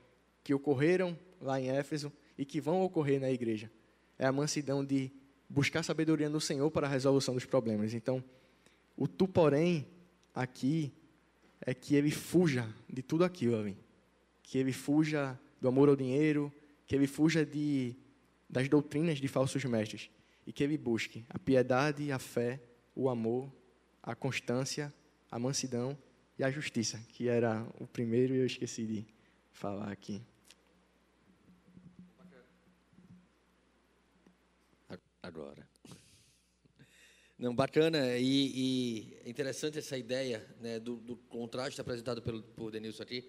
que 0.42 0.54
ocorreram 0.54 1.18
lá 1.40 1.60
em 1.60 1.68
Éfeso 1.68 2.12
e 2.36 2.44
que 2.44 2.60
vão 2.60 2.82
ocorrer 2.82 3.20
na 3.20 3.30
igreja. 3.30 3.70
É 4.18 4.26
a 4.26 4.32
mansidão 4.32 4.84
de 4.84 5.10
buscar 5.48 5.82
sabedoria 5.82 6.28
no 6.28 6.40
Senhor 6.40 6.70
para 6.70 6.86
a 6.86 6.90
resolução 6.90 7.34
dos 7.34 7.44
problemas. 7.44 7.94
Então, 7.94 8.22
o 8.96 9.06
tu, 9.06 9.26
porém, 9.26 9.86
aqui 10.34 10.92
é 11.60 11.74
que 11.74 11.94
ele 11.94 12.10
fuja 12.10 12.68
de 12.88 13.02
tudo 13.02 13.24
aquilo 13.24 13.58
ali. 13.58 13.76
Que 14.42 14.58
ele 14.58 14.72
fuja 14.72 15.38
do 15.60 15.68
amor 15.68 15.88
ao 15.88 15.96
dinheiro, 15.96 16.52
que 16.86 16.94
ele 16.94 17.06
fuja 17.06 17.44
de, 17.44 17.96
das 18.48 18.68
doutrinas 18.68 19.18
de 19.18 19.28
falsos 19.28 19.64
mestres 19.64 20.10
e 20.46 20.52
que 20.52 20.62
ele 20.62 20.76
busque 20.76 21.24
a 21.28 21.38
piedade, 21.38 22.12
a 22.12 22.18
fé, 22.18 22.60
o 22.94 23.08
amor, 23.08 23.52
a 24.02 24.14
constância, 24.14 24.92
a 25.30 25.38
mansidão 25.38 25.96
e 26.38 26.44
a 26.44 26.50
justiça, 26.50 26.98
que 27.08 27.28
era 27.28 27.66
o 27.78 27.86
primeiro 27.86 28.34
e 28.34 28.38
eu 28.38 28.46
esqueci 28.46 28.86
de 28.86 29.06
falar 29.52 29.90
aqui. 29.90 30.22
Agora. 35.22 35.66
Não, 37.38 37.54
bacana 37.54 38.16
e, 38.16 38.52
e 38.54 39.18
é 39.24 39.28
interessante 39.28 39.78
essa 39.78 39.96
ideia 39.96 40.46
né, 40.60 40.78
do, 40.78 40.96
do, 40.96 41.16
contraste 41.16 41.80
apresentado 41.80 42.22
pelo, 42.22 42.42
por 42.42 42.70
Denilson 42.70 43.02
aqui 43.02 43.28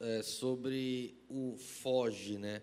é, 0.00 0.22
sobre 0.22 1.16
o 1.28 1.56
foge, 1.58 2.38
né? 2.38 2.62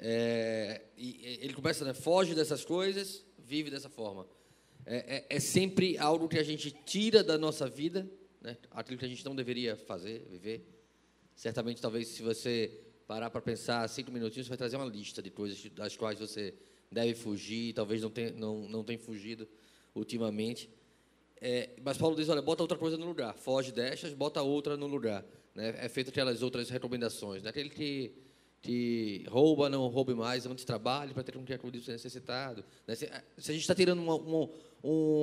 É, 0.00 0.80
ele 0.96 1.52
começa, 1.52 1.84
né, 1.84 1.92
foge 1.92 2.34
dessas 2.34 2.64
coisas, 2.64 3.24
vive 3.38 3.70
dessa 3.70 3.88
forma. 3.88 4.26
É, 4.86 5.26
é, 5.28 5.36
é, 5.36 5.40
sempre 5.40 5.98
algo 5.98 6.28
que 6.28 6.38
a 6.38 6.42
gente 6.42 6.70
tira 6.70 7.22
da 7.22 7.36
nossa 7.36 7.68
vida, 7.68 8.10
né, 8.40 8.56
aquilo 8.70 8.98
que 8.98 9.04
a 9.04 9.08
gente 9.08 9.24
não 9.24 9.36
deveria 9.36 9.76
fazer, 9.76 10.26
viver. 10.30 10.66
Certamente, 11.36 11.82
talvez, 11.82 12.08
se 12.08 12.22
você 12.22 12.80
parar 13.06 13.28
para 13.28 13.40
pensar 13.42 13.86
cinco 13.88 14.10
minutinhos, 14.10 14.46
você 14.46 14.50
vai 14.50 14.58
trazer 14.58 14.76
uma 14.76 14.86
lista 14.86 15.22
de 15.22 15.30
coisas 15.30 15.62
das 15.72 15.96
quais 15.96 16.18
você 16.18 16.54
deve 16.90 17.14
fugir, 17.14 17.74
talvez 17.74 18.02
não 18.02 18.10
tenha, 18.10 18.32
não, 18.32 18.68
não 18.68 18.82
tenha 18.82 18.98
fugido 18.98 19.46
ultimamente. 19.94 20.70
É, 21.40 21.70
mas 21.82 21.96
Paulo 21.96 22.14
diz, 22.16 22.28
olha, 22.28 22.42
bota 22.42 22.62
outra 22.62 22.76
coisa 22.76 22.96
no 22.96 23.06
lugar. 23.06 23.34
Foge 23.34 23.72
destas, 23.72 24.12
bota 24.12 24.42
outra 24.42 24.76
no 24.76 24.86
lugar. 24.86 25.24
Né? 25.54 25.74
É 25.78 25.88
feito 25.88 26.10
aquelas 26.10 26.42
outras 26.42 26.68
recomendações. 26.68 27.42
Né? 27.42 27.50
Aquele 27.50 27.70
que, 27.70 28.12
que 28.62 29.24
rouba, 29.28 29.70
não 29.70 29.86
roube 29.88 30.14
mais, 30.14 30.46
antes 30.46 30.64
trabalhe 30.64 31.14
para 31.14 31.22
ter 31.22 31.36
um 31.36 31.44
que 31.44 31.52
acudir 31.52 31.80
ser 31.82 31.92
necessitado. 31.92 32.64
Né? 32.86 32.94
Se, 32.94 33.06
a 33.06 33.52
gente 33.52 33.60
está 33.60 33.74
tirando 33.74 34.00
uma, 34.00 34.16
uma, 34.16 34.50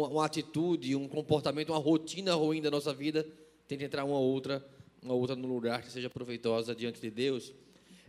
uma, 0.08 0.26
atitude, 0.26 0.96
um 0.96 1.08
comportamento, 1.08 1.70
uma 1.70 1.78
rotina 1.78 2.34
ruim 2.34 2.62
da 2.62 2.72
nossa 2.72 2.94
vida, 2.94 3.28
tem 3.68 3.78
que 3.78 3.84
entrar 3.84 4.06
uma 4.06 4.20
outra, 4.20 4.66
uma 5.02 5.14
outra 5.14 5.36
no 5.36 5.48
lugar 5.48 5.84
que 5.84 5.92
seja 5.92 6.10
proveitosa 6.10 6.74
diante 6.74 7.00
de 7.00 7.12
Deus. 7.12 7.54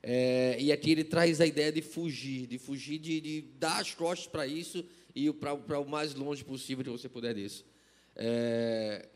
É, 0.03 0.57
e 0.59 0.73
aqui 0.73 0.93
ele 0.93 1.05
traz 1.05 1.41
a 1.41 1.47
ideia 1.47 1.73
de 1.73 1.83
fugir, 1.83 2.47
de 2.47 2.59
fugir, 2.59 2.99
de, 2.99 3.21
de 3.21 3.43
dar 3.59 3.81
as 3.81 3.95
costas 3.95 4.27
para 4.27 4.47
isso 4.47 4.85
e 5.15 5.31
para 5.33 5.79
o 5.79 5.89
mais 5.89 6.15
longe 6.15 6.45
possível 6.45 6.85
que 6.85 6.91
você 6.91 7.09
puder 7.09 7.35
disso. 7.35 7.67
É, 8.17 9.09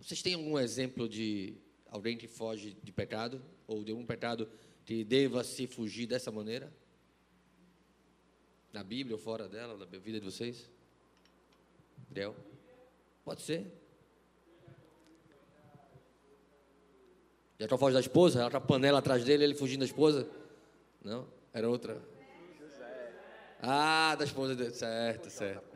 vocês 0.00 0.22
têm 0.22 0.34
algum 0.34 0.58
exemplo 0.58 1.08
de 1.08 1.54
alguém 1.90 2.16
que 2.16 2.28
foge 2.28 2.76
de 2.82 2.92
pecado? 2.92 3.42
Ou 3.66 3.82
de 3.82 3.90
algum 3.90 4.04
pecado 4.04 4.48
que 4.90 5.04
deva 5.04 5.44
se 5.44 5.68
fugir 5.68 6.04
dessa 6.04 6.32
maneira? 6.32 6.68
Na 8.72 8.82
Bíblia 8.82 9.14
ou 9.14 9.22
fora 9.22 9.48
dela, 9.48 9.76
na 9.76 9.84
vida 9.84 10.18
de 10.18 10.24
vocês? 10.24 10.68
Del? 12.08 12.34
Pode 13.24 13.40
ser. 13.42 13.72
Já 17.56 17.66
está 17.66 17.78
foge 17.78 17.94
da 17.94 18.00
esposa? 18.00 18.40
Ela 18.40 18.48
a 18.48 18.60
panela 18.60 18.98
atrás 18.98 19.22
dele, 19.22 19.44
ele 19.44 19.54
fugindo 19.54 19.78
da 19.78 19.86
esposa? 19.86 20.28
Não? 21.04 21.28
Era 21.52 21.70
outra. 21.70 22.02
Ah, 23.62 24.16
da 24.16 24.24
esposa 24.24 24.56
dele. 24.56 24.72
Certo, 24.72 25.30
certo. 25.30 25.70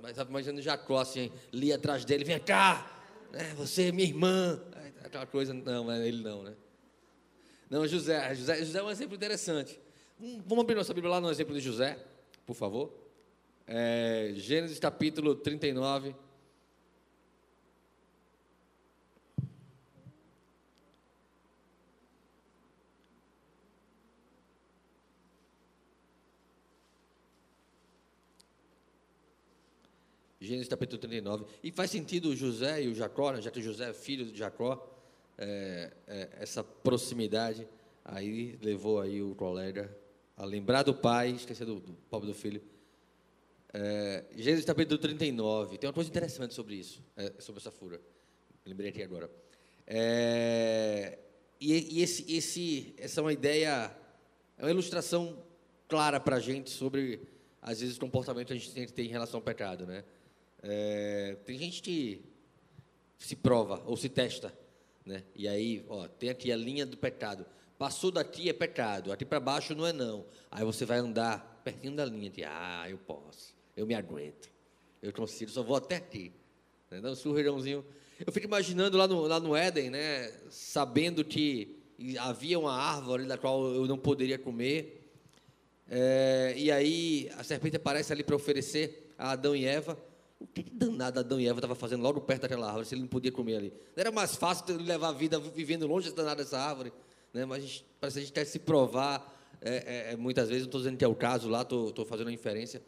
Mas 0.00 0.16
imaginando 0.16 0.62
Jacó 0.62 0.96
assim, 0.96 1.30
li 1.52 1.74
atrás 1.74 2.06
dele, 2.06 2.24
vem 2.24 2.40
cá, 2.40 3.04
né, 3.30 3.52
você 3.54 3.88
é 3.88 3.92
minha 3.92 4.08
irmã. 4.08 4.58
Aquela 5.04 5.26
coisa, 5.26 5.52
não, 5.52 5.92
ele 5.92 6.22
não, 6.22 6.42
né? 6.42 6.56
Não, 7.68 7.86
José, 7.86 8.34
José, 8.34 8.58
José 8.64 8.78
é 8.78 8.82
um 8.82 8.90
exemplo 8.90 9.16
interessante. 9.16 9.80
Hum, 10.20 10.40
vamos 10.46 10.62
abrir 10.62 10.76
nossa 10.76 10.94
Bíblia 10.94 11.10
lá 11.10 11.20
no 11.20 11.30
exemplo 11.30 11.54
de 11.54 11.60
José, 11.60 11.98
por 12.46 12.54
favor. 12.54 12.92
É, 13.66 14.32
Gênesis 14.36 14.78
capítulo 14.78 15.34
39. 15.34 16.14
Gênesis 30.40 30.68
capítulo 30.68 31.00
39. 31.00 31.46
E 31.64 31.72
faz 31.72 31.90
sentido 31.90 32.36
José 32.36 32.84
e 32.84 32.88
o 32.88 32.94
Jacó, 32.94 33.32
né? 33.32 33.42
já 33.42 33.50
que 33.50 33.60
José 33.60 33.90
é 33.90 33.92
filho 33.92 34.26
de 34.26 34.38
Jacó, 34.38 34.95
é, 35.38 35.92
é, 36.06 36.28
essa 36.40 36.64
proximidade 36.64 37.68
aí 38.04 38.58
levou 38.62 39.00
aí 39.00 39.22
o 39.22 39.34
colega 39.34 39.94
a 40.36 40.44
lembrar 40.44 40.82
do 40.82 40.94
pai, 40.94 41.30
esquecer 41.30 41.64
do, 41.64 41.80
do 41.80 41.92
pobre 42.10 42.28
do 42.28 42.34
filho. 42.34 42.62
É, 43.72 44.24
Gênesis 44.36 44.64
capítulo 44.64 44.98
39. 44.98 45.78
Tem 45.78 45.88
uma 45.88 45.94
coisa 45.94 46.08
interessante 46.08 46.54
sobre 46.54 46.76
isso, 46.76 47.02
é, 47.16 47.32
sobre 47.38 47.60
essa 47.60 47.70
fura. 47.70 48.00
Lembrei 48.64 48.90
aqui 48.90 49.02
agora. 49.02 49.30
É, 49.86 51.18
e, 51.60 51.98
e 51.98 52.02
esse, 52.02 52.32
esse, 52.32 52.94
essa 52.98 53.20
é 53.20 53.22
uma 53.22 53.32
ideia, 53.32 53.94
é 54.58 54.62
uma 54.62 54.70
ilustração 54.70 55.42
clara 55.88 56.18
para 56.20 56.36
a 56.36 56.40
gente 56.40 56.70
sobre, 56.70 57.20
às 57.62 57.80
vezes, 57.80 57.96
o 57.96 58.00
comportamento 58.00 58.48
que 58.48 58.52
a 58.52 58.56
gente 58.56 58.92
tem 58.92 59.06
em 59.06 59.10
relação 59.10 59.38
ao 59.38 59.42
pecado, 59.42 59.86
né? 59.86 60.04
É, 60.62 61.36
tem 61.44 61.58
gente 61.58 61.80
que 61.80 62.24
se 63.18 63.36
prova 63.36 63.82
ou 63.86 63.96
se 63.96 64.08
testa, 64.08 64.52
né? 65.06 65.22
E 65.34 65.46
aí, 65.46 65.84
ó, 65.88 66.08
tem 66.08 66.28
aqui 66.28 66.50
a 66.50 66.56
linha 66.56 66.84
do 66.84 66.96
pecado. 66.96 67.46
Passou 67.78 68.10
daqui 68.10 68.48
é 68.48 68.52
pecado, 68.52 69.12
aqui 69.12 69.24
para 69.24 69.38
baixo 69.38 69.74
não 69.74 69.86
é 69.86 69.92
não. 69.92 70.26
Aí 70.50 70.64
você 70.64 70.84
vai 70.84 70.98
andar 70.98 71.62
pertinho 71.62 71.94
da 71.94 72.04
linha 72.04 72.28
de, 72.28 72.42
ah, 72.42 72.86
eu 72.88 72.98
posso, 72.98 73.54
eu 73.76 73.86
me 73.86 73.94
aguento, 73.94 74.50
eu 75.02 75.12
consigo, 75.12 75.50
só 75.50 75.62
vou 75.62 75.76
até 75.76 75.96
aqui. 75.96 76.32
Né? 76.90 77.00
Dá 77.00 77.10
um 77.10 77.14
surreirãozinho. 77.14 77.84
Eu 78.24 78.32
fico 78.32 78.46
imaginando 78.46 78.96
lá 78.96 79.06
no, 79.06 79.26
lá 79.26 79.38
no 79.38 79.54
Éden, 79.54 79.90
né? 79.90 80.32
Sabendo 80.48 81.22
que 81.22 81.76
havia 82.18 82.58
uma 82.58 82.72
árvore 82.72 83.24
da 83.26 83.36
qual 83.36 83.62
eu 83.74 83.86
não 83.86 83.98
poderia 83.98 84.38
comer. 84.38 85.10
É, 85.88 86.54
e 86.56 86.70
aí 86.70 87.30
a 87.36 87.44
serpente 87.44 87.76
aparece 87.76 88.12
ali 88.12 88.24
para 88.24 88.34
oferecer 88.34 89.12
a 89.18 89.32
Adão 89.32 89.54
e 89.54 89.64
Eva 89.66 89.98
o 90.38 90.46
que 90.46 90.62
danado 90.62 91.20
Adão 91.20 91.40
e 91.40 91.46
Eva 91.46 91.58
estavam 91.58 91.76
fazendo 91.76 92.02
logo 92.02 92.20
perto 92.20 92.42
daquela 92.42 92.66
árvore, 92.66 92.86
se 92.86 92.94
ele 92.94 93.02
não 93.02 93.08
podia 93.08 93.32
comer 93.32 93.56
ali? 93.56 93.72
Não 93.94 94.00
era 94.00 94.12
mais 94.12 94.36
fácil 94.36 94.76
levar 94.76 95.08
a 95.08 95.12
vida 95.12 95.38
vivendo 95.38 95.86
longe 95.86 96.12
danada 96.12 96.42
dessa 96.42 96.58
árvore? 96.58 96.92
Né? 97.32 97.44
Mas 97.44 97.58
a 97.58 97.66
gente, 97.66 97.84
parece 98.00 98.14
que 98.14 98.18
a 98.18 98.22
gente 98.24 98.32
quer 98.32 98.44
se 98.44 98.58
provar, 98.58 99.34
é, 99.60 100.10
é, 100.10 100.12
é 100.12 100.16
muitas 100.16 100.48
vezes, 100.48 100.62
não 100.62 100.68
estou 100.68 100.80
dizendo 100.80 100.98
que 100.98 101.04
é 101.04 101.08
o 101.08 101.14
caso 101.14 101.48
lá, 101.48 101.62
estou 101.62 102.04
fazendo 102.04 102.26
uma 102.26 102.32
inferência, 102.32 102.82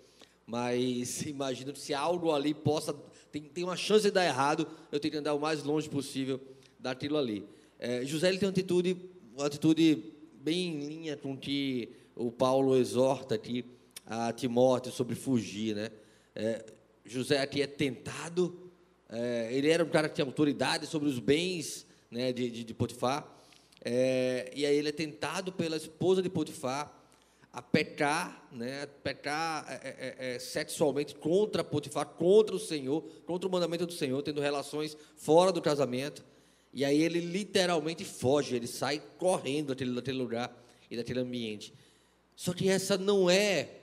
mas 0.46 1.22
imagino 1.26 1.72
que 1.72 1.78
se 1.78 1.94
algo 1.94 2.32
ali 2.32 2.53
possa, 2.53 2.94
tem, 3.32 3.42
tem 3.42 3.64
uma 3.64 3.76
chance 3.76 4.05
de 4.05 4.11
dar 4.11 4.24
errado, 4.24 4.66
eu 4.92 5.01
tenho 5.01 5.12
que 5.12 5.18
andar 5.18 5.34
o 5.34 5.40
mais 5.40 5.62
longe 5.62 5.88
possível 5.88 6.40
daquilo 6.78 7.16
ali. 7.16 7.46
É, 7.78 8.05
José 8.05 8.28
ele 8.28 8.38
tem 8.38 8.46
uma 8.46 8.53
atitude, 8.53 8.96
uma 9.34 9.46
atitude 9.46 10.12
bem 10.34 10.68
em 10.68 10.86
linha 10.86 11.16
com 11.16 11.36
que 11.36 11.90
o 12.14 12.30
Paulo 12.30 12.76
exorta 12.76 13.34
aqui 13.34 13.64
a 14.05 14.32
Timóteo 14.32 14.90
sobre 14.90 15.14
fugir, 15.14 15.76
né? 15.76 15.90
É, 16.34 16.64
José 17.09 17.40
aqui 17.40 17.62
é 17.62 17.66
tentado. 17.66 18.70
É, 19.09 19.48
ele 19.50 19.70
era 19.70 19.84
um 19.84 19.88
cara 19.88 20.09
que 20.09 20.14
tinha 20.14 20.26
autoridade 20.26 20.86
sobre 20.86 21.09
os 21.09 21.18
bens 21.18 21.86
né, 22.11 22.32
de, 22.32 22.50
de, 22.50 22.64
de 22.64 22.74
Potifar. 22.74 23.26
É, 23.84 24.50
e 24.54 24.66
aí 24.66 24.76
ele 24.76 24.88
é 24.88 24.92
tentado 24.92 25.52
pela 25.52 25.76
esposa 25.76 26.20
de 26.22 26.28
Potifar 26.28 26.94
a 27.52 27.62
pecar, 27.62 28.46
né, 28.52 28.82
a 28.82 28.86
pecar 28.86 29.64
é, 29.68 29.74
é, 29.74 29.88
é, 29.88 30.34
é, 30.34 30.38
sexualmente 30.38 31.14
contra 31.14 31.64
Potifar, 31.64 32.06
contra 32.06 32.54
o 32.54 32.59
Senhor, 32.59 33.02
contra 33.26 33.48
o 33.48 33.50
mandamento 33.50 33.86
do 33.86 33.92
Senhor, 33.92 34.22
tendo 34.22 34.40
relações 34.40 34.96
fora 35.16 35.50
do 35.50 35.62
casamento. 35.62 36.24
E 36.72 36.84
aí 36.84 37.02
ele 37.02 37.20
literalmente 37.20 38.04
foge, 38.04 38.54
ele 38.54 38.66
sai 38.66 39.02
correndo 39.16 39.68
daquele, 39.68 39.94
daquele 39.94 40.18
lugar 40.18 40.54
e 40.90 40.96
daquele 40.96 41.20
ambiente. 41.20 41.72
Só 42.36 42.52
que 42.52 42.68
essa 42.68 42.98
não 42.98 43.28
é 43.28 43.77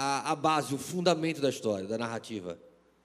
a, 0.00 0.30
a 0.30 0.36
base, 0.36 0.72
o 0.72 0.78
fundamento 0.78 1.40
da 1.40 1.50
história, 1.50 1.88
da 1.88 1.98
narrativa. 1.98 2.56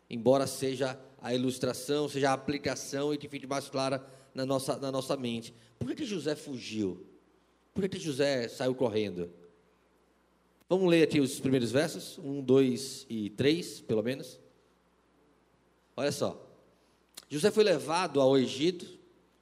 Embora 0.07 0.45
seja 0.45 0.95
a 1.19 1.33
ilustração, 1.33 2.07
seja 2.07 2.29
a 2.29 2.33
aplicação 2.33 3.11
e 3.11 3.17
que 3.17 3.27
fique 3.27 3.47
mais 3.47 3.67
clara 3.67 4.05
na 4.31 4.45
nossa, 4.45 4.77
na 4.77 4.91
nossa 4.91 5.17
mente. 5.17 5.55
Por 5.79 5.87
que, 5.87 5.95
que 5.95 6.05
José 6.05 6.35
fugiu? 6.35 7.03
Por 7.73 7.81
que, 7.81 7.89
que 7.89 7.99
José 7.99 8.47
saiu 8.47 8.75
correndo? 8.75 9.31
Vamos 10.69 10.87
ler 10.87 11.01
aqui 11.01 11.19
os 11.19 11.39
primeiros 11.39 11.71
versos, 11.71 12.19
um, 12.19 12.43
dois 12.43 13.07
e 13.09 13.31
três, 13.31 13.81
pelo 13.81 14.03
menos. 14.03 14.39
Olha 15.97 16.11
só. 16.11 16.47
José 17.27 17.49
foi 17.49 17.63
levado 17.63 18.21
ao 18.21 18.37
Egito 18.37 18.99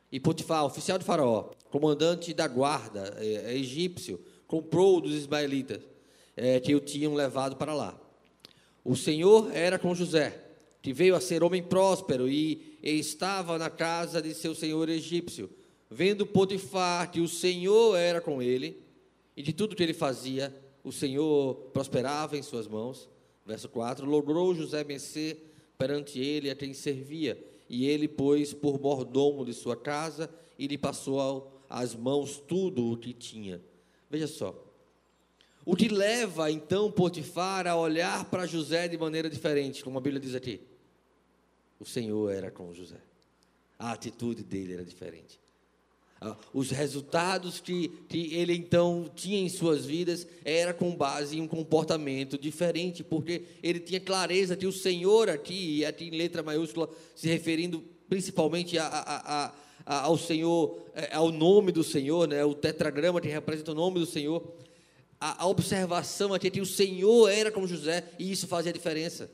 e 0.09 0.21
Potifar, 0.21 0.63
oficial 0.63 0.97
de 0.97 1.03
Faraó, 1.03 1.51
comandante 1.69 2.33
da 2.33 2.47
guarda 2.47 3.13
é, 3.17 3.51
é 3.51 3.57
egípcio, 3.57 4.23
comprou 4.47 5.01
dos 5.01 5.13
ismaelitas 5.13 5.90
é, 6.41 6.59
que 6.59 6.73
o 6.73 6.79
tinham 6.79 7.13
levado 7.13 7.55
para 7.55 7.71
lá. 7.71 7.95
O 8.83 8.95
Senhor 8.95 9.55
era 9.55 9.77
com 9.77 9.93
José, 9.93 10.43
que 10.81 10.91
veio 10.91 11.15
a 11.15 11.21
ser 11.21 11.43
homem 11.43 11.61
próspero 11.61 12.27
e, 12.27 12.79
estava 12.81 13.59
na 13.59 13.69
casa 13.69 14.19
de 14.19 14.33
seu 14.33 14.55
senhor 14.55 14.89
egípcio. 14.89 15.51
Vendo 15.87 16.25
Potifar 16.25 17.11
que 17.11 17.21
o 17.21 17.27
Senhor 17.27 17.95
era 17.95 18.19
com 18.19 18.41
ele, 18.41 18.81
e 19.37 19.43
de 19.43 19.53
tudo 19.53 19.75
que 19.75 19.83
ele 19.83 19.93
fazia, 19.93 20.51
o 20.83 20.91
Senhor 20.91 21.53
prosperava 21.71 22.35
em 22.35 22.41
suas 22.41 22.67
mãos. 22.67 23.07
Verso 23.45 23.69
4: 23.69 24.03
Logrou 24.03 24.55
José 24.55 24.83
vencer 24.83 25.53
perante 25.77 26.19
ele 26.19 26.49
a 26.49 26.55
quem 26.55 26.73
servia, 26.73 27.37
e 27.69 27.85
ele 27.85 28.07
pôs 28.07 28.51
por 28.51 28.81
mordomo 28.81 29.45
de 29.45 29.53
sua 29.53 29.75
casa 29.75 30.27
e 30.57 30.65
lhe 30.65 30.77
passou 30.77 31.61
às 31.69 31.93
mãos 31.93 32.39
tudo 32.39 32.91
o 32.91 32.97
que 32.97 33.13
tinha. 33.13 33.61
Veja 34.09 34.25
só. 34.25 34.70
O 35.65 35.75
que 35.75 35.87
leva 35.87 36.51
então 36.51 36.91
Potifar 36.91 37.67
a 37.67 37.75
olhar 37.75 38.25
para 38.25 38.45
José 38.47 38.87
de 38.87 38.97
maneira 38.97 39.29
diferente, 39.29 39.83
como 39.83 39.97
a 39.97 40.01
Bíblia 40.01 40.19
diz 40.19 40.35
aqui? 40.35 40.61
O 41.79 41.85
Senhor 41.85 42.31
era 42.31 42.49
com 42.49 42.73
José. 42.73 42.97
A 43.77 43.91
atitude 43.91 44.43
dele 44.43 44.73
era 44.73 44.85
diferente. 44.85 45.39
Ah, 46.23 46.37
os 46.53 46.69
resultados 46.69 47.59
que, 47.59 47.89
que 48.07 48.35
ele 48.35 48.53
então 48.53 49.09
tinha 49.15 49.39
em 49.39 49.49
suas 49.49 49.85
vidas 49.85 50.27
era 50.45 50.71
com 50.71 50.95
base 50.95 51.37
em 51.37 51.41
um 51.41 51.47
comportamento 51.47 52.37
diferente, 52.37 53.03
porque 53.03 53.43
ele 53.63 53.79
tinha 53.79 53.99
clareza 53.99 54.55
que 54.55 54.67
o 54.67 54.71
Senhor 54.71 55.29
aqui, 55.29 55.79
e 55.79 55.85
aqui 55.85 56.05
em 56.05 56.17
letra 56.17 56.43
maiúscula, 56.43 56.87
se 57.15 57.27
referindo 57.27 57.83
principalmente 58.07 58.77
a, 58.77 58.85
a, 58.85 59.53
a, 59.83 60.01
ao 60.01 60.15
Senhor, 60.15 60.79
é, 60.93 61.15
ao 61.15 61.31
nome 61.31 61.71
do 61.71 61.83
Senhor, 61.83 62.27
né, 62.27 62.45
o 62.45 62.53
tetragrama 62.53 63.19
que 63.19 63.27
representa 63.27 63.71
o 63.71 63.75
nome 63.75 63.99
do 63.99 64.05
Senhor, 64.05 64.43
a, 65.21 65.45
observação 65.45 66.33
aqui 66.33 66.47
é 66.47 66.49
que 66.49 66.59
o 66.59 66.65
Senhor 66.65 67.29
era 67.29 67.51
como 67.51 67.67
José, 67.67 68.03
e 68.17 68.31
isso 68.31 68.47
fazia 68.47 68.73
diferença. 68.73 69.29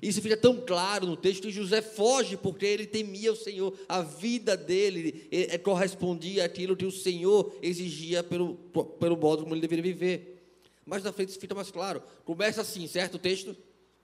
Isso 0.00 0.22
fica 0.22 0.36
tão 0.36 0.60
claro 0.60 1.06
no 1.06 1.16
texto 1.16 1.42
que 1.42 1.50
José 1.50 1.82
foge 1.82 2.36
porque 2.36 2.64
ele 2.64 2.86
temia 2.86 3.32
o 3.32 3.36
Senhor. 3.36 3.78
A 3.88 4.00
vida 4.00 4.56
dele 4.56 5.26
é, 5.30 5.58
correspondia 5.58 6.44
àquilo 6.44 6.76
que 6.76 6.84
o 6.84 6.90
Senhor 6.90 7.54
exigia 7.62 8.22
pelo, 8.22 8.54
pelo 8.98 9.16
modo 9.16 9.42
como 9.42 9.54
ele 9.54 9.60
deveria 9.60 9.82
viver. 9.82 10.42
Mas 10.84 11.02
na 11.02 11.12
frente 11.12 11.30
isso 11.30 11.40
fica 11.40 11.54
mais 11.54 11.70
claro. 11.70 12.02
Começa 12.24 12.60
assim, 12.60 12.86
certo 12.86 13.14
o 13.14 13.18
texto? 13.18 13.56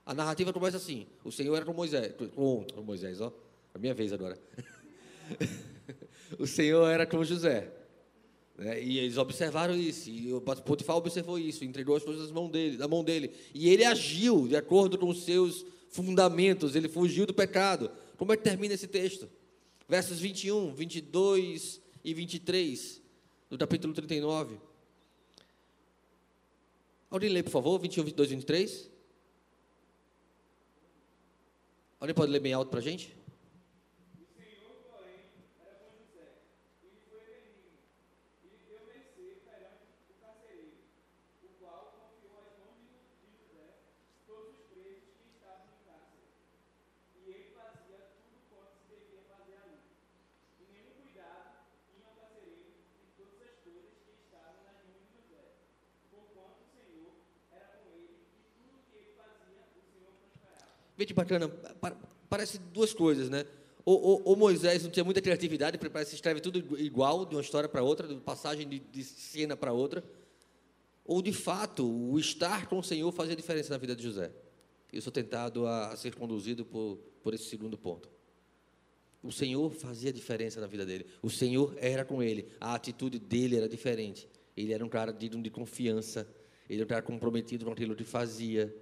A 0.05 0.13
narrativa 0.13 0.51
começa 0.51 0.77
assim. 0.77 1.07
O 1.23 1.31
Senhor 1.31 1.55
era 1.55 1.65
com 1.65 1.73
Moisés. 1.73 2.13
Com, 2.35 2.65
com 2.65 2.81
Moisés, 2.81 3.21
ó. 3.21 3.33
A 3.73 3.79
minha 3.79 3.93
vez 3.93 4.11
agora. 4.11 4.37
o 6.37 6.45
Senhor 6.45 6.87
era 6.87 7.05
com 7.05 7.23
José. 7.23 7.71
Né? 8.57 8.83
E 8.83 8.99
eles 8.99 9.17
observaram 9.17 9.75
isso, 9.75 10.09
e 10.09 10.33
o 10.33 10.41
Potifar 10.41 10.95
observou 10.95 11.39
isso, 11.39 11.63
entregou 11.63 11.95
as 11.95 12.03
coisas 12.03 12.31
mão 12.31 12.49
dele, 12.49 12.77
na 12.77 12.87
mão 12.87 13.03
dele. 13.03 13.31
E 13.53 13.69
ele 13.69 13.83
agiu 13.83 14.47
de 14.47 14.55
acordo 14.55 14.97
com 14.97 15.09
os 15.09 15.23
seus 15.23 15.65
fundamentos, 15.89 16.75
ele 16.75 16.87
fugiu 16.87 17.25
do 17.25 17.33
pecado. 17.33 17.91
Como 18.17 18.31
é 18.31 18.37
que 18.37 18.43
termina 18.43 18.73
esse 18.73 18.87
texto? 18.87 19.29
Versos 19.87 20.19
21, 20.19 20.73
22 20.73 21.81
e 22.03 22.13
23, 22.13 23.01
do 23.49 23.57
capítulo 23.57 23.93
39. 23.93 24.57
Alguém 27.09 27.29
lê, 27.29 27.43
por 27.43 27.51
favor, 27.51 27.79
21, 27.79 28.03
22 28.05 28.31
e 28.31 28.35
23? 28.35 28.89
Alguém 31.99 32.15
pode 32.15 32.31
ler 32.31 32.39
bem 32.39 32.53
alto 32.53 32.69
para 32.69 32.79
a 32.79 32.83
gente? 32.83 33.15
Vê 60.97 61.05
que 61.05 61.13
bacana, 61.13 61.49
parece 62.29 62.59
duas 62.59 62.93
coisas, 62.93 63.29
né? 63.29 63.45
O, 63.85 64.35
Moisés 64.37 64.81
não 64.83 64.89
tinha 64.89 65.03
muita 65.03 65.21
criatividade, 65.21 65.77
parece 65.77 66.11
que 66.11 66.15
escreve 66.15 66.39
tudo 66.39 66.79
igual, 66.79 67.25
de 67.25 67.35
uma 67.35 67.41
história 67.41 67.67
para 67.67 67.83
outra, 67.83 68.07
de 68.07 68.15
passagem 68.15 68.67
de, 68.67 68.79
de 68.79 69.03
cena 69.03 69.57
para 69.57 69.73
outra. 69.73 70.01
Ou, 71.03 71.21
de 71.21 71.33
fato, 71.33 71.85
o 71.85 72.17
estar 72.17 72.67
com 72.67 72.79
o 72.79 72.83
Senhor 72.83 73.11
fazia 73.11 73.35
diferença 73.35 73.71
na 73.71 73.77
vida 73.77 73.93
de 73.93 74.03
José. 74.03 74.31
Eu 74.91 75.01
sou 75.01 75.11
tentado 75.11 75.67
a 75.67 75.95
ser 75.97 76.15
conduzido 76.15 76.63
por, 76.63 76.97
por 77.21 77.33
esse 77.33 77.45
segundo 77.45 77.77
ponto. 77.77 78.09
O 79.21 79.31
Senhor 79.31 79.69
fazia 79.71 80.13
diferença 80.13 80.61
na 80.61 80.67
vida 80.67 80.85
dele. 80.85 81.05
O 81.21 81.29
Senhor 81.29 81.75
era 81.77 82.05
com 82.05 82.23
ele. 82.23 82.47
A 82.61 82.75
atitude 82.75 83.19
dele 83.19 83.57
era 83.57 83.67
diferente. 83.67 84.29
Ele 84.55 84.71
era 84.71 84.85
um 84.85 84.89
cara 84.89 85.11
digno 85.11 85.41
de 85.41 85.49
confiança. 85.49 86.27
Ele 86.69 86.79
era 86.79 86.85
um 86.85 86.89
cara 86.89 87.01
comprometido 87.01 87.65
com 87.65 87.71
aquilo 87.71 87.95
que 87.95 88.03
fazia 88.05 88.73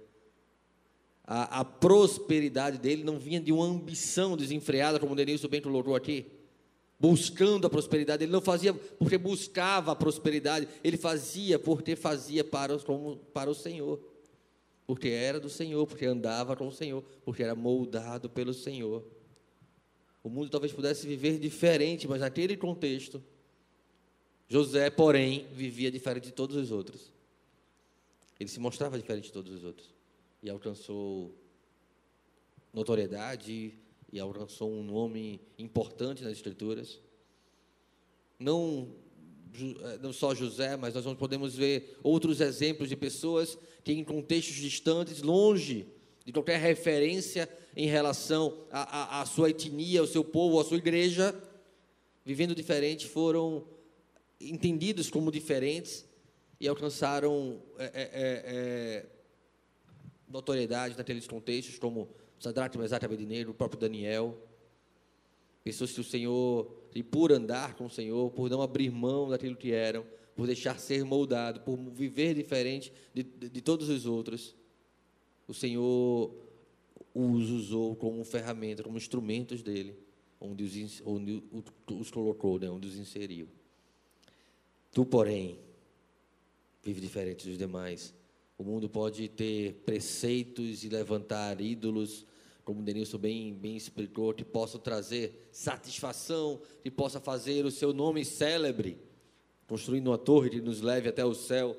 a, 1.24 1.60
a, 1.60 1.64
prosperidade 1.64 2.78
dele 2.78 3.04
não 3.04 3.18
vinha 3.18 3.40
de 3.40 3.52
uma 3.52 3.64
ambição 3.64 4.36
desenfreada, 4.36 4.98
como 4.98 5.12
o 5.12 5.16
Denilson 5.16 5.48
bem 5.48 5.60
colocou 5.60 5.94
aqui, 5.94 6.26
buscando 6.98 7.66
a 7.66 7.70
prosperidade. 7.70 8.24
Ele 8.24 8.32
não 8.32 8.40
fazia 8.40 8.74
porque 8.74 9.16
buscava 9.16 9.92
a 9.92 9.96
prosperidade, 9.96 10.68
ele 10.82 10.96
fazia 10.96 11.58
porque 11.58 11.94
fazia 11.94 12.42
para, 12.42 12.76
como, 12.80 13.16
para 13.32 13.50
o 13.50 13.54
Senhor. 13.54 14.00
Porque 14.84 15.08
era 15.08 15.38
do 15.38 15.48
Senhor, 15.48 15.86
porque 15.86 16.04
andava 16.04 16.56
com 16.56 16.66
o 16.66 16.72
Senhor, 16.72 17.04
porque 17.24 17.42
era 17.42 17.54
moldado 17.54 18.28
pelo 18.28 18.52
Senhor. 18.52 19.04
O 20.24 20.28
mundo 20.28 20.50
talvez 20.50 20.72
pudesse 20.72 21.06
viver 21.06 21.38
diferente, 21.38 22.06
mas 22.08 22.20
naquele 22.20 22.56
contexto, 22.56 23.22
José, 24.48 24.90
porém, 24.90 25.46
vivia 25.52 25.90
diferente 25.90 26.24
de 26.24 26.32
todos 26.32 26.56
os 26.56 26.70
outros. 26.72 27.12
Ele 28.38 28.50
se 28.50 28.58
mostrava 28.58 28.98
diferente 28.98 29.26
de 29.26 29.32
todos 29.32 29.52
os 29.52 29.64
outros 29.64 30.01
e 30.42 30.50
alcançou 30.50 31.34
notoriedade 32.72 33.74
e 34.12 34.18
alcançou 34.18 34.70
um 34.70 34.82
nome 34.82 35.40
importante 35.58 36.22
nas 36.22 36.32
Escrituras. 36.32 37.00
Não, 38.38 38.88
eh, 39.54 39.98
não 40.02 40.12
só 40.12 40.34
José, 40.34 40.76
mas 40.76 40.94
nós 40.94 41.16
podemos 41.16 41.54
ver 41.54 41.98
outros 42.02 42.40
exemplos 42.40 42.88
de 42.88 42.96
pessoas 42.96 43.56
que, 43.84 43.92
em 43.92 44.04
contextos 44.04 44.56
distantes, 44.56 45.22
longe 45.22 45.86
de 46.24 46.32
qualquer 46.32 46.58
referência 46.58 47.48
em 47.76 47.86
relação 47.86 48.66
à, 48.70 49.24
sua 49.26 49.50
etnia, 49.50 50.00
ao 50.00 50.06
seu 50.06 50.22
povo, 50.22 50.60
à 50.60 50.64
sua 50.64 50.76
igreja, 50.76 51.34
vivendo 52.24 52.54
diferente, 52.54 53.06
foram 53.06 53.64
entendidos 54.40 55.10
como 55.10 55.32
diferentes 55.32 56.04
e 56.60 56.68
alcançaram 56.68 57.60
é, 57.78 57.84
é, 57.84 59.06
notoriedade 60.32 60.96
naqueles 60.96 61.26
contextos, 61.26 61.78
como 61.78 62.08
Sadraque, 62.38 62.78
Mesaque, 62.78 63.04
Abednego, 63.04 63.50
o 63.50 63.54
próprio 63.54 63.78
Daniel. 63.78 64.36
Pessoas 65.62 65.92
que 65.92 66.00
o 66.00 66.04
Senhor, 66.04 66.74
e 66.94 67.02
por 67.02 67.30
andar 67.30 67.74
com 67.74 67.84
o 67.84 67.90
Senhor, 67.90 68.30
por 68.32 68.50
não 68.50 68.62
abrir 68.62 68.90
mão 68.90 69.28
daquilo 69.28 69.54
que 69.54 69.72
eram, 69.72 70.04
por 70.34 70.46
deixar 70.46 70.78
ser 70.78 71.04
moldado, 71.04 71.60
por 71.60 71.76
viver 71.76 72.34
diferente 72.34 72.92
de, 73.14 73.22
de, 73.22 73.48
de 73.48 73.60
todos 73.60 73.88
os 73.88 74.06
outros, 74.06 74.56
o 75.46 75.54
Senhor 75.54 76.34
os 77.14 77.50
usou 77.50 77.94
como 77.94 78.24
ferramenta, 78.24 78.82
como 78.82 78.96
instrumentos 78.96 79.62
dele, 79.62 79.94
onde 80.40 80.64
os, 80.64 81.02
onde 81.04 81.42
os 81.86 82.10
colocou, 82.10 82.58
né, 82.58 82.68
onde 82.68 82.88
os 82.88 82.96
inseriu. 82.96 83.46
Tu, 84.90 85.04
porém, 85.06 85.58
vive 86.82 87.00
diferente 87.00 87.46
dos 87.46 87.56
demais 87.56 88.14
o 88.62 88.64
mundo 88.64 88.88
pode 88.88 89.28
ter 89.28 89.74
preceitos 89.84 90.84
e 90.84 90.88
levantar 90.88 91.60
ídolos, 91.60 92.24
como 92.64 92.80
o 92.80 92.82
Denilson 92.84 93.18
bem, 93.18 93.52
bem 93.52 93.76
explicou, 93.76 94.32
que 94.32 94.44
possam 94.44 94.80
trazer 94.80 95.48
satisfação, 95.50 96.62
que 96.80 96.88
possa 96.88 97.18
fazer 97.18 97.66
o 97.66 97.72
seu 97.72 97.92
nome 97.92 98.24
célebre, 98.24 99.00
construindo 99.66 100.06
uma 100.06 100.18
torre 100.18 100.48
que 100.48 100.60
nos 100.60 100.80
leve 100.80 101.08
até 101.08 101.24
o 101.24 101.34
céu. 101.34 101.76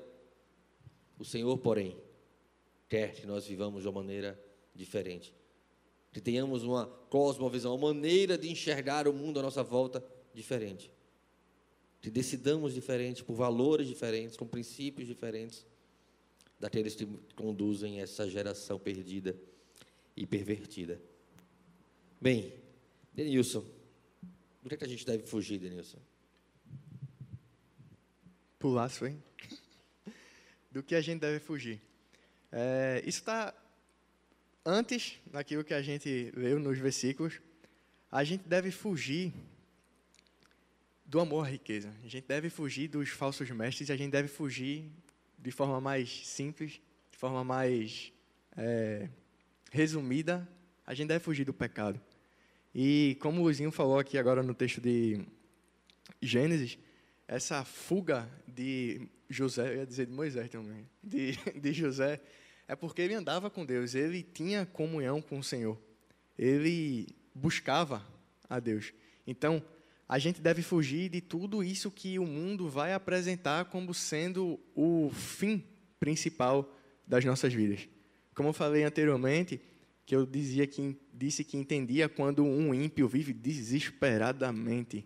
O 1.18 1.24
Senhor, 1.24 1.58
porém, 1.58 1.96
quer 2.90 3.14
que 3.14 3.26
nós 3.26 3.48
vivamos 3.48 3.84
de 3.84 3.88
uma 3.88 4.02
maneira 4.02 4.38
diferente, 4.76 5.34
que 6.12 6.20
tenhamos 6.20 6.64
uma 6.64 6.86
cosmovisão, 7.10 7.76
uma 7.76 7.94
maneira 7.94 8.38
de 8.38 8.52
enxergar 8.52 9.08
o 9.08 9.14
mundo 9.14 9.40
à 9.40 9.42
nossa 9.42 9.64
volta 9.64 10.04
diferente, 10.34 10.92
que 12.02 12.10
decidamos 12.10 12.74
diferente, 12.74 13.24
por 13.24 13.36
valores 13.36 13.88
diferentes, 13.88 14.36
com 14.36 14.46
princípios 14.46 15.08
diferentes 15.08 15.66
daqueles 16.60 16.96
que 16.96 17.06
conduzem 17.36 18.02
essa 18.02 18.30
geração 18.30 18.80
perdida 18.80 19.36
e 20.16 20.26
pervertida. 20.26 21.02
Bem, 22.22 22.54
Denilson, 23.14 23.66
do 24.62 24.70
que, 24.70 24.76
é 24.76 24.78
que 24.78 24.86
a 24.86 24.88
gente 24.88 25.06
deve 25.06 25.28
fugir, 25.28 25.60
Denilson? 25.60 26.00
Pulaço, 28.58 29.06
hein? 29.06 29.22
Do 30.72 30.82
que 30.82 30.96
a 30.96 31.02
gente 31.02 31.20
deve 31.20 31.40
fugir. 31.40 31.82
É, 32.52 33.04
isso 33.06 33.20
está 33.20 33.54
antes 34.66 35.20
daquilo 35.26 35.64
que 35.64 35.74
a 35.74 35.82
gente 35.82 36.32
leu 36.36 36.60
nos 36.60 36.80
versículos. 36.80 37.42
A 38.10 38.24
gente 38.24 38.48
deve 38.48 38.72
fugir 38.72 39.34
do 41.06 41.20
amor 41.20 41.46
à 41.46 41.50
riqueza. 41.50 41.94
A 42.04 42.08
gente 42.08 42.26
deve 42.26 42.50
fugir 42.50 42.88
dos 42.88 43.10
falsos 43.10 43.50
mestres 43.52 43.90
a 43.92 43.96
gente 43.96 44.12
deve 44.12 44.28
fugir 44.28 44.90
de 45.44 45.52
forma 45.52 45.82
mais 45.82 46.26
simples, 46.26 46.80
de 47.12 47.18
forma 47.18 47.44
mais 47.44 48.14
é, 48.56 49.10
resumida. 49.72 50.48
A 50.88 50.94
gente 50.94 51.10
deve 51.10 51.24
fugir 51.24 51.44
do 51.44 51.54
pecado. 51.54 52.00
E 52.74 53.18
como 53.20 53.42
o 53.42 53.44
Luizinho 53.44 53.72
falou 53.72 54.00
aqui 54.00 54.18
agora 54.18 54.42
no 54.42 54.54
texto 54.54 54.80
de 54.80 55.22
Gênesis, 56.22 56.80
essa 57.28 57.64
fuga 57.66 58.30
de 58.48 59.08
José, 59.30 59.74
eu 59.74 59.78
ia 59.80 59.86
dizer 59.86 60.06
de 60.06 60.14
Moisés 60.14 60.50
também, 60.50 60.90
de, 61.04 61.34
de 61.60 61.74
José, 61.74 62.22
é 62.68 62.76
porque 62.76 63.02
ele 63.02 63.14
andava 63.14 63.50
com 63.50 63.66
Deus, 63.66 63.96
ele 63.96 64.24
tinha 64.24 64.66
comunhão 64.66 65.22
com 65.22 65.40
o 65.40 65.44
Senhor, 65.44 65.78
ele 66.38 67.08
buscava 67.36 68.06
a 68.50 68.60
Deus. 68.60 68.94
Então, 69.28 69.62
a 70.08 70.20
gente 70.20 70.42
deve 70.42 70.62
fugir 70.62 71.10
de 71.10 71.22
tudo 71.22 71.64
isso 71.64 71.90
que 71.90 72.20
o 72.20 72.26
mundo 72.26 72.70
vai 72.70 72.94
apresentar 72.94 73.66
como 73.66 73.94
sendo 73.94 74.60
o 74.76 75.10
fim 75.12 75.64
principal 76.00 76.72
das 77.08 77.24
nossas 77.24 77.54
vidas. 77.54 77.88
Como 78.36 78.50
eu 78.50 78.54
falei 78.54 78.84
anteriormente, 78.84 79.62
que 80.06 80.16
eu 80.16 80.26
dizia 80.26 80.68
que 80.68 80.98
disse 81.14 81.44
que 81.44 81.58
entendia 81.58 82.10
quando 82.10 82.44
um 82.44 82.74
ímpio 82.74 83.08
vive 83.08 83.34
desesperadamente 83.34 85.06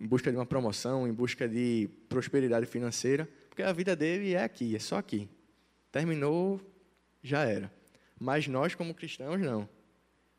em 0.00 0.06
busca 0.06 0.30
de 0.30 0.36
uma 0.36 0.46
promoção, 0.46 1.08
em 1.08 1.12
busca 1.12 1.48
de 1.48 1.88
prosperidade 2.08 2.66
financeira, 2.66 3.28
porque 3.48 3.62
a 3.62 3.72
vida 3.72 3.96
dele 3.96 4.34
é 4.34 4.42
aqui, 4.42 4.76
é 4.76 4.78
só 4.78 4.96
aqui. 4.96 5.28
Terminou, 5.90 6.60
já 7.22 7.44
era. 7.44 7.72
Mas 8.18 8.46
nós, 8.46 8.74
como 8.74 8.94
cristãos, 8.94 9.40
não. 9.40 9.68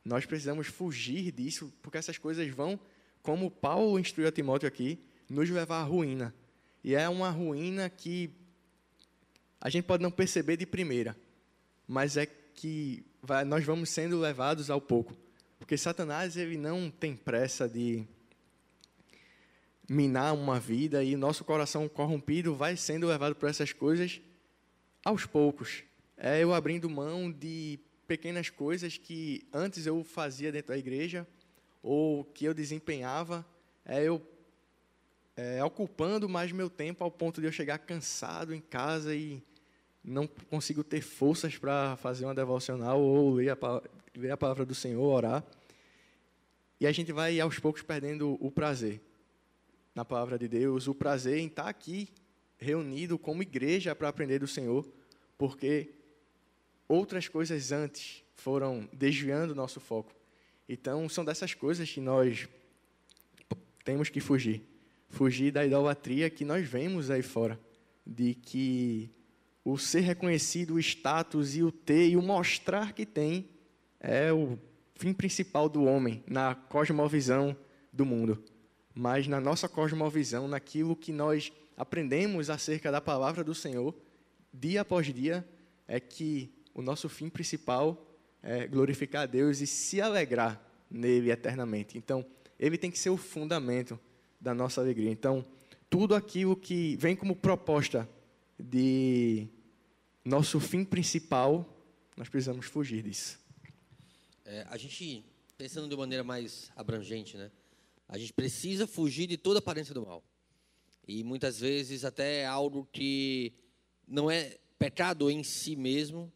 Nós 0.03 0.25
precisamos 0.25 0.67
fugir 0.67 1.31
disso, 1.31 1.73
porque 1.81 1.97
essas 1.97 2.17
coisas 2.17 2.47
vão, 2.49 2.79
como 3.21 3.51
Paulo 3.51 3.99
instruiu 3.99 4.27
a 4.27 4.31
Timóteo 4.31 4.67
aqui, 4.67 4.99
nos 5.29 5.49
levar 5.49 5.81
à 5.81 5.83
ruína. 5.83 6.33
E 6.83 6.95
é 6.95 7.07
uma 7.09 7.29
ruína 7.29 7.89
que 7.89 8.31
a 9.61 9.69
gente 9.69 9.85
pode 9.85 10.01
não 10.01 10.11
perceber 10.11 10.57
de 10.57 10.65
primeira, 10.65 11.15
mas 11.87 12.17
é 12.17 12.25
que 12.25 13.03
vai, 13.21 13.43
nós 13.43 13.63
vamos 13.63 13.89
sendo 13.89 14.19
levados 14.19 14.69
ao 14.69 14.79
pouco. 14.79 15.15
Porque 15.57 15.77
Satanás 15.77 16.37
ele 16.37 16.57
não 16.57 16.89
tem 16.89 17.15
pressa 17.15 17.67
de 17.67 18.05
minar 19.89 20.33
uma 20.33 20.59
vida 20.59 21.03
e 21.03 21.15
nosso 21.15 21.43
coração 21.43 21.89
corrompido 21.89 22.55
vai 22.55 22.77
sendo 22.77 23.07
levado 23.07 23.35
por 23.35 23.49
essas 23.49 23.73
coisas 23.73 24.21
aos 25.03 25.25
poucos. 25.25 25.83
É 26.15 26.41
eu 26.41 26.53
abrindo 26.53 26.89
mão 26.89 27.31
de 27.31 27.79
pequenas 28.07 28.49
coisas 28.49 28.97
que 28.97 29.47
antes 29.53 29.85
eu 29.85 30.03
fazia 30.03 30.51
dentro 30.51 30.69
da 30.69 30.77
igreja 30.77 31.27
ou 31.81 32.23
que 32.23 32.45
eu 32.45 32.53
desempenhava, 32.53 33.45
é 33.85 34.03
eu 34.03 34.21
é, 35.35 35.63
ocupando 35.63 36.27
mais 36.27 36.51
meu 36.51 36.69
tempo 36.69 37.03
ao 37.03 37.09
ponto 37.09 37.39
de 37.39 37.47
eu 37.47 37.51
chegar 37.51 37.77
cansado 37.79 38.53
em 38.53 38.59
casa 38.59 39.15
e 39.15 39.41
não 40.03 40.27
consigo 40.27 40.83
ter 40.83 41.01
forças 41.01 41.57
para 41.57 41.95
fazer 41.95 42.25
uma 42.25 42.35
devocional 42.35 42.99
ou 42.99 43.35
ler 43.35 43.51
a, 43.51 43.57
ler 44.15 44.31
a 44.31 44.37
palavra 44.37 44.65
do 44.65 44.75
Senhor, 44.75 45.01
orar. 45.01 45.43
E 46.79 46.85
a 46.85 46.91
gente 46.91 47.13
vai 47.13 47.39
aos 47.39 47.57
poucos 47.57 47.81
perdendo 47.81 48.37
o 48.39 48.51
prazer 48.51 49.01
na 49.95 50.03
palavra 50.03 50.37
de 50.37 50.47
Deus, 50.47 50.87
o 50.87 50.95
prazer 50.95 51.39
em 51.39 51.47
estar 51.47 51.67
aqui 51.67 52.09
reunido 52.57 53.17
como 53.17 53.41
igreja 53.41 53.95
para 53.95 54.09
aprender 54.09 54.39
do 54.39 54.47
Senhor, 54.47 54.85
porque 55.37 55.93
outras 56.87 57.27
coisas 57.29 57.71
antes 57.71 58.23
foram 58.33 58.89
desviando 58.91 59.55
nosso 59.55 59.79
foco. 59.79 60.18
Então, 60.69 61.09
são 61.09 61.25
dessas 61.25 61.53
coisas 61.53 61.89
que 61.89 61.99
nós 61.99 62.47
temos 63.83 64.07
que 64.07 64.21
fugir. 64.21 64.61
Fugir 65.09 65.51
da 65.51 65.65
idolatria 65.65 66.29
que 66.29 66.45
nós 66.45 66.65
vemos 66.65 67.09
aí 67.09 67.23
fora, 67.23 67.59
de 68.05 68.35
que 68.35 69.09
o 69.65 69.77
ser 69.77 70.01
reconhecido, 70.01 70.75
o 70.75 70.79
status 70.79 71.55
e 71.55 71.63
o 71.63 71.71
ter 71.71 72.09
e 72.09 72.15
o 72.15 72.21
mostrar 72.21 72.93
que 72.93 73.05
tem 73.05 73.49
é 73.99 74.31
o 74.31 74.57
fim 74.93 75.11
principal 75.11 75.67
do 75.67 75.83
homem 75.83 76.23
na 76.27 76.53
cosmovisão 76.53 77.57
do 77.91 78.05
mundo 78.05 78.41
mas 78.99 79.27
na 79.27 79.39
nossa 79.39 79.69
cosmovisão, 79.69 80.45
naquilo 80.45 80.93
que 80.93 81.13
nós 81.13 81.53
aprendemos 81.77 82.49
acerca 82.49 82.91
da 82.91 82.99
palavra 82.99 83.45
do 83.45 83.55
Senhor, 83.55 83.95
dia 84.53 84.81
após 84.81 85.07
dia, 85.13 85.47
é 85.87 86.01
que 86.01 86.53
o 86.73 86.81
nosso 86.81 87.07
fim 87.07 87.29
principal 87.29 88.08
é 88.41 88.67
glorificar 88.67 89.23
a 89.23 89.25
Deus 89.25 89.61
e 89.61 89.67
se 89.67 90.01
alegrar 90.01 90.61
nele 90.89 91.31
eternamente. 91.31 91.97
Então, 91.97 92.25
ele 92.59 92.77
tem 92.77 92.89
que 92.91 92.99
ser 92.99 93.09
o 93.09 93.17
fundamento 93.17 93.99
da 94.39 94.53
nossa 94.53 94.81
alegria. 94.81 95.11
Então, 95.11 95.45
tudo 95.89 96.15
aquilo 96.15 96.55
que 96.55 96.95
vem 96.97 97.15
como 97.15 97.35
proposta 97.35 98.09
de 98.57 99.47
nosso 100.23 100.59
fim 100.59 100.83
principal, 100.83 101.65
nós 102.15 102.29
precisamos 102.29 102.65
fugir 102.65 103.03
disso. 103.03 103.39
É, 104.45 104.65
a 104.69 104.77
gente, 104.77 105.23
pensando 105.57 105.87
de 105.87 105.95
maneira 105.95 106.23
mais 106.23 106.71
abrangente, 106.75 107.37
né? 107.37 107.51
A 108.07 108.17
gente 108.17 108.33
precisa 108.33 108.87
fugir 108.87 109.27
de 109.27 109.37
toda 109.37 109.59
aparência 109.59 109.93
do 109.93 110.05
mal. 110.05 110.23
E 111.07 111.23
muitas 111.23 111.59
vezes 111.59 112.03
até 112.03 112.41
é 112.41 112.45
algo 112.45 112.87
que 112.91 113.53
não 114.07 114.29
é 114.29 114.57
pecado 114.77 115.29
em 115.29 115.43
si 115.43 115.75
mesmo, 115.75 116.31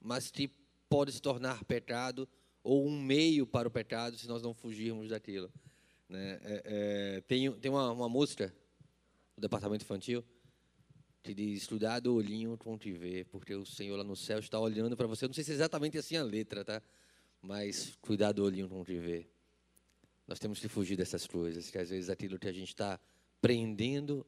mas 0.00 0.30
que 0.30 0.50
pode 0.92 1.10
se 1.10 1.22
tornar 1.22 1.64
pecado 1.64 2.28
ou 2.62 2.86
um 2.86 3.00
meio 3.00 3.46
para 3.46 3.66
o 3.66 3.70
pecado 3.70 4.18
se 4.18 4.28
nós 4.28 4.42
não 4.42 4.52
fugirmos 4.52 5.08
daquilo. 5.08 5.50
Né? 6.06 6.38
É, 6.42 6.62
é, 6.64 7.20
tem 7.22 7.50
tem 7.52 7.70
uma, 7.70 7.90
uma 7.90 8.10
música 8.10 8.54
do 9.34 9.40
departamento 9.40 9.86
infantil 9.86 10.22
que 11.22 11.32
diz: 11.32 11.66
Cuidado 11.66 12.08
o 12.08 12.16
olhinho 12.16 12.58
com 12.58 12.76
te 12.76 12.92
ver, 12.92 13.24
porque 13.26 13.54
o 13.54 13.64
Senhor 13.64 13.96
lá 13.96 14.04
no 14.04 14.14
céu 14.14 14.38
está 14.38 14.60
olhando 14.60 14.94
para 14.94 15.06
você. 15.06 15.26
não 15.26 15.32
sei 15.32 15.42
se 15.42 15.52
é 15.52 15.54
exatamente 15.54 15.96
assim 15.96 16.16
a 16.16 16.22
letra, 16.22 16.62
tá? 16.62 16.82
Mas 17.40 17.96
cuidado 18.02 18.40
o 18.40 18.44
olhinho 18.44 18.68
com 18.68 18.84
te 18.84 18.98
ver. 18.98 19.32
Nós 20.28 20.38
temos 20.38 20.60
que 20.60 20.68
fugir 20.68 20.96
dessas 20.96 21.26
coisas, 21.26 21.70
que 21.70 21.78
às 21.78 21.88
vezes 21.88 22.10
aquilo 22.10 22.38
que 22.38 22.48
a 22.48 22.52
gente 22.52 22.68
está 22.68 23.00
prendendo 23.40 24.26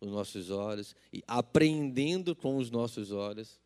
os 0.00 0.12
nossos 0.12 0.48
olhos 0.48 0.94
e 1.12 1.24
aprendendo 1.26 2.36
com 2.36 2.56
os 2.56 2.70
nossos 2.70 3.10
olhos 3.10 3.60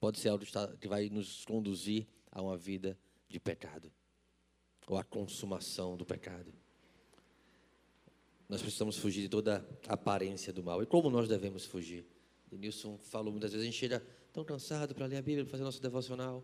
pode 0.00 0.18
ser 0.18 0.28
algo 0.28 0.44
que 0.80 0.88
vai 0.88 1.08
nos 1.08 1.44
conduzir 1.44 2.06
a 2.30 2.40
uma 2.40 2.56
vida 2.56 2.98
de 3.28 3.38
pecado 3.38 3.92
ou 4.86 4.96
a 4.96 5.04
consumação 5.04 5.96
do 5.96 6.04
pecado. 6.04 6.52
Nós 8.48 8.62
precisamos 8.62 8.96
fugir 8.96 9.22
de 9.22 9.28
toda 9.28 9.66
aparência 9.86 10.52
do 10.52 10.62
mal. 10.62 10.82
E 10.82 10.86
como 10.86 11.10
nós 11.10 11.28
devemos 11.28 11.66
fugir? 11.66 12.06
Denilson 12.50 12.96
falou 12.96 13.30
muitas 13.30 13.52
vezes, 13.52 13.62
a 13.62 13.70
gente 13.70 13.78
chega 13.78 14.02
tão 14.32 14.42
cansado 14.42 14.94
para 14.94 15.04
ler 15.04 15.16
a 15.16 15.22
Bíblia, 15.22 15.44
para 15.44 15.50
fazer 15.50 15.64
nosso 15.64 15.82
devocional. 15.82 16.42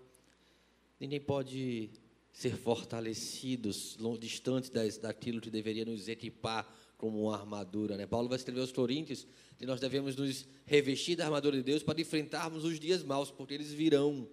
Ninguém 1.00 1.20
pode 1.20 1.90
ser 2.30 2.56
fortalecidos, 2.56 3.96
distantes 4.20 4.68
das, 4.68 4.98
daquilo 4.98 5.40
que 5.40 5.50
deveria 5.50 5.84
nos 5.84 6.08
equipar 6.08 6.68
como 7.04 7.24
uma 7.24 7.36
armadura. 7.36 7.98
Né? 7.98 8.06
Paulo 8.06 8.30
vai 8.30 8.38
escrever 8.38 8.62
aos 8.62 8.72
Coríntios 8.72 9.26
que 9.58 9.66
nós 9.66 9.78
devemos 9.78 10.16
nos 10.16 10.46
revestir 10.64 11.16
da 11.16 11.26
armadura 11.26 11.54
de 11.54 11.62
Deus 11.62 11.82
para 11.82 12.00
enfrentarmos 12.00 12.64
os 12.64 12.80
dias 12.80 13.02
maus, 13.02 13.30
porque 13.30 13.52
eles 13.52 13.70
virão. 13.70 14.26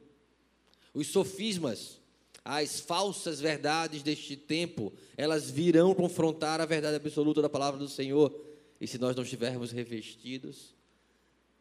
Os 0.94 1.08
sofismas, 1.08 2.00
as 2.46 2.80
falsas 2.80 3.42
verdades 3.42 4.02
deste 4.02 4.38
tempo, 4.38 4.94
elas 5.18 5.52
virão 5.52 5.94
confrontar 5.94 6.62
a 6.62 6.66
verdade 6.66 6.96
absoluta 6.96 7.42
da 7.42 7.50
palavra 7.50 7.78
do 7.78 7.90
Senhor. 7.90 8.34
E 8.80 8.88
se 8.88 8.98
nós 8.98 9.18
não 9.18 9.24
estivermos 9.24 9.74
revestidos, 9.74 10.74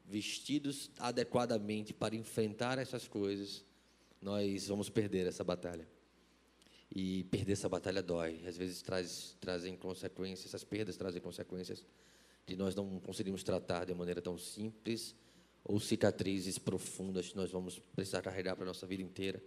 vestidos 0.07 0.93
adequadamente 0.97 1.93
para 1.93 2.15
enfrentar 2.15 2.79
essas 2.79 3.09
coisas, 3.09 3.65
nós 4.23 4.69
vamos 4.69 4.89
perder 4.89 5.27
essa 5.27 5.43
batalha. 5.43 5.89
E 6.93 7.25
perder 7.25 7.53
essa 7.53 7.69
batalha 7.69 8.03
dói. 8.03 8.43
Às 8.47 8.57
vezes 8.57 8.83
traz, 8.83 9.37
trazem 9.41 9.77
consequências, 9.77 10.47
essas 10.47 10.65
perdas 10.65 10.97
trazem 10.97 11.21
consequências 11.21 11.85
de 12.51 12.57
nós 12.57 12.75
não 12.75 12.99
conseguimos 12.99 13.45
tratar 13.45 13.85
de 13.85 13.95
maneira 13.95 14.21
tão 14.21 14.37
simples 14.37 15.15
ou 15.63 15.79
cicatrizes 15.79 16.59
profundas 16.59 17.29
que 17.29 17.37
nós 17.37 17.51
vamos 17.51 17.79
precisar 17.79 18.23
carregar 18.23 18.57
para 18.57 18.65
a 18.65 18.67
nossa 18.67 18.87
vida 18.87 19.03
inteira, 19.03 19.41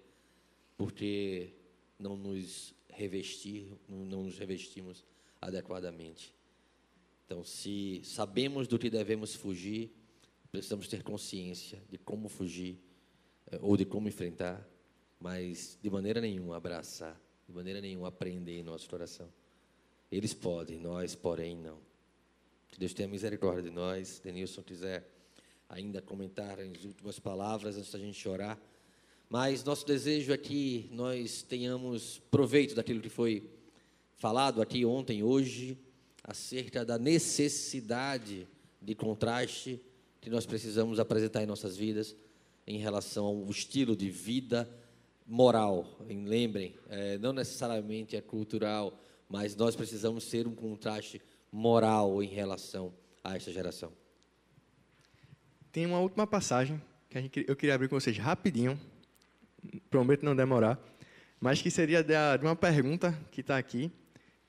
porque 0.77 1.53
não 1.99 2.15
nos 2.15 2.73
revestir, 2.89 3.73
não 3.89 4.23
nos 4.23 4.37
revestimos 4.37 5.03
adequadamente. 5.41 6.33
Então, 7.25 7.43
se 7.43 8.01
sabemos 8.05 8.67
do 8.67 8.79
que 8.79 8.89
devemos 8.89 9.35
fugir, 9.35 9.91
precisamos 10.51 10.87
ter 10.87 11.03
consciência 11.03 11.81
de 11.89 11.97
como 11.97 12.29
fugir 12.29 12.79
eh, 13.51 13.59
ou 13.61 13.75
de 13.75 13.85
como 13.85 14.07
enfrentar, 14.07 14.65
mas 15.19 15.77
de 15.81 15.89
maneira 15.89 16.21
nenhuma 16.21 16.57
abraçar 16.57 17.19
de 17.47 17.53
maneira 17.53 17.81
nenhuma 17.81 18.07
aprender 18.07 18.59
em 18.59 18.63
nosso 18.63 18.89
coração. 18.89 19.27
Eles 20.11 20.33
podem, 20.33 20.79
nós, 20.79 21.15
porém, 21.15 21.55
não. 21.55 21.77
Que 22.69 22.79
Deus 22.79 22.93
tenha 22.93 23.07
misericórdia 23.07 23.63
de 23.63 23.69
nós. 23.69 24.19
Denilson 24.23 24.61
quiser 24.61 25.07
ainda 25.67 26.01
comentar 26.01 26.59
as 26.59 26.83
últimas 26.83 27.19
palavras 27.19 27.77
antes 27.77 27.91
da 27.91 27.99
gente 27.99 28.27
orar. 28.27 28.59
Mas 29.29 29.63
nosso 29.63 29.85
desejo 29.85 30.31
é 30.31 30.37
que 30.37 30.87
nós 30.91 31.41
tenhamos 31.41 32.21
proveito 32.29 32.75
daquilo 32.75 33.01
que 33.01 33.09
foi 33.09 33.49
falado 34.15 34.61
aqui 34.61 34.85
ontem, 34.85 35.23
hoje, 35.23 35.77
acerca 36.23 36.85
da 36.85 36.97
necessidade 36.97 38.47
de 38.81 38.95
contraste 38.95 39.81
que 40.21 40.29
nós 40.29 40.45
precisamos 40.45 40.99
apresentar 40.99 41.43
em 41.43 41.47
nossas 41.47 41.75
vidas 41.75 42.15
em 42.65 42.77
relação 42.77 43.25
ao 43.25 43.49
estilo 43.49 43.95
de 43.95 44.09
vida 44.09 44.69
moral. 45.25 45.97
lembrem, 46.07 46.75
é, 46.89 47.17
não 47.17 47.33
necessariamente 47.33 48.15
é 48.15 48.21
cultural, 48.21 48.99
mas 49.29 49.55
nós 49.55 49.75
precisamos 49.75 50.25
ser 50.25 50.47
um 50.47 50.55
contraste 50.55 51.21
moral 51.51 52.21
em 52.21 52.27
relação 52.27 52.93
a 53.23 53.35
esta 53.35 53.51
geração. 53.51 53.91
Tem 55.71 55.85
uma 55.85 55.99
última 55.99 56.27
passagem 56.27 56.81
que 57.09 57.21
gente, 57.21 57.45
eu 57.47 57.55
queria 57.55 57.75
abrir 57.75 57.87
com 57.87 57.99
vocês 57.99 58.17
rapidinho, 58.17 58.79
prometo 59.89 60.23
não 60.23 60.35
demorar, 60.35 60.79
mas 61.39 61.61
que 61.61 61.69
seria 61.69 62.03
de 62.03 62.45
uma 62.45 62.55
pergunta 62.55 63.17
que 63.31 63.41
está 63.41 63.57
aqui, 63.57 63.91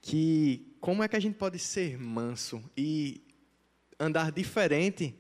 que 0.01 0.77
como 0.81 1.03
é 1.03 1.09
que 1.09 1.17
a 1.17 1.21
gente 1.21 1.37
pode 1.37 1.59
ser 1.59 1.99
manso 1.99 2.63
e 2.77 3.23
andar 3.99 4.31
diferente 4.31 5.15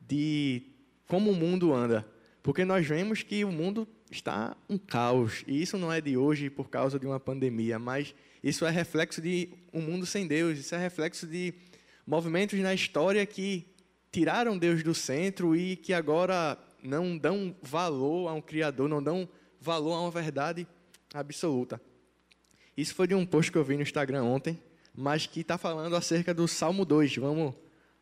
de 0.00 0.62
como 1.06 1.30
o 1.30 1.34
mundo 1.34 1.72
anda? 1.72 2.06
Porque 2.42 2.64
nós 2.64 2.86
vemos 2.86 3.22
que 3.22 3.44
o 3.44 3.50
mundo 3.50 3.88
está 4.10 4.56
um 4.68 4.78
caos, 4.78 5.44
e 5.46 5.60
isso 5.60 5.76
não 5.76 5.92
é 5.92 6.00
de 6.00 6.16
hoje 6.16 6.48
por 6.48 6.68
causa 6.68 6.98
de 6.98 7.06
uma 7.06 7.18
pandemia, 7.18 7.78
mas 7.78 8.14
isso 8.42 8.64
é 8.64 8.70
reflexo 8.70 9.20
de 9.20 9.48
um 9.72 9.80
mundo 9.80 10.06
sem 10.06 10.26
Deus, 10.26 10.58
isso 10.58 10.74
é 10.74 10.78
reflexo 10.78 11.26
de 11.26 11.52
movimentos 12.06 12.58
na 12.60 12.72
história 12.72 13.24
que 13.26 13.66
tiraram 14.12 14.56
Deus 14.56 14.82
do 14.82 14.94
centro 14.94 15.56
e 15.56 15.76
que 15.76 15.92
agora 15.92 16.56
não 16.82 17.18
dão 17.18 17.54
valor 17.60 18.28
a 18.28 18.32
um 18.32 18.40
Criador, 18.40 18.88
não 18.88 19.02
dão 19.02 19.28
valor 19.60 19.94
a 19.94 20.00
uma 20.02 20.10
verdade 20.10 20.66
absoluta. 21.12 21.80
Isso 22.76 22.94
foi 22.94 23.06
de 23.06 23.14
um 23.14 23.26
post 23.26 23.50
que 23.50 23.58
eu 23.58 23.64
vi 23.64 23.76
no 23.76 23.82
Instagram 23.82 24.22
ontem, 24.22 24.58
mas 24.94 25.26
que 25.26 25.40
está 25.40 25.58
falando 25.58 25.96
acerca 25.96 26.32
do 26.32 26.46
Salmo 26.46 26.84
2. 26.84 27.16
Vamos 27.16 27.54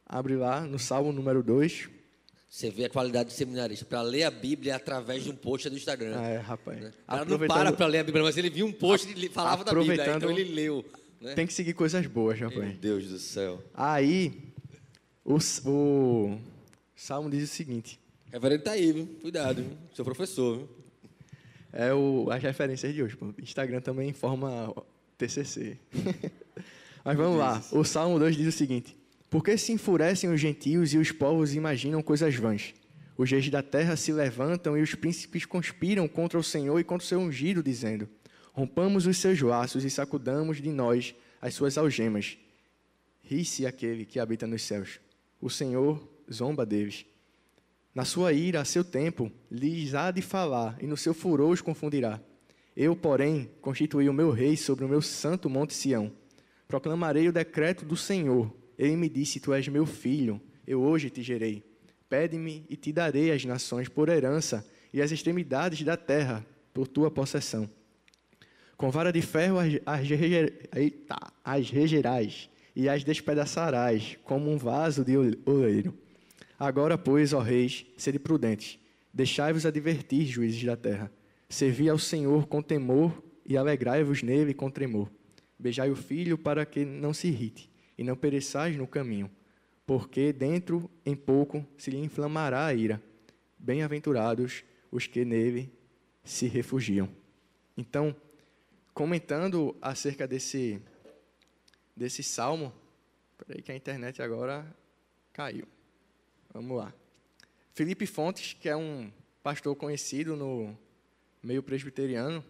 abrir 0.07 0.37
lá 0.37 0.61
no 0.61 0.79
Salmo 0.79 1.13
número 1.13 1.43
2. 1.43 1.89
Você 2.55 2.71
vê 2.71 2.85
a 2.85 2.89
qualidade 2.89 3.31
do 3.31 3.33
seminarista 3.33 3.85
para 3.85 4.01
ler 4.01 4.23
a 4.23 4.31
Bíblia 4.31 4.77
através 4.77 5.25
de 5.25 5.29
um 5.29 5.35
post 5.35 5.69
do 5.69 5.77
Instagram. 5.77 6.17
É, 6.21 6.37
rapaz. 6.37 6.81
Né? 6.81 6.93
Ela 7.09 7.25
não 7.25 7.37
para 7.37 7.73
para 7.73 7.87
ler 7.87 7.99
a 7.99 8.05
Bíblia, 8.05 8.23
mas 8.23 8.37
ele 8.37 8.49
viu 8.49 8.65
um 8.65 8.71
post 8.71 9.13
e 9.13 9.29
falava 9.29 9.65
da 9.65 9.75
Bíblia, 9.75 10.15
então 10.15 10.31
ele 10.31 10.45
leu. 10.55 10.85
Né? 11.21 11.35
Tem 11.35 11.49
que 11.49 11.53
seguir 11.53 11.75
coisas 11.75 12.07
boas, 12.07 12.39
rapaz. 12.39 12.61
Meu 12.61 12.77
Deus 12.77 13.09
do 13.09 13.19
céu. 13.19 13.61
Aí, 13.75 14.53
o, 15.25 15.37
o 15.67 16.39
Salmo 16.95 17.29
diz 17.29 17.43
o 17.43 17.53
seguinte. 17.53 17.99
Reverendo 18.33 18.61
está 18.61 18.71
aí, 18.71 18.93
viu? 18.93 19.07
Cuidado, 19.21 19.61
viu? 19.61 19.77
seu 19.93 20.05
professor. 20.05 20.59
Viu? 20.59 20.69
É 21.73 21.93
o, 21.93 22.29
as 22.31 22.41
referências 22.41 22.95
de 22.95 23.03
hoje. 23.03 23.17
Pô. 23.17 23.35
Instagram 23.43 23.81
também 23.81 24.11
informa 24.11 24.73
TCC. 25.19 25.77
mas 27.05 27.17
vamos 27.17 27.37
lá. 27.37 27.61
O 27.73 27.83
Salmo 27.83 28.17
2 28.21 28.37
diz 28.37 28.47
o 28.47 28.57
seguinte. 28.57 28.97
Porque 29.35 29.59
se 29.59 29.73
enfurecem 29.73 30.31
os 30.31 30.41
gentios 30.41 30.95
e 30.95 30.97
os 30.97 31.11
povos 31.11 31.57
imaginam 31.57 32.01
coisas 32.01 32.37
vãs? 32.37 32.73
Os 33.19 33.29
reis 33.29 33.51
da 33.51 33.65
terra 33.65 33.97
se 33.97 34.13
levantam 34.13 34.79
e 34.79 34.81
os 34.81 34.95
príncipes 34.95 35.45
conspiram 35.45 36.07
contra 36.07 36.39
o 36.39 36.43
Senhor 36.43 36.79
e 36.79 36.85
contra 36.85 37.05
o 37.05 37.09
seu 37.09 37.19
ungido, 37.19 37.61
dizendo: 37.61 38.09
Rompamos 38.53 39.09
os 39.09 39.17
seus 39.17 39.41
laços 39.41 39.83
e 39.83 39.91
sacudamos 39.91 40.63
de 40.63 40.71
nós 40.71 41.17
as 41.43 41.53
suas 41.53 41.77
algemas. 41.77 42.39
Ri-se 43.23 43.67
aquele 43.67 44.05
que 44.05 44.21
habita 44.21 44.47
nos 44.47 44.63
céus. 44.63 45.01
O 45.41 45.51
Senhor 45.51 46.09
zomba 46.33 46.65
deles. 46.65 47.05
Na 47.93 48.05
sua 48.05 48.33
ira, 48.33 48.61
a 48.61 48.65
seu 48.65 48.85
tempo, 48.85 49.33
lhes 49.51 49.97
há 49.97 50.13
de 50.13 50.23
falar, 50.23 50.79
e 50.81 50.87
no 50.87 50.97
seu 50.97 51.13
furor 51.13 51.51
os 51.51 51.61
confundirá. 51.61 52.21
Eu, 52.77 52.95
porém, 52.95 53.51
constituí 53.61 54.09
o 54.09 54.15
meu 54.15 54.31
rei 54.31 54.57
sobre 54.57 54.85
o 54.85 54.89
meu 54.89 55.03
santo 55.03 55.51
monte 55.51 55.75
Sião. 55.75 56.13
Proclamarei 56.69 57.29
o 57.29 57.33
decreto 57.33 57.85
do 57.85 57.97
Senhor 57.97 58.63
ele 58.79 58.97
me 58.97 59.09
disse: 59.09 59.41
Tu 59.41 59.53
és 59.53 59.69
meu 59.69 59.87
filho, 59.87 60.41
eu 60.67 60.83
hoje 60.83 61.11
te 61.11 61.23
gerei. 61.23 61.63
Pede-me 62.09 62.65
e 62.69 62.77
te 62.77 62.93
darei 62.93 63.31
as 63.33 63.45
nações 63.45 63.89
por 63.89 64.09
herança 64.09 64.67
e 64.93 65.01
as 65.01 65.11
extremidades 65.11 65.83
da 65.83 65.97
terra 65.97 66.45
por 66.73 66.87
tua 66.87 67.11
possessão. 67.11 67.69
Com 68.77 68.91
vara 68.91 69.13
de 69.13 69.23
ferro 69.23 69.59
as, 71.45 71.71
regerás 71.71 72.49
e 72.75 72.89
as 72.89 73.05
despedaçarás 73.05 74.19
como 74.25 74.51
um 74.51 74.57
vaso 74.57 75.05
de 75.05 75.17
oleiro. 75.47 75.97
Agora, 76.59 76.99
pois, 76.99 77.33
ó 77.33 77.41
reis, 77.41 77.87
sede 77.97 78.19
prudentes, 78.19 78.79
deixai-vos 79.13 79.65
advertir, 79.65 80.27
juízes 80.27 80.63
da 80.65 80.77
terra. 80.77 81.11
Servi 81.49 81.89
ao 81.89 81.99
Senhor 81.99 82.47
com 82.47 82.61
temor 82.63 83.23
e 83.47 83.57
alegrai-vos 83.57 84.23
nele 84.23 84.55
com 84.55 84.71
tremor. 84.71 85.11
Beijai 85.59 85.91
o 85.91 85.97
filho 85.97 86.37
para 86.37 86.67
que 86.67 86.85
não 86.85 87.15
se 87.15 87.29
irrite 87.29 87.74
e 87.97 88.05
não 88.05 88.17
pereçais 88.17 88.77
no 88.77 88.87
caminho, 88.87 89.31
porque 89.87 90.33
dentro 90.33 90.91
em 91.05 91.15
pouco 91.15 91.67
se 91.77 91.91
lhe 91.91 91.99
inflamará 91.99 92.67
a 92.67 92.75
ira. 92.75 93.03
Bem-aventurados 93.59 94.65
os 94.91 95.07
que 95.07 95.25
nele 95.25 95.73
se 96.23 96.47
refugiam. 96.47 97.09
Então, 97.77 98.15
comentando 98.93 99.77
acerca 99.81 100.27
desse 100.27 100.81
desse 101.97 102.23
salmo, 102.23 102.73
peraí 103.39 103.63
que 103.63 103.71
a 103.71 103.77
internet 103.77 104.21
agora 104.21 104.67
caiu. 105.33 105.67
Vamos 106.53 106.77
lá. 106.77 106.95
Felipe 107.73 108.07
Fontes, 108.07 108.53
que 108.53 108.69
é 108.69 108.77
um 108.77 109.13
pastor 109.43 109.75
conhecido 109.77 110.37
no 110.37 110.77
meio 111.43 111.63
presbiteriano, 111.63 112.45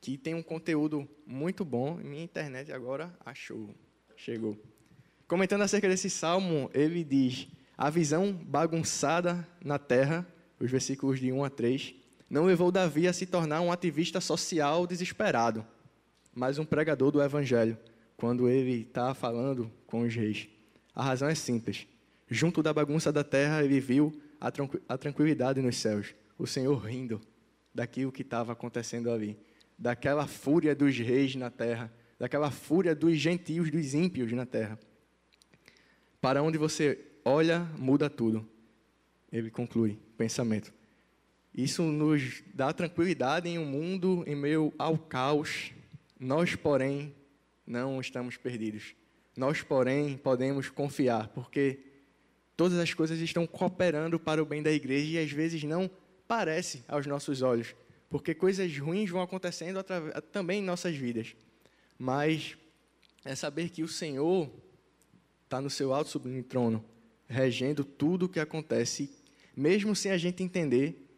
que 0.00 0.16
tem 0.16 0.34
um 0.34 0.42
conteúdo 0.42 1.08
muito 1.26 1.64
bom, 1.64 1.94
minha 1.96 2.24
internet 2.24 2.72
agora 2.72 3.16
achou. 3.24 3.74
Chegou. 4.24 4.56
Comentando 5.26 5.62
acerca 5.62 5.88
desse 5.88 6.08
salmo, 6.08 6.70
ele 6.72 7.02
diz: 7.02 7.48
A 7.76 7.90
visão 7.90 8.32
bagunçada 8.32 9.44
na 9.60 9.80
terra, 9.80 10.24
os 10.60 10.70
versículos 10.70 11.18
de 11.18 11.32
1 11.32 11.42
a 11.42 11.50
3, 11.50 11.92
não 12.30 12.44
levou 12.44 12.70
Davi 12.70 13.08
a 13.08 13.12
se 13.12 13.26
tornar 13.26 13.60
um 13.62 13.72
ativista 13.72 14.20
social 14.20 14.86
desesperado, 14.86 15.66
mas 16.32 16.56
um 16.56 16.64
pregador 16.64 17.10
do 17.10 17.20
evangelho, 17.20 17.76
quando 18.16 18.48
ele 18.48 18.82
está 18.82 19.12
falando 19.12 19.68
com 19.88 20.02
os 20.02 20.14
reis. 20.14 20.48
A 20.94 21.02
razão 21.02 21.28
é 21.28 21.34
simples. 21.34 21.88
Junto 22.30 22.62
da 22.62 22.72
bagunça 22.72 23.10
da 23.10 23.24
terra, 23.24 23.64
ele 23.64 23.80
viu 23.80 24.16
a, 24.40 24.96
tranquilidade 24.96 25.60
nos 25.60 25.78
céus, 25.78 26.14
o 26.38 26.46
Senhor 26.46 26.76
rindo 26.76 27.20
daquilo 27.74 28.12
que 28.12 28.22
estava 28.22 28.52
acontecendo 28.52 29.10
ali, 29.10 29.36
daquela 29.76 30.28
fúria 30.28 30.76
dos 30.76 30.96
reis 30.96 31.34
na 31.34 31.50
terra, 31.50 31.90
daquela 32.22 32.52
fúria 32.52 32.94
dos 32.94 33.18
gentios, 33.18 33.68
dos 33.68 33.94
ímpios 33.94 34.30
na 34.30 34.46
terra. 34.46 34.78
Para 36.20 36.40
onde 36.40 36.56
você 36.56 36.96
olha, 37.24 37.68
muda 37.76 38.08
tudo. 38.08 38.48
Ele 39.32 39.50
conclui, 39.50 39.98
pensamento. 40.16 40.72
Isso 41.52 41.82
nos 41.82 42.44
dá 42.54 42.72
tranquilidade 42.72 43.48
em 43.48 43.58
um 43.58 43.64
mundo 43.64 44.22
em 44.24 44.36
meio 44.36 44.72
ao 44.78 44.96
caos. 44.96 45.72
Nós, 46.16 46.54
porém, 46.54 47.12
não 47.66 48.00
estamos 48.00 48.36
perdidos. 48.36 48.94
Nós, 49.36 49.60
porém, 49.60 50.16
podemos 50.16 50.70
confiar, 50.70 51.26
porque 51.26 51.80
todas 52.56 52.78
as 52.78 52.94
coisas 52.94 53.18
estão 53.18 53.48
cooperando 53.48 54.20
para 54.20 54.40
o 54.40 54.46
bem 54.46 54.62
da 54.62 54.70
igreja 54.70 55.18
e 55.18 55.24
às 55.24 55.32
vezes 55.32 55.64
não 55.64 55.90
parece 56.28 56.84
aos 56.86 57.04
nossos 57.04 57.42
olhos, 57.42 57.74
porque 58.08 58.32
coisas 58.32 58.78
ruins 58.78 59.10
vão 59.10 59.22
acontecendo 59.22 59.84
também 60.30 60.60
em 60.60 60.64
nossas 60.64 60.94
vidas 60.94 61.34
mas 62.02 62.56
é 63.24 63.32
saber 63.36 63.68
que 63.68 63.80
o 63.80 63.86
Senhor 63.86 64.50
está 65.44 65.60
no 65.60 65.70
seu 65.70 65.94
alto 65.94 66.10
sublime 66.10 66.42
trono, 66.42 66.84
regendo 67.28 67.84
tudo 67.84 68.26
o 68.26 68.28
que 68.28 68.40
acontece, 68.40 69.08
mesmo 69.56 69.94
sem 69.94 70.10
a 70.10 70.18
gente 70.18 70.42
entender 70.42 71.08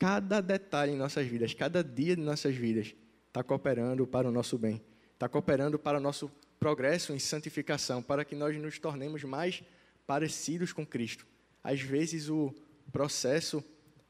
cada 0.00 0.40
detalhe 0.40 0.90
em 0.90 0.96
nossas 0.96 1.28
vidas, 1.28 1.54
cada 1.54 1.84
dia 1.84 2.16
de 2.16 2.22
nossas 2.22 2.56
vidas, 2.56 2.92
está 3.28 3.44
cooperando 3.44 4.04
para 4.04 4.28
o 4.28 4.32
nosso 4.32 4.58
bem, 4.58 4.82
está 5.14 5.28
cooperando 5.28 5.78
para 5.78 5.98
o 5.98 6.00
nosso 6.00 6.28
progresso 6.58 7.12
em 7.12 7.20
santificação, 7.20 8.02
para 8.02 8.24
que 8.24 8.34
nós 8.34 8.56
nos 8.56 8.80
tornemos 8.80 9.22
mais 9.22 9.62
parecidos 10.08 10.72
com 10.72 10.84
Cristo. 10.84 11.24
Às 11.62 11.80
vezes 11.80 12.28
o 12.28 12.52
processo 12.90 13.62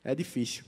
é 0.02 0.14
difícil. 0.14 0.64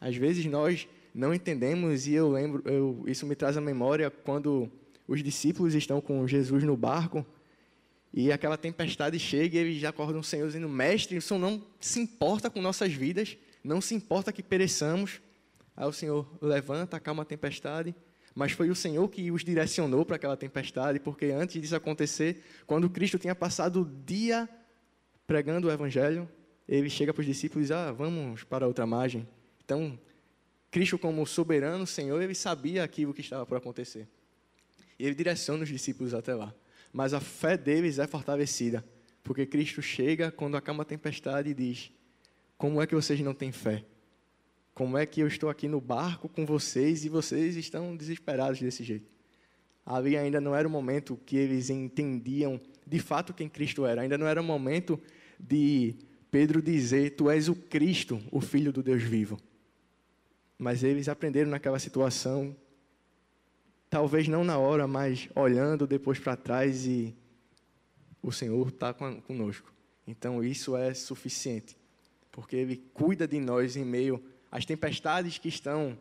Às 0.00 0.16
vezes 0.16 0.46
nós 0.46 0.88
não 1.14 1.34
entendemos 1.34 2.06
e 2.06 2.14
eu 2.14 2.30
lembro, 2.30 2.62
eu, 2.64 3.04
isso 3.06 3.26
me 3.26 3.36
traz 3.36 3.58
à 3.58 3.60
memória 3.60 4.10
quando 4.10 4.72
os 5.06 5.22
discípulos 5.22 5.74
estão 5.74 6.00
com 6.00 6.26
Jesus 6.26 6.62
no 6.64 6.76
barco 6.76 7.24
e 8.12 8.32
aquela 8.32 8.56
tempestade 8.56 9.18
chega 9.18 9.56
e 9.56 9.60
eles 9.60 9.76
já 9.76 9.90
acordam 9.90 10.20
o 10.20 10.24
Senhor 10.24 10.46
dizendo: 10.46 10.68
Mestre, 10.68 11.18
o 11.18 11.22
Senhor 11.22 11.38
não 11.38 11.62
se 11.80 12.00
importa 12.00 12.48
com 12.48 12.60
nossas 12.60 12.92
vidas, 12.92 13.36
não 13.62 13.80
se 13.80 13.94
importa 13.94 14.32
que 14.32 14.42
pereçamos. 14.42 15.20
Aí 15.76 15.86
o 15.86 15.92
Senhor 15.92 16.26
levanta, 16.40 16.96
acalma 16.96 17.22
a 17.22 17.26
tempestade, 17.26 17.94
mas 18.34 18.52
foi 18.52 18.70
o 18.70 18.74
Senhor 18.74 19.06
que 19.08 19.30
os 19.30 19.44
direcionou 19.44 20.04
para 20.04 20.16
aquela 20.16 20.36
tempestade, 20.36 20.98
porque 20.98 21.26
antes 21.26 21.60
disso 21.60 21.76
acontecer, 21.76 22.42
quando 22.66 22.88
Cristo 22.88 23.18
tinha 23.18 23.34
passado 23.34 23.82
o 23.82 23.84
dia 23.84 24.48
pregando 25.26 25.68
o 25.68 25.70
Evangelho, 25.70 26.26
ele 26.66 26.88
chega 26.88 27.12
para 27.12 27.20
os 27.20 27.26
discípulos 27.26 27.66
e 27.66 27.68
diz: 27.68 27.76
Ah, 27.76 27.92
vamos 27.92 28.44
para 28.44 28.66
outra 28.66 28.86
margem. 28.86 29.28
Então, 29.62 29.98
Cristo, 30.70 30.98
como 30.98 31.26
soberano 31.26 31.86
Senhor, 31.86 32.20
ele 32.22 32.34
sabia 32.34 32.82
aquilo 32.82 33.12
que 33.12 33.20
estava 33.20 33.44
por 33.44 33.58
acontecer. 33.58 34.08
E 34.98 35.04
ele 35.04 35.14
direciona 35.14 35.62
os 35.62 35.68
discípulos 35.68 36.14
até 36.14 36.34
lá. 36.34 36.54
mas 36.92 37.12
a 37.12 37.20
fé 37.20 37.56
deles 37.56 37.98
é 37.98 38.06
fortalecida, 38.06 38.84
porque 39.22 39.44
Cristo 39.44 39.82
chega 39.82 40.30
quando 40.30 40.56
acalma 40.56 40.82
a 40.82 40.86
tempestade 40.86 41.50
e 41.50 41.54
diz: 41.54 41.90
Como 42.56 42.80
é 42.80 42.86
que 42.86 42.94
vocês 42.94 43.20
não 43.20 43.34
têm 43.34 43.52
fé? 43.52 43.84
Como 44.74 44.96
é 44.96 45.06
que 45.06 45.20
eu 45.20 45.26
estou 45.26 45.48
aqui 45.48 45.68
no 45.68 45.80
barco 45.80 46.28
com 46.28 46.44
vocês 46.44 47.04
e 47.04 47.08
vocês 47.08 47.56
estão 47.56 47.96
desesperados 47.96 48.60
desse 48.60 48.84
jeito? 48.84 49.10
Ali 49.84 50.16
ainda 50.16 50.40
não 50.40 50.54
era 50.54 50.66
o 50.66 50.70
momento 50.70 51.18
que 51.24 51.36
eles 51.36 51.70
entendiam 51.70 52.60
de 52.86 52.98
fato 53.00 53.34
quem 53.34 53.48
Cristo 53.48 53.84
era, 53.84 54.02
ainda 54.02 54.16
não 54.16 54.26
era 54.26 54.40
o 54.40 54.44
momento 54.44 55.00
de 55.38 55.94
Pedro 56.30 56.62
dizer: 56.62 57.10
Tu 57.16 57.30
és 57.30 57.48
o 57.48 57.54
Cristo, 57.54 58.22
o 58.30 58.40
Filho 58.40 58.72
do 58.72 58.82
Deus 58.82 59.02
vivo. 59.02 59.38
Mas 60.58 60.82
eles 60.82 61.08
aprenderam 61.08 61.50
naquela 61.50 61.78
situação, 61.78 62.56
talvez 63.90 64.28
não 64.28 64.44
na 64.44 64.58
hora, 64.58 64.86
mas 64.86 65.28
olhando 65.34 65.86
depois 65.86 66.18
para 66.18 66.36
trás 66.36 66.86
e 66.86 67.14
o 68.22 68.32
Senhor 68.32 68.68
está 68.68 68.92
conosco. 68.92 69.72
Então 70.06 70.42
isso 70.42 70.76
é 70.76 70.92
suficiente, 70.94 71.76
porque 72.30 72.56
Ele 72.56 72.76
cuida 72.94 73.26
de 73.26 73.38
nós 73.40 73.76
em 73.76 73.84
meio 73.84 74.22
às 74.50 74.64
tempestades 74.64 75.38
que 75.38 75.48
estão 75.48 75.98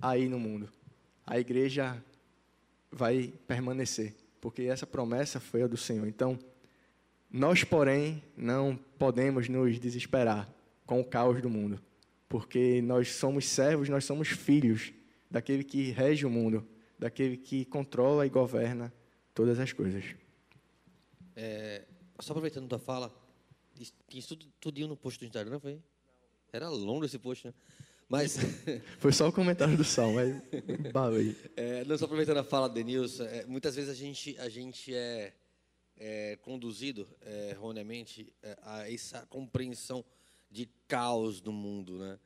aí 0.00 0.28
no 0.28 0.38
mundo. 0.38 0.68
A 1.26 1.38
igreja 1.38 2.02
vai 2.90 3.32
permanecer, 3.46 4.14
porque 4.40 4.62
essa 4.62 4.86
promessa 4.86 5.40
foi 5.40 5.62
a 5.62 5.66
do 5.66 5.76
Senhor. 5.76 6.06
Então, 6.06 6.38
nós, 7.30 7.64
porém, 7.64 8.22
não 8.36 8.78
podemos 8.98 9.48
nos 9.48 9.78
desesperar 9.80 10.48
com 10.84 11.00
o 11.00 11.04
caos 11.04 11.40
do 11.40 11.48
mundo, 11.48 11.80
porque 12.28 12.82
nós 12.82 13.12
somos 13.12 13.46
servos, 13.46 13.88
nós 13.88 14.04
somos 14.04 14.28
filhos 14.28 14.92
daquele 15.30 15.64
que 15.64 15.90
rege 15.90 16.26
o 16.26 16.30
mundo, 16.30 16.66
daquele 17.02 17.36
que 17.36 17.64
controla 17.64 18.24
e 18.24 18.30
governa 18.30 18.92
todas 19.34 19.58
as 19.58 19.72
coisas. 19.72 20.04
É, 21.34 21.84
só 22.20 22.32
aproveitando 22.32 22.68
tua 22.68 22.78
fala, 22.78 23.12
tinha 24.08 24.22
tudo, 24.22 24.46
tudo 24.60 24.86
no 24.86 24.96
post 24.96 25.18
do 25.18 25.26
Instagram, 25.26 25.58
foi? 25.58 25.80
Era 26.52 26.68
longo 26.68 27.04
esse 27.04 27.18
post, 27.18 27.48
né? 27.48 27.54
Mas... 28.08 28.36
Foi 29.00 29.10
só 29.10 29.26
o 29.28 29.32
comentário 29.32 29.74
do 29.76 29.82
Sal, 29.82 30.12
mas 30.12 30.36
balei. 30.92 31.34
É, 31.56 31.82
não, 31.86 31.96
só 31.96 32.04
aproveitando 32.04 32.36
a 32.36 32.44
fala 32.44 32.68
do 32.68 32.74
Denilson, 32.74 33.24
é, 33.24 33.46
muitas 33.46 33.74
vezes 33.74 33.90
a 33.90 33.94
gente, 33.94 34.38
a 34.38 34.50
gente 34.50 34.94
é, 34.94 35.32
é 35.96 36.36
conduzido 36.42 37.08
é, 37.22 37.50
erroneamente 37.50 38.32
é, 38.42 38.58
a 38.62 38.92
essa 38.92 39.26
compreensão 39.26 40.04
de 40.50 40.68
caos 40.86 41.40
do 41.40 41.52
mundo, 41.52 41.98
né? 41.98 42.18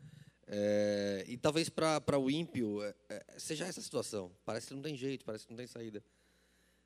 É, 0.48 1.24
e 1.26 1.36
talvez 1.36 1.68
para 1.68 2.18
o 2.18 2.30
ímpio 2.30 2.82
é, 2.82 2.94
é, 3.08 3.24
seja 3.38 3.66
essa 3.66 3.80
situação. 3.80 4.30
Parece 4.44 4.68
que 4.68 4.74
não 4.74 4.82
tem 4.82 4.96
jeito, 4.96 5.24
parece 5.24 5.44
que 5.44 5.50
não 5.50 5.56
tem 5.56 5.66
saída. 5.66 6.02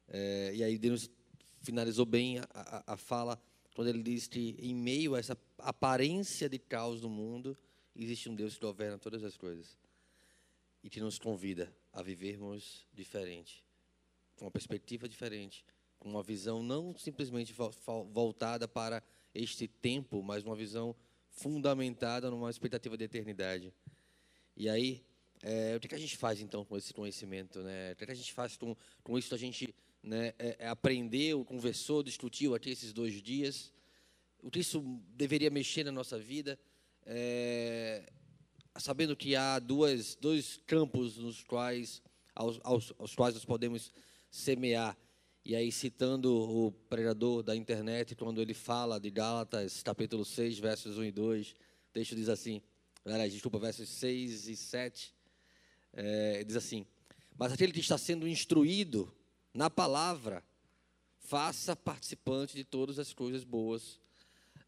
É, 0.08 0.52
e 0.54 0.64
aí 0.64 0.78
Deus 0.78 1.10
finalizou 1.60 2.06
bem 2.06 2.38
a, 2.38 2.46
a, 2.54 2.94
a, 2.94 2.96
fala 2.96 3.40
quando 3.74 3.88
ele 3.88 4.02
diz 4.02 4.26
que 4.26 4.56
em 4.58 4.74
meio 4.74 5.14
a 5.14 5.18
essa 5.18 5.36
aparência 5.58 6.48
de 6.48 6.58
caos 6.58 7.00
do 7.00 7.08
mundo 7.08 7.56
existe 7.94 8.28
um 8.28 8.34
Deus 8.34 8.54
que 8.54 8.60
governa 8.60 8.98
todas 8.98 9.22
as 9.22 9.36
coisas 9.36 9.76
e 10.82 10.88
que 10.88 11.00
nos 11.00 11.18
convida 11.18 11.72
a 11.92 12.02
vivermos 12.02 12.86
diferente, 12.92 13.62
com 14.36 14.46
uma 14.46 14.50
perspectiva 14.50 15.08
diferente, 15.08 15.64
com 15.98 16.08
uma 16.08 16.22
visão 16.22 16.62
não 16.62 16.96
simplesmente 16.96 17.54
voltada 18.10 18.66
para 18.66 19.02
este 19.34 19.68
tempo, 19.68 20.22
mas 20.22 20.42
uma 20.42 20.56
visão 20.56 20.96
fundamentada 21.30 22.30
numa 22.30 22.50
expectativa 22.50 22.96
de 22.96 23.04
eternidade. 23.04 23.72
E 24.56 24.68
aí, 24.68 25.02
é, 25.42 25.74
o 25.76 25.80
que, 25.80 25.94
a 25.94 25.98
gente 25.98 26.16
faz 26.16 26.40
então 26.40 26.64
com 26.64 26.76
esse 26.76 26.92
conhecimento? 26.92 27.60
Né? 27.62 27.92
O 27.92 27.96
que, 27.96 28.10
a 28.10 28.14
gente 28.14 28.32
faz 28.32 28.56
com, 28.56 28.76
com 29.02 29.18
isso? 29.18 29.34
A 29.34 29.38
gente 29.38 29.74
né, 30.02 30.34
é, 30.38 30.56
é 30.58 30.68
aprendeu, 30.68 31.44
conversou, 31.44 32.02
discutiu 32.02 32.54
aqui 32.54 32.70
esses 32.70 32.92
dois 32.92 33.22
dias. 33.22 33.72
O 34.42 34.50
que 34.50 34.60
isso 34.60 34.80
deveria 35.14 35.50
mexer 35.50 35.84
na 35.84 35.92
nossa 35.92 36.18
vida? 36.18 36.58
É, 37.06 38.10
sabendo 38.78 39.16
que 39.16 39.34
há 39.34 39.58
duas, 39.58 40.14
dois 40.14 40.60
campos 40.66 41.16
nos 41.16 41.42
quais, 41.42 42.02
aos, 42.34 42.60
aos, 42.62 42.92
aos 42.98 43.14
quais 43.14 43.34
nós 43.34 43.44
podemos 43.44 43.92
semear. 44.30 44.96
E 45.42 45.56
aí, 45.56 45.72
citando 45.72 46.34
o 46.34 46.70
pregador 46.70 47.42
da 47.42 47.56
internet, 47.56 48.14
quando 48.14 48.42
ele 48.42 48.52
fala 48.52 49.00
de 49.00 49.10
Gálatas, 49.10 49.82
capítulo 49.82 50.22
6, 50.22 50.58
versos 50.58 50.98
1 50.98 51.04
e 51.04 51.10
2, 51.10 51.50
o 51.50 51.92
texto 51.94 52.14
diz 52.14 52.28
assim, 52.28 52.60
desculpa, 53.30 53.58
versos 53.58 53.88
6 53.88 54.48
e 54.48 54.56
7, 54.56 55.14
é, 55.94 56.44
diz 56.44 56.56
assim, 56.56 56.86
mas 57.38 57.52
aquele 57.52 57.72
que 57.72 57.80
está 57.80 57.96
sendo 57.96 58.28
instruído 58.28 59.10
na 59.54 59.70
palavra, 59.70 60.44
faça 61.20 61.74
participante 61.74 62.54
de 62.54 62.62
todas 62.62 62.98
as 62.98 63.14
coisas 63.14 63.42
boas, 63.42 63.98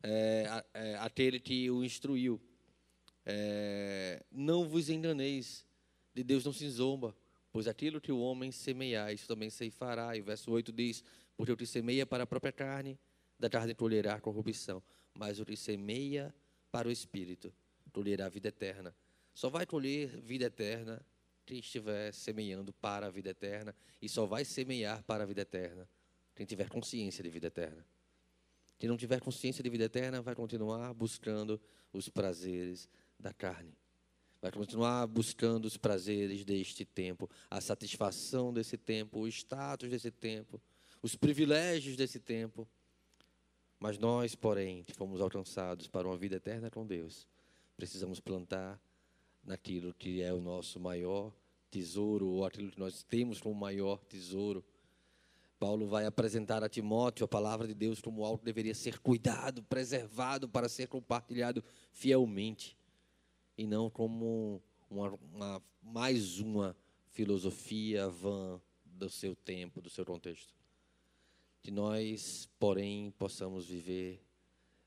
é, 0.02 0.64
é, 0.72 0.96
aquele 0.96 1.38
que 1.38 1.70
o 1.70 1.84
instruiu. 1.84 2.40
É, 3.26 4.24
não 4.32 4.66
vos 4.66 4.88
enganeis, 4.88 5.66
de 6.14 6.24
Deus 6.24 6.46
não 6.46 6.52
se 6.52 6.68
zomba, 6.70 7.14
Pois 7.52 7.68
aquilo 7.68 8.00
que 8.00 8.10
o 8.10 8.18
homem 8.18 8.50
semear, 8.50 9.12
isso 9.12 9.28
também 9.28 9.50
ceifará. 9.50 10.16
E 10.16 10.22
o 10.22 10.24
verso 10.24 10.50
8 10.50 10.72
diz: 10.72 11.04
Porque 11.36 11.52
o 11.52 11.56
que 11.56 11.66
semeia 11.66 12.06
para 12.06 12.24
a 12.24 12.26
própria 12.26 12.50
carne, 12.50 12.98
da 13.38 13.50
carne 13.50 13.74
colherá 13.74 14.18
corrupção. 14.18 14.82
Mas 15.14 15.38
o 15.38 15.44
que 15.44 15.54
semeia 15.54 16.34
para 16.70 16.88
o 16.88 16.90
espírito, 16.90 17.52
colherá 17.92 18.26
vida 18.30 18.48
eterna. 18.48 18.96
Só 19.34 19.50
vai 19.50 19.66
colher 19.66 20.08
vida 20.22 20.46
eterna 20.46 21.04
quem 21.44 21.58
estiver 21.58 22.12
semeando 22.14 22.72
para 22.72 23.08
a 23.08 23.10
vida 23.10 23.28
eterna. 23.28 23.76
E 24.00 24.08
só 24.08 24.24
vai 24.24 24.46
semear 24.46 25.02
para 25.04 25.24
a 25.24 25.26
vida 25.26 25.42
eterna 25.42 25.86
quem 26.34 26.46
tiver 26.46 26.70
consciência 26.70 27.22
de 27.22 27.28
vida 27.28 27.48
eterna. 27.48 27.84
Quem 28.78 28.88
não 28.88 28.96
tiver 28.96 29.20
consciência 29.20 29.62
de 29.62 29.68
vida 29.68 29.84
eterna 29.84 30.22
vai 30.22 30.34
continuar 30.34 30.94
buscando 30.94 31.60
os 31.92 32.08
prazeres 32.08 32.88
da 33.20 33.32
carne 33.32 33.76
vai 34.42 34.50
continuar 34.50 35.06
buscando 35.06 35.66
os 35.66 35.76
prazeres 35.76 36.44
deste 36.44 36.84
tempo, 36.84 37.30
a 37.48 37.60
satisfação 37.60 38.52
desse 38.52 38.76
tempo, 38.76 39.20
o 39.20 39.28
status 39.28 39.88
desse 39.88 40.10
tempo, 40.10 40.60
os 41.00 41.14
privilégios 41.14 41.96
desse 41.96 42.18
tempo. 42.18 42.68
Mas 43.78 43.98
nós, 43.98 44.34
porém, 44.34 44.82
que 44.82 44.92
fomos 44.92 45.20
alcançados 45.20 45.86
para 45.86 46.08
uma 46.08 46.16
vida 46.16 46.36
eterna 46.36 46.70
com 46.70 46.84
Deus, 46.84 47.28
precisamos 47.76 48.18
plantar 48.18 48.80
naquilo 49.44 49.94
que 49.94 50.20
é 50.20 50.32
o 50.32 50.40
nosso 50.40 50.80
maior 50.80 51.32
tesouro, 51.70 52.26
ou 52.26 52.44
aquilo 52.44 52.72
que 52.72 52.80
nós 52.80 53.04
temos 53.04 53.40
como 53.40 53.54
maior 53.54 54.04
tesouro. 54.04 54.64
Paulo 55.58 55.86
vai 55.86 56.04
apresentar 56.04 56.64
a 56.64 56.68
Timóteo 56.68 57.24
a 57.24 57.28
palavra 57.28 57.68
de 57.68 57.74
Deus 57.74 58.00
como 58.00 58.24
algo 58.24 58.38
que 58.38 58.44
deveria 58.44 58.74
ser 58.74 58.98
cuidado, 58.98 59.62
preservado 59.62 60.48
para 60.48 60.68
ser 60.68 60.88
compartilhado 60.88 61.62
fielmente 61.92 62.76
e 63.62 63.66
não 63.66 63.88
como 63.88 64.60
uma, 64.90 65.08
uma, 65.32 65.62
mais 65.80 66.40
uma 66.40 66.76
filosofia 67.10 68.08
vã 68.08 68.60
do 68.84 69.08
seu 69.08 69.36
tempo, 69.36 69.80
do 69.80 69.88
seu 69.88 70.04
contexto. 70.04 70.52
Que 71.62 71.70
nós, 71.70 72.50
porém, 72.58 73.12
possamos 73.12 73.66
viver 73.66 74.20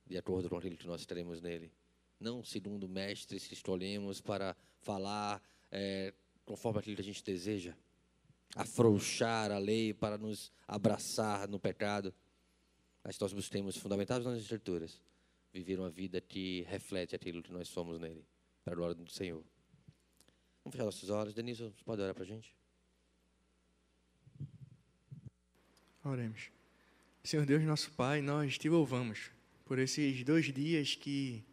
de 0.05 0.17
acordo 0.17 0.49
com 0.49 0.57
aquilo 0.57 0.75
que 0.75 0.85
nós 0.85 1.05
teremos 1.05 1.41
nele. 1.41 1.71
Não 2.19 2.43
segundo 2.43 2.85
mestres 2.89 3.47
que 3.47 3.53
escolhemos 3.53 4.19
para 4.19 4.57
falar 4.81 5.41
é, 5.71 6.13
conforme 6.43 6.79
aquilo 6.79 6.97
que 6.97 7.01
a 7.01 7.05
gente 7.05 7.23
deseja, 7.23 7.77
afrouxar 8.57 9.53
a 9.53 9.57
lei 9.57 9.93
para 9.93 10.17
nos 10.17 10.51
abraçar 10.67 11.47
no 11.47 11.61
pecado. 11.61 12.13
Mas 13.01 13.17
nós 13.19 13.31
busquemos, 13.31 13.77
fundamentados 13.77 14.27
nas 14.27 14.41
Escrituras, 14.41 15.01
viver 15.53 15.79
uma 15.79 15.89
vida 15.89 16.19
que 16.19 16.63
reflete 16.63 17.15
aquilo 17.15 17.41
que 17.41 17.53
nós 17.53 17.69
somos 17.69 18.01
nele 18.01 18.25
para 18.65 18.73
a 18.73 18.75
glória 18.75 18.95
do 18.95 19.07
Senhor. 19.11 19.43
Vamos 20.63 20.71
fechar 20.71 20.85
nossos 20.85 21.09
olhos. 21.11 21.35
Denise, 21.35 21.61
você 21.61 21.83
pode 21.85 22.01
orar 22.01 22.15
para 22.15 22.23
a 22.23 22.27
gente? 22.27 22.51
Oremos. 26.03 26.49
Senhor 27.23 27.45
Deus, 27.45 27.63
nosso 27.63 27.91
Pai, 27.91 28.21
nós 28.21 28.57
te 28.57 28.67
louvamos 28.67 29.29
por 29.65 29.77
esses 29.77 30.23
dois 30.23 30.51
dias 30.51 30.95
que 30.95 31.43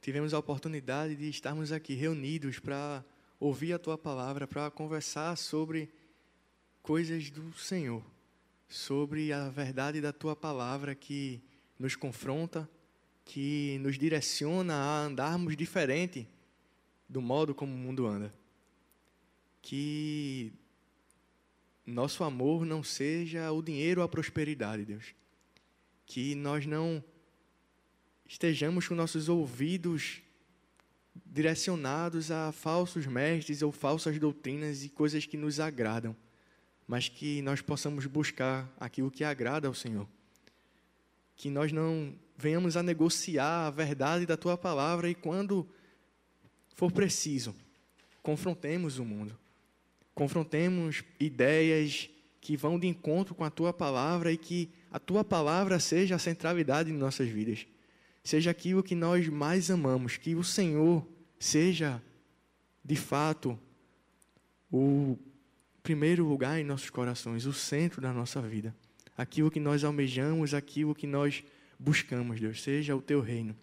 tivemos 0.00 0.34
a 0.34 0.38
oportunidade 0.40 1.14
de 1.14 1.28
estarmos 1.28 1.70
aqui 1.70 1.94
reunidos 1.94 2.58
para 2.58 3.04
ouvir 3.38 3.72
a 3.72 3.78
Tua 3.78 3.96
palavra, 3.96 4.44
para 4.44 4.68
conversar 4.68 5.36
sobre 5.36 5.88
coisas 6.82 7.30
do 7.30 7.52
Senhor, 7.52 8.04
sobre 8.68 9.32
a 9.32 9.48
verdade 9.48 10.00
da 10.00 10.12
Tua 10.12 10.34
palavra 10.34 10.96
que 10.96 11.40
nos 11.78 11.94
confronta, 11.94 12.68
que 13.24 13.78
nos 13.80 13.96
direciona 13.96 14.74
a 14.74 15.04
andarmos 15.04 15.56
diferente 15.56 16.26
do 17.08 17.22
modo 17.22 17.54
como 17.54 17.72
o 17.72 17.78
mundo 17.78 18.06
anda. 18.06 18.32
Que 19.62 20.52
nosso 21.86 22.22
amor 22.22 22.66
não 22.66 22.82
seja 22.82 23.50
o 23.50 23.62
dinheiro 23.62 24.00
ou 24.00 24.04
a 24.04 24.08
prosperidade, 24.08 24.84
Deus. 24.84 25.14
Que 26.06 26.34
nós 26.34 26.66
não 26.66 27.02
estejamos 28.26 28.86
com 28.86 28.94
nossos 28.94 29.28
ouvidos 29.28 30.22
direcionados 31.24 32.30
a 32.30 32.52
falsos 32.52 33.06
mestres 33.06 33.62
ou 33.62 33.72
falsas 33.72 34.18
doutrinas 34.18 34.84
e 34.84 34.88
coisas 34.88 35.26
que 35.26 35.36
nos 35.36 35.58
agradam, 35.58 36.14
mas 36.86 37.08
que 37.08 37.42
nós 37.42 37.60
possamos 37.60 38.06
buscar 38.06 38.70
aquilo 38.78 39.10
que 39.10 39.24
agrada 39.24 39.66
ao 39.66 39.74
Senhor. 39.74 40.06
Que 41.36 41.50
nós 41.50 41.72
não 41.72 42.14
venhamos 42.36 42.76
a 42.76 42.82
negociar 42.82 43.66
a 43.66 43.70
verdade 43.70 44.26
da 44.26 44.36
tua 44.36 44.56
palavra 44.56 45.08
e 45.10 45.14
quando 45.14 45.68
for 46.78 46.92
preciso, 46.92 47.56
confrontemos 48.22 49.00
o 49.00 49.04
mundo. 49.04 49.36
Confrontemos 50.14 51.02
ideias 51.18 52.08
que 52.40 52.56
vão 52.56 52.78
de 52.78 52.86
encontro 52.86 53.34
com 53.34 53.42
a 53.42 53.50
tua 53.50 53.72
palavra 53.72 54.30
e 54.30 54.36
que 54.36 54.70
a 54.88 55.00
tua 55.00 55.24
palavra 55.24 55.80
seja 55.80 56.14
a 56.14 56.20
centralidade 56.20 56.88
em 56.88 56.96
nossas 56.96 57.28
vidas. 57.28 57.66
Seja 58.22 58.52
aquilo 58.52 58.80
que 58.80 58.94
nós 58.94 59.26
mais 59.26 59.72
amamos, 59.72 60.16
que 60.18 60.36
o 60.36 60.44
Senhor 60.44 61.04
seja, 61.36 62.00
de 62.84 62.94
fato, 62.94 63.58
o 64.70 65.18
primeiro 65.82 66.24
lugar 66.24 66.60
em 66.60 66.64
nossos 66.64 66.90
corações, 66.90 67.44
o 67.44 67.52
centro 67.52 68.00
da 68.00 68.12
nossa 68.12 68.40
vida. 68.40 68.72
Aquilo 69.16 69.50
que 69.50 69.58
nós 69.58 69.82
almejamos, 69.82 70.54
aquilo 70.54 70.94
que 70.94 71.08
nós 71.08 71.42
buscamos, 71.76 72.40
Deus, 72.40 72.62
seja 72.62 72.94
o 72.94 73.02
teu 73.02 73.20
reino. 73.20 73.56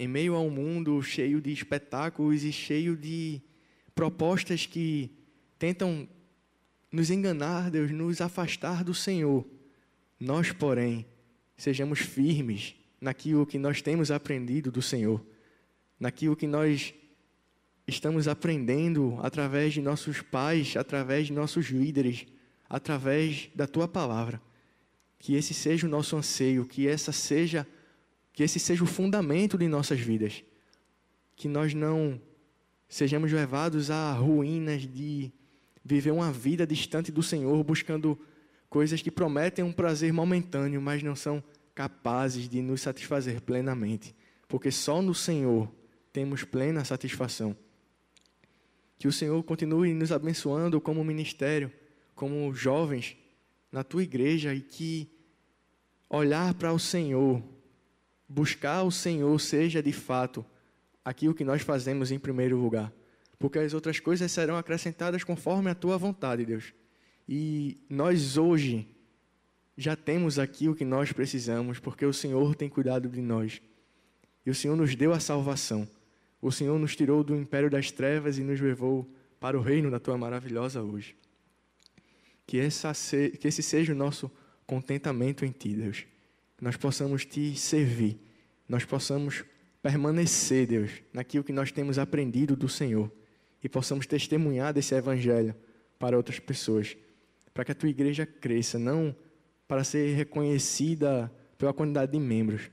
Em 0.00 0.08
meio 0.08 0.34
a 0.34 0.40
um 0.40 0.48
mundo 0.48 1.02
cheio 1.02 1.42
de 1.42 1.52
espetáculos 1.52 2.42
e 2.42 2.50
cheio 2.50 2.96
de 2.96 3.38
propostas 3.94 4.64
que 4.64 5.10
tentam 5.58 6.08
nos 6.90 7.10
enganar, 7.10 7.70
Deus, 7.70 7.90
nos 7.90 8.22
afastar 8.22 8.82
do 8.82 8.94
Senhor, 8.94 9.46
nós, 10.18 10.52
porém, 10.52 11.04
sejamos 11.54 11.98
firmes 11.98 12.74
naquilo 12.98 13.44
que 13.44 13.58
nós 13.58 13.82
temos 13.82 14.10
aprendido 14.10 14.72
do 14.72 14.80
Senhor, 14.80 15.22
naquilo 15.98 16.34
que 16.34 16.46
nós 16.46 16.94
estamos 17.86 18.26
aprendendo 18.26 19.18
através 19.20 19.74
de 19.74 19.82
nossos 19.82 20.22
pais, 20.22 20.78
através 20.78 21.26
de 21.26 21.34
nossos 21.34 21.66
líderes, 21.66 22.24
através 22.70 23.50
da 23.54 23.66
tua 23.66 23.86
palavra. 23.86 24.40
Que 25.18 25.34
esse 25.34 25.52
seja 25.52 25.86
o 25.86 25.90
nosso 25.90 26.16
anseio, 26.16 26.64
que 26.64 26.88
essa 26.88 27.12
seja 27.12 27.66
que 28.32 28.42
esse 28.42 28.58
seja 28.58 28.84
o 28.84 28.86
fundamento 28.86 29.58
de 29.58 29.68
nossas 29.68 30.00
vidas. 30.00 30.42
Que 31.36 31.48
nós 31.48 31.74
não 31.74 32.20
sejamos 32.88 33.32
levados 33.32 33.90
a 33.90 34.12
ruínas 34.12 34.82
de 34.82 35.32
viver 35.84 36.10
uma 36.10 36.32
vida 36.32 36.66
distante 36.66 37.10
do 37.10 37.22
Senhor, 37.22 37.62
buscando 37.64 38.18
coisas 38.68 39.02
que 39.02 39.10
prometem 39.10 39.64
um 39.64 39.72
prazer 39.72 40.12
momentâneo, 40.12 40.80
mas 40.80 41.02
não 41.02 41.16
são 41.16 41.42
capazes 41.74 42.48
de 42.48 42.60
nos 42.60 42.82
satisfazer 42.82 43.40
plenamente, 43.40 44.14
porque 44.46 44.70
só 44.70 45.00
no 45.00 45.14
Senhor 45.14 45.72
temos 46.12 46.44
plena 46.44 46.84
satisfação. 46.84 47.56
Que 48.98 49.08
o 49.08 49.12
Senhor 49.12 49.42
continue 49.44 49.94
nos 49.94 50.12
abençoando 50.12 50.80
como 50.80 51.02
ministério, 51.02 51.72
como 52.14 52.52
jovens 52.52 53.16
na 53.72 53.82
tua 53.82 54.02
igreja 54.02 54.54
e 54.54 54.60
que 54.60 55.08
olhar 56.08 56.52
para 56.54 56.72
o 56.72 56.78
Senhor, 56.78 57.42
buscar 58.30 58.84
o 58.84 58.92
Senhor 58.92 59.38
seja 59.40 59.82
de 59.82 59.92
fato 59.92 60.46
aquilo 61.04 61.34
que 61.34 61.44
nós 61.44 61.62
fazemos 61.62 62.12
em 62.12 62.18
primeiro 62.18 62.56
lugar, 62.56 62.92
porque 63.40 63.58
as 63.58 63.74
outras 63.74 63.98
coisas 63.98 64.30
serão 64.30 64.56
acrescentadas 64.56 65.24
conforme 65.24 65.68
a 65.68 65.74
tua 65.74 65.98
vontade, 65.98 66.44
Deus. 66.46 66.72
E 67.28 67.78
nós 67.88 68.36
hoje 68.36 68.86
já 69.76 69.96
temos 69.96 70.38
aqui 70.38 70.68
o 70.68 70.74
que 70.76 70.84
nós 70.84 71.10
precisamos, 71.10 71.80
porque 71.80 72.06
o 72.06 72.12
Senhor 72.12 72.54
tem 72.54 72.68
cuidado 72.68 73.08
de 73.08 73.20
nós. 73.20 73.60
E 74.46 74.50
o 74.50 74.54
Senhor 74.54 74.76
nos 74.76 74.94
deu 74.94 75.12
a 75.12 75.18
salvação. 75.18 75.88
O 76.40 76.52
Senhor 76.52 76.78
nos 76.78 76.94
tirou 76.94 77.24
do 77.24 77.34
império 77.34 77.68
das 77.68 77.90
trevas 77.90 78.38
e 78.38 78.42
nos 78.42 78.60
levou 78.60 79.10
para 79.40 79.58
o 79.58 79.62
reino 79.62 79.90
da 79.90 79.98
tua 79.98 80.16
maravilhosa 80.16 80.82
hoje. 80.82 81.16
Que, 82.46 82.58
essa, 82.58 82.92
que 83.38 83.48
esse 83.48 83.62
seja 83.62 83.92
o 83.92 83.96
nosso 83.96 84.30
contentamento 84.66 85.44
em 85.44 85.50
ti, 85.50 85.74
Deus. 85.74 86.06
Nós 86.60 86.76
possamos 86.76 87.24
te 87.24 87.56
servir, 87.56 88.18
nós 88.68 88.84
possamos 88.84 89.44
permanecer, 89.82 90.66
Deus, 90.66 90.90
naquilo 91.12 91.44
que 91.44 91.52
nós 91.52 91.72
temos 91.72 91.98
aprendido 91.98 92.54
do 92.54 92.68
Senhor 92.68 93.10
e 93.62 93.68
possamos 93.68 94.06
testemunhar 94.06 94.72
desse 94.72 94.94
evangelho 94.94 95.54
para 95.98 96.16
outras 96.16 96.38
pessoas, 96.38 96.96
para 97.52 97.64
que 97.64 97.72
a 97.72 97.74
tua 97.74 97.88
igreja 97.88 98.26
cresça, 98.26 98.78
não 98.78 99.14
para 99.66 99.84
ser 99.84 100.14
reconhecida 100.14 101.32
pela 101.56 101.72
quantidade 101.72 102.12
de 102.12 102.18
membros, 102.18 102.70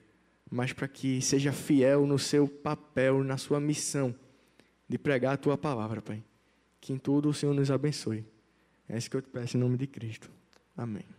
mas 0.50 0.74
para 0.74 0.88
que 0.88 1.22
seja 1.22 1.52
fiel 1.52 2.08
no 2.08 2.18
seu 2.18 2.48
papel, 2.48 3.24
na 3.24 3.38
sua 3.38 3.60
missão 3.60 4.16
de 4.88 4.98
pregar 4.98 5.34
a 5.34 5.38
tua 5.38 5.58
palavra, 5.58 6.02
Pai. 6.02 6.24
Que 6.80 6.94
em 6.94 6.98
tudo 6.98 7.30
o 7.30 7.34
Senhor 7.34 7.54
nos 7.54 7.70
abençoe. 7.70 8.26
É 8.88 8.98
isso 8.98 9.10
que 9.10 9.18
eu 9.18 9.22
te 9.22 9.30
peço 9.30 9.58
em 9.58 9.60
nome 9.60 9.78
de 9.78 9.88
Cristo. 9.88 10.30
Amém. 10.76 11.17